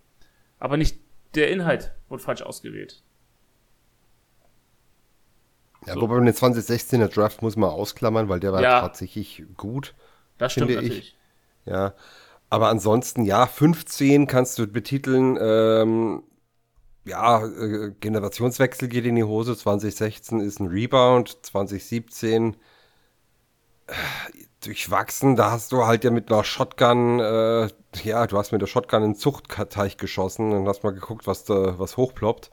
[0.58, 0.98] aber nicht
[1.34, 3.02] der Inhalt wurde falsch ausgewählt.
[5.86, 6.00] Ja, So.
[6.02, 8.80] wobei den 2016er Draft muss man ausklammern, weil der war Ja.
[8.80, 9.94] tatsächlich gut.
[10.38, 10.88] Das stimmt Finde ich.
[10.88, 11.15] natürlich.
[11.66, 11.94] Ja.
[12.48, 16.22] Aber ansonsten, ja, 15 kannst du betiteln, ähm,
[17.04, 19.56] ja, äh, Generationswechsel geht in die Hose.
[19.56, 22.56] 2016 ist ein Rebound, 2017
[23.86, 23.92] äh,
[24.64, 25.36] durchwachsen.
[25.36, 27.68] Da hast du halt ja mit einer Shotgun, äh,
[28.02, 31.44] ja, du hast mit der Shotgun in den Zuchtteich geschossen und hast mal geguckt, was
[31.44, 32.50] da, was hochploppt.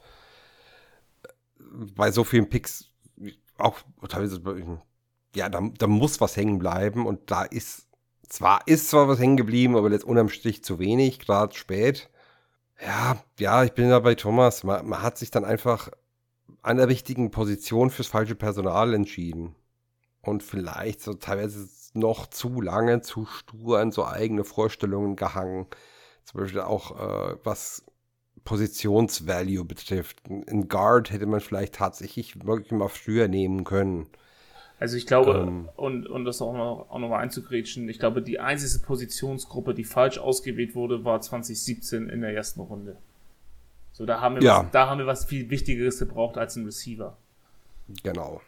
[1.96, 2.90] Bei so vielen Picks,
[3.58, 4.42] auch teilweise,
[5.36, 7.88] ja, da, da muss was hängen bleiben und da ist
[8.28, 12.10] zwar ist zwar was hängen geblieben, aber jetzt unterm Strich zu wenig, gerade spät.
[12.82, 14.64] Ja, ja, ich bin da bei Thomas.
[14.64, 15.90] Man, man hat sich dann einfach
[16.62, 19.56] an der richtigen Position fürs falsche Personal entschieden.
[20.22, 25.68] Und vielleicht so teilweise noch zu lange, zu stur an so eigene Vorstellungen gehangen.
[26.26, 27.84] Zum Beispiel auch, äh, was
[28.44, 30.22] Positionsvalue betrifft.
[30.30, 34.08] Ein Guard hätte man vielleicht tatsächlich wirklich mal früher nehmen können.
[34.80, 38.22] Also ich glaube, ähm, und, und das auch noch, auch noch mal einzugrätschen, ich glaube,
[38.22, 42.98] die einzige Positionsgruppe, die falsch ausgewählt wurde, war 2017 in der ersten Runde.
[43.94, 44.64] So, da haben wir, ja.
[44.64, 47.16] was, da haben wir was viel Wichtigeres gebraucht als ein Receiver.
[48.02, 48.42] Genau.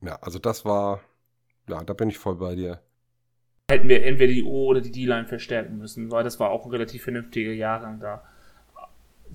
[0.00, 1.00] Ja, also das war,
[1.68, 2.80] ja, da bin ich voll bei dir.
[3.70, 6.70] Hätten wir entweder die O oder die D-Line verstärken müssen, weil das war auch ein
[6.70, 8.22] relativ vernünftiger Jahrgang da.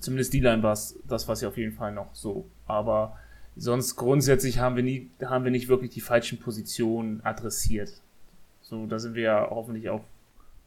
[0.00, 2.48] Zumindest D-Line war es, das war es ja auf jeden Fall noch so.
[2.66, 3.18] Aber
[3.58, 7.92] sonst grundsätzlich haben wir nie, haben wir nicht wirklich die falschen Positionen adressiert.
[8.62, 10.02] So, da sind wir ja hoffentlich auch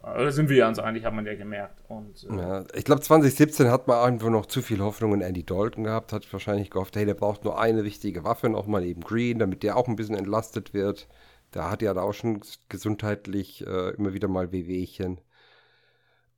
[0.04, 1.80] da sind wir ja uns eigentlich, hat man ja gemerkt.
[1.88, 5.44] Und, äh ja, ich glaube, 2017 hat man einfach noch zu viel Hoffnung in Andy
[5.44, 9.38] Dalton gehabt, hat wahrscheinlich gehofft, hey, der braucht nur eine wichtige Waffe, nochmal eben Green,
[9.38, 11.08] damit der auch ein bisschen entlastet wird.
[11.52, 15.22] Da hat er auch schon gesundheitlich äh, immer wieder mal Wehwehchen.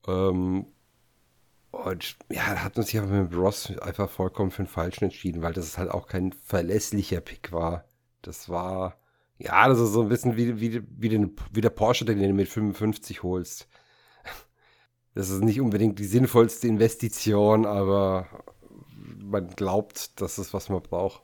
[0.08, 0.66] Ähm,
[1.74, 5.78] und ja, hat uns ja mit Ross einfach vollkommen für den Falschen entschieden, weil das
[5.78, 7.86] halt auch kein verlässlicher Pick war.
[8.22, 8.98] Das war
[9.38, 12.34] ja, das ist so ein bisschen wie, wie, wie, den, wie der Porsche, den du
[12.34, 13.68] mit 55 holst.
[15.16, 18.28] Das ist nicht unbedingt die sinnvollste Investition, aber
[19.20, 21.22] man glaubt, das ist, was man braucht.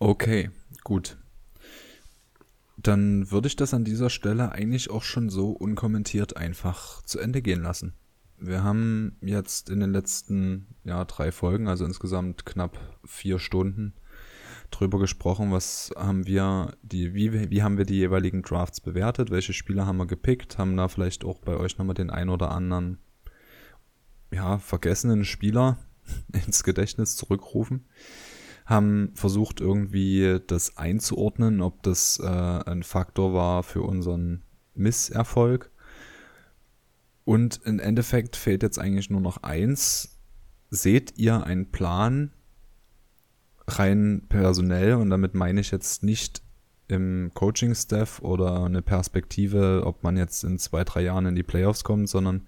[0.00, 0.50] Okay,
[0.82, 1.18] gut.
[2.76, 7.42] Dann würde ich das an dieser Stelle eigentlich auch schon so unkommentiert einfach zu Ende
[7.42, 7.94] gehen lassen.
[8.46, 13.94] Wir haben jetzt in den letzten ja, drei Folgen, also insgesamt knapp vier Stunden,
[14.70, 19.52] drüber gesprochen, was haben wir, die, wie, wie haben wir die jeweiligen Drafts bewertet, welche
[19.52, 22.98] Spieler haben wir gepickt, haben da vielleicht auch bei euch nochmal den ein oder anderen,
[24.32, 25.78] ja, vergessenen Spieler
[26.46, 27.86] ins Gedächtnis zurückrufen,
[28.66, 34.42] haben versucht irgendwie das einzuordnen, ob das äh, ein Faktor war für unseren
[34.74, 35.70] Misserfolg.
[37.24, 40.18] Und im Endeffekt fehlt jetzt eigentlich nur noch eins.
[40.70, 42.32] Seht ihr einen Plan,
[43.66, 46.42] rein personell und damit meine ich jetzt nicht
[46.88, 51.82] im Coaching-Staff oder eine Perspektive, ob man jetzt in zwei, drei Jahren in die Playoffs
[51.82, 52.46] kommt, sondern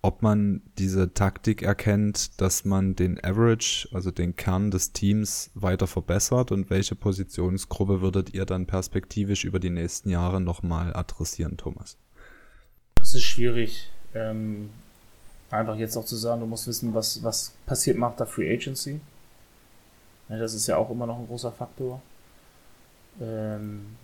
[0.00, 5.86] ob man diese Taktik erkennt, dass man den Average, also den Kern des Teams weiter
[5.86, 11.96] verbessert und welche Positionsgruppe würdet ihr dann perspektivisch über die nächsten Jahre nochmal adressieren, Thomas?
[12.96, 13.90] Das ist schwierig.
[14.14, 14.70] Ähm,
[15.50, 19.00] einfach jetzt auch zu sagen, du musst wissen, was, was passiert nach der Free Agency.
[20.28, 22.00] Ja, das ist ja auch immer noch ein großer Faktor.
[23.20, 23.96] Ähm,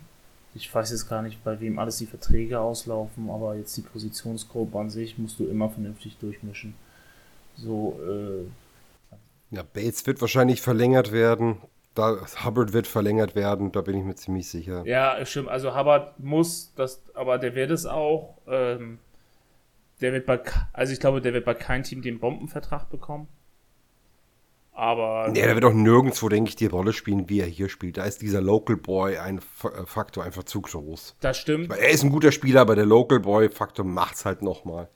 [0.53, 4.77] ich weiß jetzt gar nicht, bei wem alles die Verträge auslaufen, aber jetzt die Positionsgruppe
[4.77, 6.75] an sich musst du immer vernünftig durchmischen.
[7.55, 11.57] So, äh, ja, Bates wird wahrscheinlich verlängert werden.
[11.93, 14.83] Da, Hubbard wird verlängert werden, da bin ich mir ziemlich sicher.
[14.85, 15.49] Ja, stimmt.
[15.49, 18.37] Also Hubbard muss, das, aber der wird es auch.
[18.47, 18.99] Ähm,
[20.01, 20.41] der wird bei,
[20.73, 23.27] also ich glaube, der wird bei keinem Team den Bombenvertrag bekommen.
[24.73, 25.27] Aber.
[25.29, 27.97] Nee, der wird auch nirgendwo, denke ich, die Rolle spielen, wie er hier spielt.
[27.97, 31.17] Da ist dieser Local Boy ein äh, Faktor einfach zu groß.
[31.19, 31.69] Das stimmt.
[31.69, 34.89] Weil er ist ein guter Spieler, aber der Local Boy-Faktor macht's halt nochmal.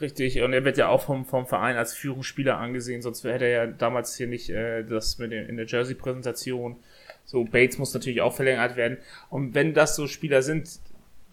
[0.00, 3.66] Richtig, und er wird ja auch vom, vom Verein als Führungsspieler angesehen, sonst hätte er
[3.66, 6.76] ja damals hier nicht äh, das mit den, in der Jersey-Präsentation.
[7.24, 8.98] So, Bates muss natürlich auch verlängert werden.
[9.30, 10.80] Und wenn das so Spieler sind,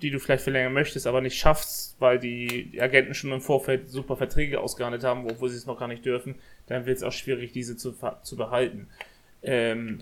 [0.02, 4.18] die du vielleicht verlängern möchtest, aber nicht schaffst, weil die Agenten schon im Vorfeld super
[4.18, 6.36] Verträge ausgehandelt haben, obwohl sie es noch gar nicht dürfen,
[6.68, 8.88] dann wird es auch schwierig, diese zu, zu behalten.
[9.44, 10.00] Ähm,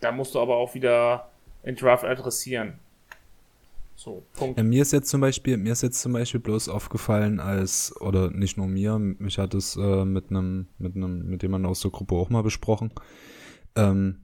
[0.00, 1.30] da musst du aber auch wieder
[1.62, 2.78] in Draft adressieren.
[3.96, 4.56] So, Punkt.
[4.56, 8.30] Ja, mir ist jetzt zum Beispiel, mir ist jetzt zum Beispiel bloß aufgefallen, als, oder
[8.30, 11.90] nicht nur mir, mich hat es äh, mit einem, mit einem, mit jemandem aus der
[11.90, 12.92] Gruppe auch mal besprochen.
[13.74, 14.20] Ähm,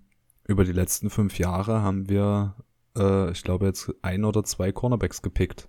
[0.47, 2.55] über die letzten fünf Jahre haben wir
[2.97, 5.69] äh, ich glaube, jetzt ein oder zwei Cornerbacks gepickt.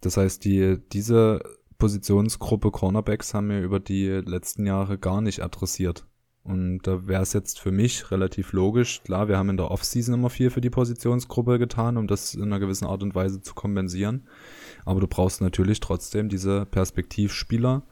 [0.00, 1.42] Das heißt, die, diese
[1.78, 6.06] Positionsgruppe Cornerbacks haben wir über die letzten Jahre gar nicht adressiert.
[6.42, 9.02] Und da wäre es jetzt für mich relativ logisch.
[9.04, 12.42] Klar, wir haben in der Offseason immer viel für die Positionsgruppe getan, um das in
[12.44, 14.26] einer gewissen Art und Weise zu kompensieren.
[14.86, 17.82] Aber du brauchst natürlich trotzdem diese Perspektivspieler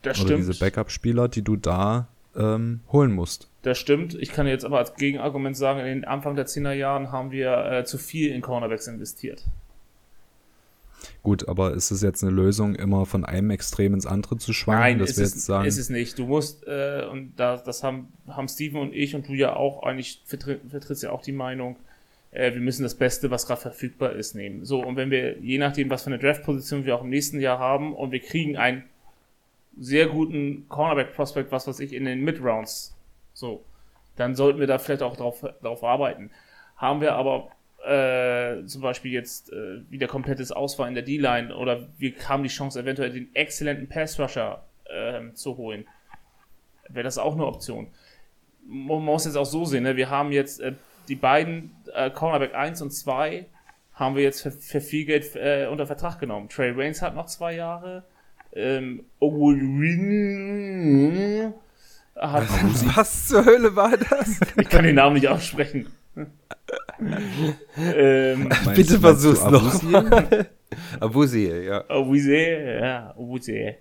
[0.00, 0.40] das oder stimmt.
[0.40, 2.08] diese Backup-Spieler, die du da
[2.38, 3.50] ähm, holen musst.
[3.62, 4.14] Das stimmt.
[4.14, 7.70] Ich kann jetzt aber als Gegenargument sagen, in den Anfang der 10er Jahren haben wir
[7.70, 9.44] äh, zu viel in Cornerbacks investiert.
[11.22, 14.80] Gut, aber ist es jetzt eine Lösung, immer von einem Extrem ins andere zu schwanken?
[14.80, 15.66] Nein, dass ist, es, sagen?
[15.66, 16.18] ist es nicht.
[16.18, 19.82] Du musst, äh, und da, das haben, haben Steven und ich und du ja auch,
[19.82, 21.76] eigentlich vertritt, vertrittst ja auch die Meinung,
[22.30, 24.64] äh, wir müssen das Beste, was gerade verfügbar ist, nehmen.
[24.64, 27.58] So, und wenn wir, je nachdem, was für eine Draft-Position wir auch im nächsten Jahr
[27.58, 28.84] haben, und wir kriegen einen
[29.78, 32.96] sehr guten Cornerback-Prospect, was weiß ich, in den Mid-Rounds.
[33.32, 33.64] So.
[34.16, 36.30] Dann sollten wir da vielleicht auch drauf, drauf arbeiten.
[36.76, 37.50] Haben wir aber
[37.86, 42.48] äh, zum Beispiel jetzt äh, wieder komplettes Ausfall in der D-Line oder wir haben die
[42.48, 45.86] Chance, eventuell den exzellenten Pass-Rusher ähm, zu holen.
[46.88, 47.88] Wäre das auch eine Option.
[48.66, 49.96] Man muss jetzt auch so sehen, ne?
[49.96, 50.72] wir haben jetzt äh,
[51.08, 53.46] die beiden äh, Cornerback 1 und 2
[53.94, 56.48] haben wir jetzt für, für viel Geld äh, unter Vertrag genommen.
[56.48, 58.04] Trey Waynes hat noch zwei Jahre.
[58.52, 59.04] Ähm,
[62.16, 62.48] hat,
[62.96, 64.40] Was zur Hölle war das?
[64.56, 65.86] ich kann den Namen nicht aussprechen.
[67.76, 69.62] ähm, Bitte versuch's noch.
[69.62, 70.46] Abusier?
[71.00, 71.84] Abusier, ja.
[71.90, 73.76] Obusier, ja, Obusier.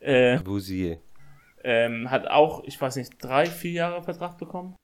[0.00, 0.98] Äh, Abusier.
[1.62, 4.74] ähm, hat auch, ich weiß nicht, drei, vier Jahre Vertrag bekommen.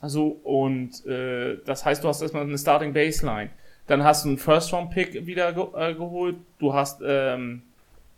[0.00, 3.50] Also, und äh, das heißt, du hast erstmal eine Starting Baseline.
[3.86, 6.36] Dann hast du einen First-Round-Pick wieder ge äh, geholt.
[6.58, 7.62] Du hast, ähm,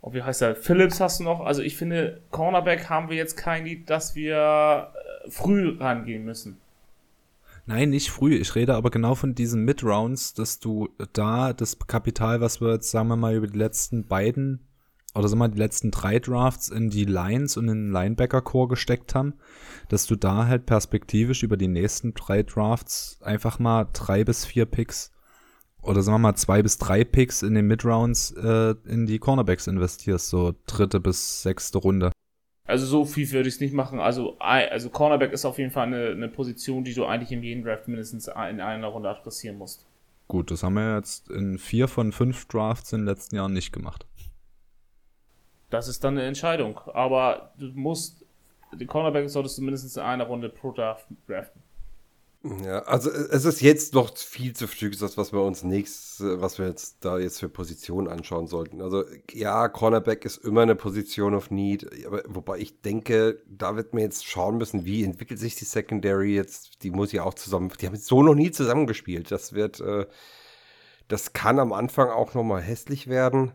[0.01, 0.57] oh, wie heißt der?
[0.57, 1.41] Phillips hast du noch.
[1.41, 4.93] Also, ich finde, Cornerback haben wir jetzt kein Lied, dass wir
[5.25, 6.59] äh, früh rangehen müssen.
[7.66, 8.35] Nein, nicht früh.
[8.35, 12.91] Ich rede aber genau von diesen Mid-Rounds, dass du da das Kapital, was wir jetzt,
[12.91, 14.61] sagen wir mal, über die letzten beiden
[15.15, 18.69] oder sagen wir mal, die letzten drei Drafts in die Lines und in den Linebacker-Core
[18.69, 19.35] gesteckt haben,
[19.89, 24.65] dass du da halt perspektivisch über die nächsten drei Drafts einfach mal drei bis vier
[24.65, 25.12] Picks
[25.83, 29.67] oder sagen wir mal zwei bis drei Picks in den Mid-Rounds äh, in die Cornerbacks
[29.67, 32.13] investierst, so dritte bis sechste Runde.
[32.65, 33.99] Also so viel würde ich es nicht machen.
[33.99, 37.65] Also, also Cornerback ist auf jeden Fall eine, eine Position, die du eigentlich in jedem
[37.65, 39.87] Draft mindestens in einer Runde adressieren musst.
[40.29, 43.73] Gut, das haben wir jetzt in vier von fünf Drafts in den letzten Jahren nicht
[43.73, 44.07] gemacht.
[45.71, 46.79] Das ist dann eine Entscheidung.
[46.93, 48.27] Aber du musst,
[48.79, 51.63] den Cornerback solltest du mindestens in einer Runde pro Draft draften.
[52.65, 56.20] Ja, also äh, es ist jetzt noch viel zu früh, das, was wir uns nächstes,
[56.20, 58.81] äh, was wir jetzt da jetzt für Positionen anschauen sollten.
[58.81, 63.93] Also ja, Cornerback ist immer eine Position of Need, aber wobei ich denke, da wird
[63.93, 66.83] man jetzt schauen müssen, wie entwickelt sich die Secondary jetzt.
[66.85, 69.31] Die muss ja auch zusammen, die haben so noch nie zusammengespielt.
[69.31, 70.07] Das wird, äh,
[71.09, 73.53] das kann am Anfang auch noch mal hässlich werden.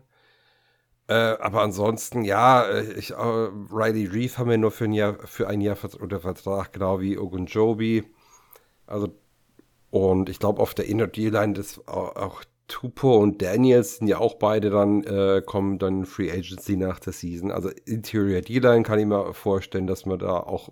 [1.08, 5.18] Äh, aber ansonsten, ja, äh, ich, äh, Riley Reeve haben wir nur für ein Jahr,
[5.26, 8.04] für ein Jahr unter Vertrag, genau wie Ogunjobi.
[8.86, 9.08] Also,
[9.90, 14.18] und ich glaube, auf der Inner D-Line ist auch, auch Tupo und Daniels sind ja
[14.18, 17.50] auch beide dann, äh, kommen dann Free Agency nach der Season.
[17.50, 20.70] Also Interior D-Line kann ich mir vorstellen, dass man da auch,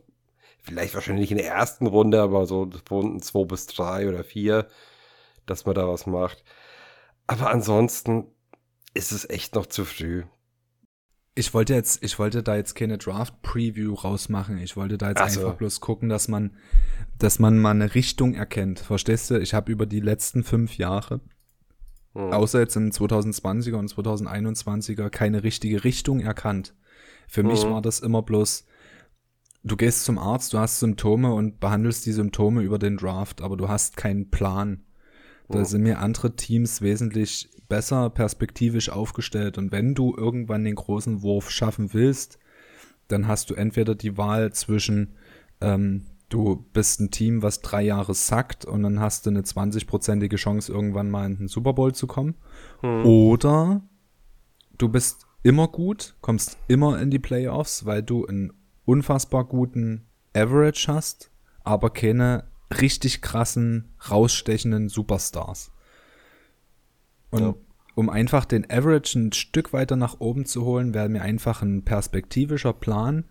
[0.63, 4.69] vielleicht wahrscheinlich in der ersten Runde, aber so Runden zwei bis drei oder vier,
[5.47, 6.45] dass man da was macht.
[7.27, 8.27] Aber ansonsten
[8.95, 10.25] ist es echt noch zu früh.
[11.35, 14.59] Ich wollte jetzt, ich wollte da jetzt keine Draft-Preview rausmachen.
[14.59, 15.41] Ich wollte da jetzt so.
[15.41, 16.51] einfach bloß gucken, dass man,
[17.19, 18.81] dass man mal eine Richtung erkennt.
[18.81, 19.41] Verstehst du?
[19.41, 21.21] Ich habe über die letzten fünf Jahre,
[22.15, 22.33] Hm.
[22.33, 26.75] außer jetzt im 2020er und 2021er, keine richtige Richtung erkannt.
[27.29, 27.71] Für mich Mhm.
[27.71, 28.67] war das immer bloß,
[29.63, 33.57] du gehst zum Arzt, du hast Symptome und behandelst die Symptome über den Draft, aber
[33.57, 34.83] du hast keinen Plan.
[35.49, 35.65] Da Mhm.
[35.65, 39.59] sind mir andere Teams wesentlich besser perspektivisch aufgestellt.
[39.59, 42.39] Und wenn du irgendwann den großen Wurf schaffen willst,
[43.09, 45.15] dann hast du entweder die Wahl zwischen,
[45.61, 50.37] ähm, du bist ein Team, was drei Jahre sackt und dann hast du eine 20-prozentige
[50.37, 52.37] Chance, irgendwann mal in den Super Bowl zu kommen.
[53.05, 53.83] Oder
[54.79, 58.53] du bist immer gut, kommst immer in die Playoffs, weil du einen
[58.85, 61.31] unfassbar guten Average hast,
[61.65, 62.45] aber keine
[62.81, 65.73] richtig krassen, rausstechenden Superstars.
[67.31, 67.55] Und Ja.
[67.95, 71.85] um einfach den Average ein Stück weiter nach oben zu holen, wäre mir einfach ein
[71.85, 73.25] perspektivischer Plan,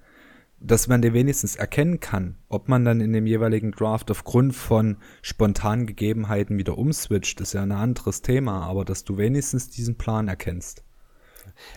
[0.60, 4.98] dass man den wenigstens erkennen kann, ob man dann in dem jeweiligen Draft aufgrund von
[5.24, 10.28] spontanen Gegebenheiten wieder umswitcht, ist ja ein anderes Thema, aber dass du wenigstens diesen Plan
[10.28, 10.84] erkennst.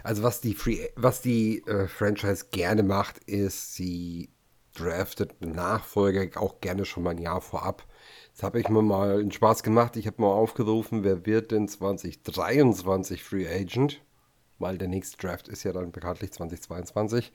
[0.02, 4.28] Also was die Free, was die äh, Franchise gerne macht, ist, sie
[4.74, 7.86] draftet Nachfolger auch gerne schon mal ein Jahr vorab.
[8.32, 9.96] Das habe ich mir mal einen Spaß gemacht.
[9.96, 14.02] Ich habe mal aufgerufen, wer wird denn 2023 Free Agent?
[14.58, 17.32] Weil der nächste Draft ist ja dann bekanntlich 2022.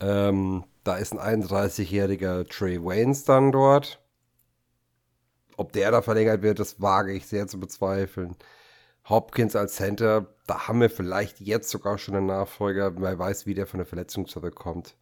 [0.00, 4.00] Ähm, da ist ein 31-jähriger Trey Waynes dann dort.
[5.56, 8.36] Ob der da verlängert wird, das wage ich sehr zu bezweifeln.
[9.08, 12.92] Hopkins als Center, da haben wir vielleicht jetzt sogar schon einen Nachfolger.
[12.96, 14.96] Wer weiß, wie der von der Verletzung zurückkommt.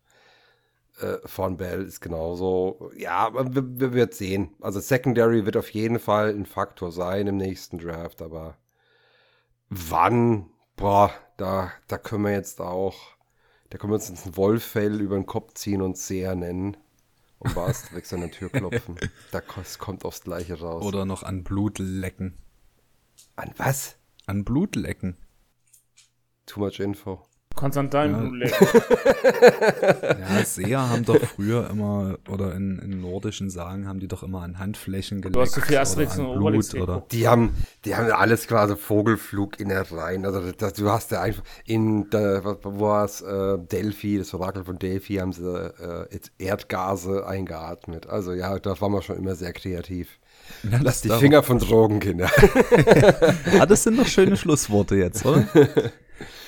[1.00, 2.90] Äh, Von Bell ist genauso.
[2.96, 4.54] Ja, aber wir, wir wird sehen.
[4.60, 8.56] Also Secondary wird auf jeden Fall ein Faktor sein im nächsten Draft, aber
[9.70, 13.16] wann, boah, da, da können wir jetzt auch,
[13.70, 16.76] da können wir uns ins Wollfell über den Kopf ziehen und sehr nennen.
[17.38, 18.96] Und was, direkt an der Tür klopfen.
[19.32, 20.84] Da kommt aufs Gleiche raus.
[20.84, 22.38] Oder noch an Blut lecken.
[23.34, 23.96] An was?
[24.26, 25.16] An Blut lecken.
[26.46, 27.22] Too much info.
[27.54, 28.48] Kannst an deinem Ja.
[30.18, 34.42] Ja, Seher haben doch früher immer, oder in, in nordischen Sagen haben die doch immer
[34.42, 35.36] an Handflächen geleckt.
[35.36, 37.06] Du hast so viel Asterix oder und Obelix Blut oder.
[37.10, 37.54] Die haben,
[37.84, 40.24] die haben alles quasi Vogelflug in der Rhein.
[40.24, 44.64] Also das, du hast ja einfach in der, wo war es, äh, Delphi, das Orakel
[44.64, 48.08] von Delphi, haben sie äh, jetzt Erdgase eingeatmet.
[48.08, 50.18] Also ja, da waren wir schon immer sehr kreativ.
[50.64, 52.30] Ja, Lass die Finger von Drogen, Kinder.
[53.58, 55.46] Ah, das sind doch schöne Schlussworte jetzt, oder?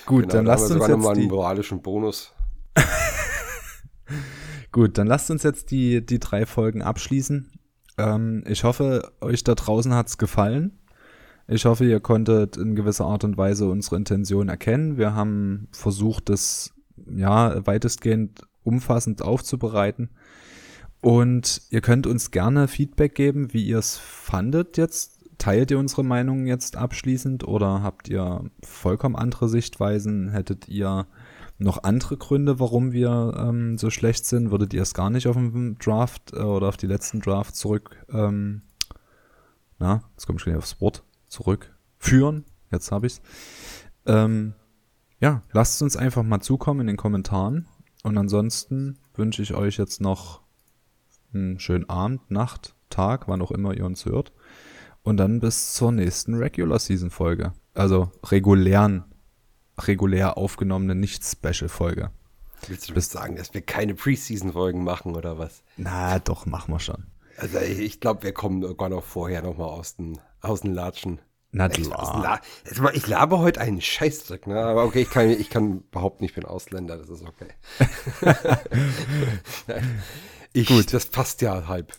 [0.06, 2.32] Gut, dann Genau, da lasst uns jetzt nochmal einen die, moralischen Bonus.
[4.72, 7.50] gut, dann lasst uns jetzt die, die drei Folgen abschließen.
[7.98, 10.78] Ähm, ich hoffe, euch da draußen hat's gefallen.
[11.46, 14.96] Ich hoffe, ihr konntet in gewisser Art und Weise unsere Intention erkennen.
[14.96, 16.72] Wir haben versucht, das
[17.06, 20.10] ja weitestgehend umfassend aufzubereiten.
[21.00, 25.13] Und ihr könnt uns gerne Feedback geben, wie ihr es fandet jetzt.
[25.38, 30.30] Teilt ihr unsere Meinung jetzt abschließend oder habt ihr vollkommen andere Sichtweisen?
[30.30, 31.06] Hättet ihr
[31.58, 34.50] noch andere Gründe, warum wir ähm, so schlecht sind?
[34.50, 37.96] Würdet ihr es gar nicht auf den Draft äh, oder auf die letzten Draft zurück,
[38.10, 38.62] ähm,
[39.78, 42.44] na, jetzt komme ich gleich aufs Wort, zurückführen?
[42.70, 43.20] Jetzt habe ich's.
[44.06, 44.54] Ähm,
[45.20, 47.66] ja, lasst uns einfach mal zukommen in den Kommentaren.
[48.02, 50.42] Und ansonsten wünsche ich euch jetzt noch
[51.32, 54.32] einen schönen Abend, Nacht, Tag, wann auch immer ihr uns hört.
[55.04, 57.52] Und dann bis zur nächsten Regular Season Folge.
[57.74, 59.04] Also regulären,
[59.78, 62.10] regulär aufgenommene, nicht Special Folge.
[62.68, 65.62] Willst du bis sagen, dass wir keine Preseason-Folgen machen oder was?
[65.76, 67.04] Na, doch, machen wir schon.
[67.36, 71.20] Also ich glaube, wir kommen sogar noch vorher nochmal aus den, aus den Latschen.
[71.52, 72.40] Na klar.
[72.94, 74.60] Ich laber heute einen Scheißdreck, ne?
[74.64, 77.48] Aber okay, ich kann, ich kann behaupten, ich bin Ausländer, das ist okay.
[80.52, 80.92] ich, Gut.
[80.92, 81.92] Das passt ja halb.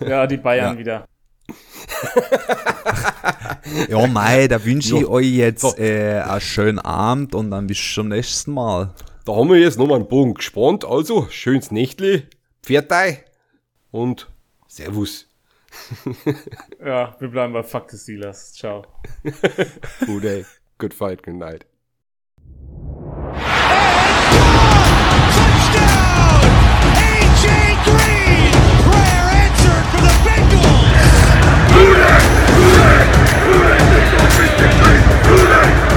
[0.00, 0.78] Ja, die Bayern Ja.
[0.78, 1.08] wieder.
[3.88, 5.08] Ja, mei, da wünsche ich Ja.
[5.08, 5.76] euch jetzt So.
[5.76, 8.94] äh, einen schönen Abend und dann bis zum nächsten Mal.
[9.24, 10.84] Da haben wir jetzt nochmal einen Bogen gespannt.
[10.84, 12.26] Also, schönes Nächtli,
[12.62, 13.24] Pferdei
[13.90, 14.28] und
[14.68, 15.26] Servus.
[16.82, 18.54] Ja, wir bleiben bei Fuck the Steelers.
[18.54, 18.86] Ciao.
[20.06, 20.46] Good day,
[20.78, 21.66] good fight, good night.
[35.28, 35.87] Too late!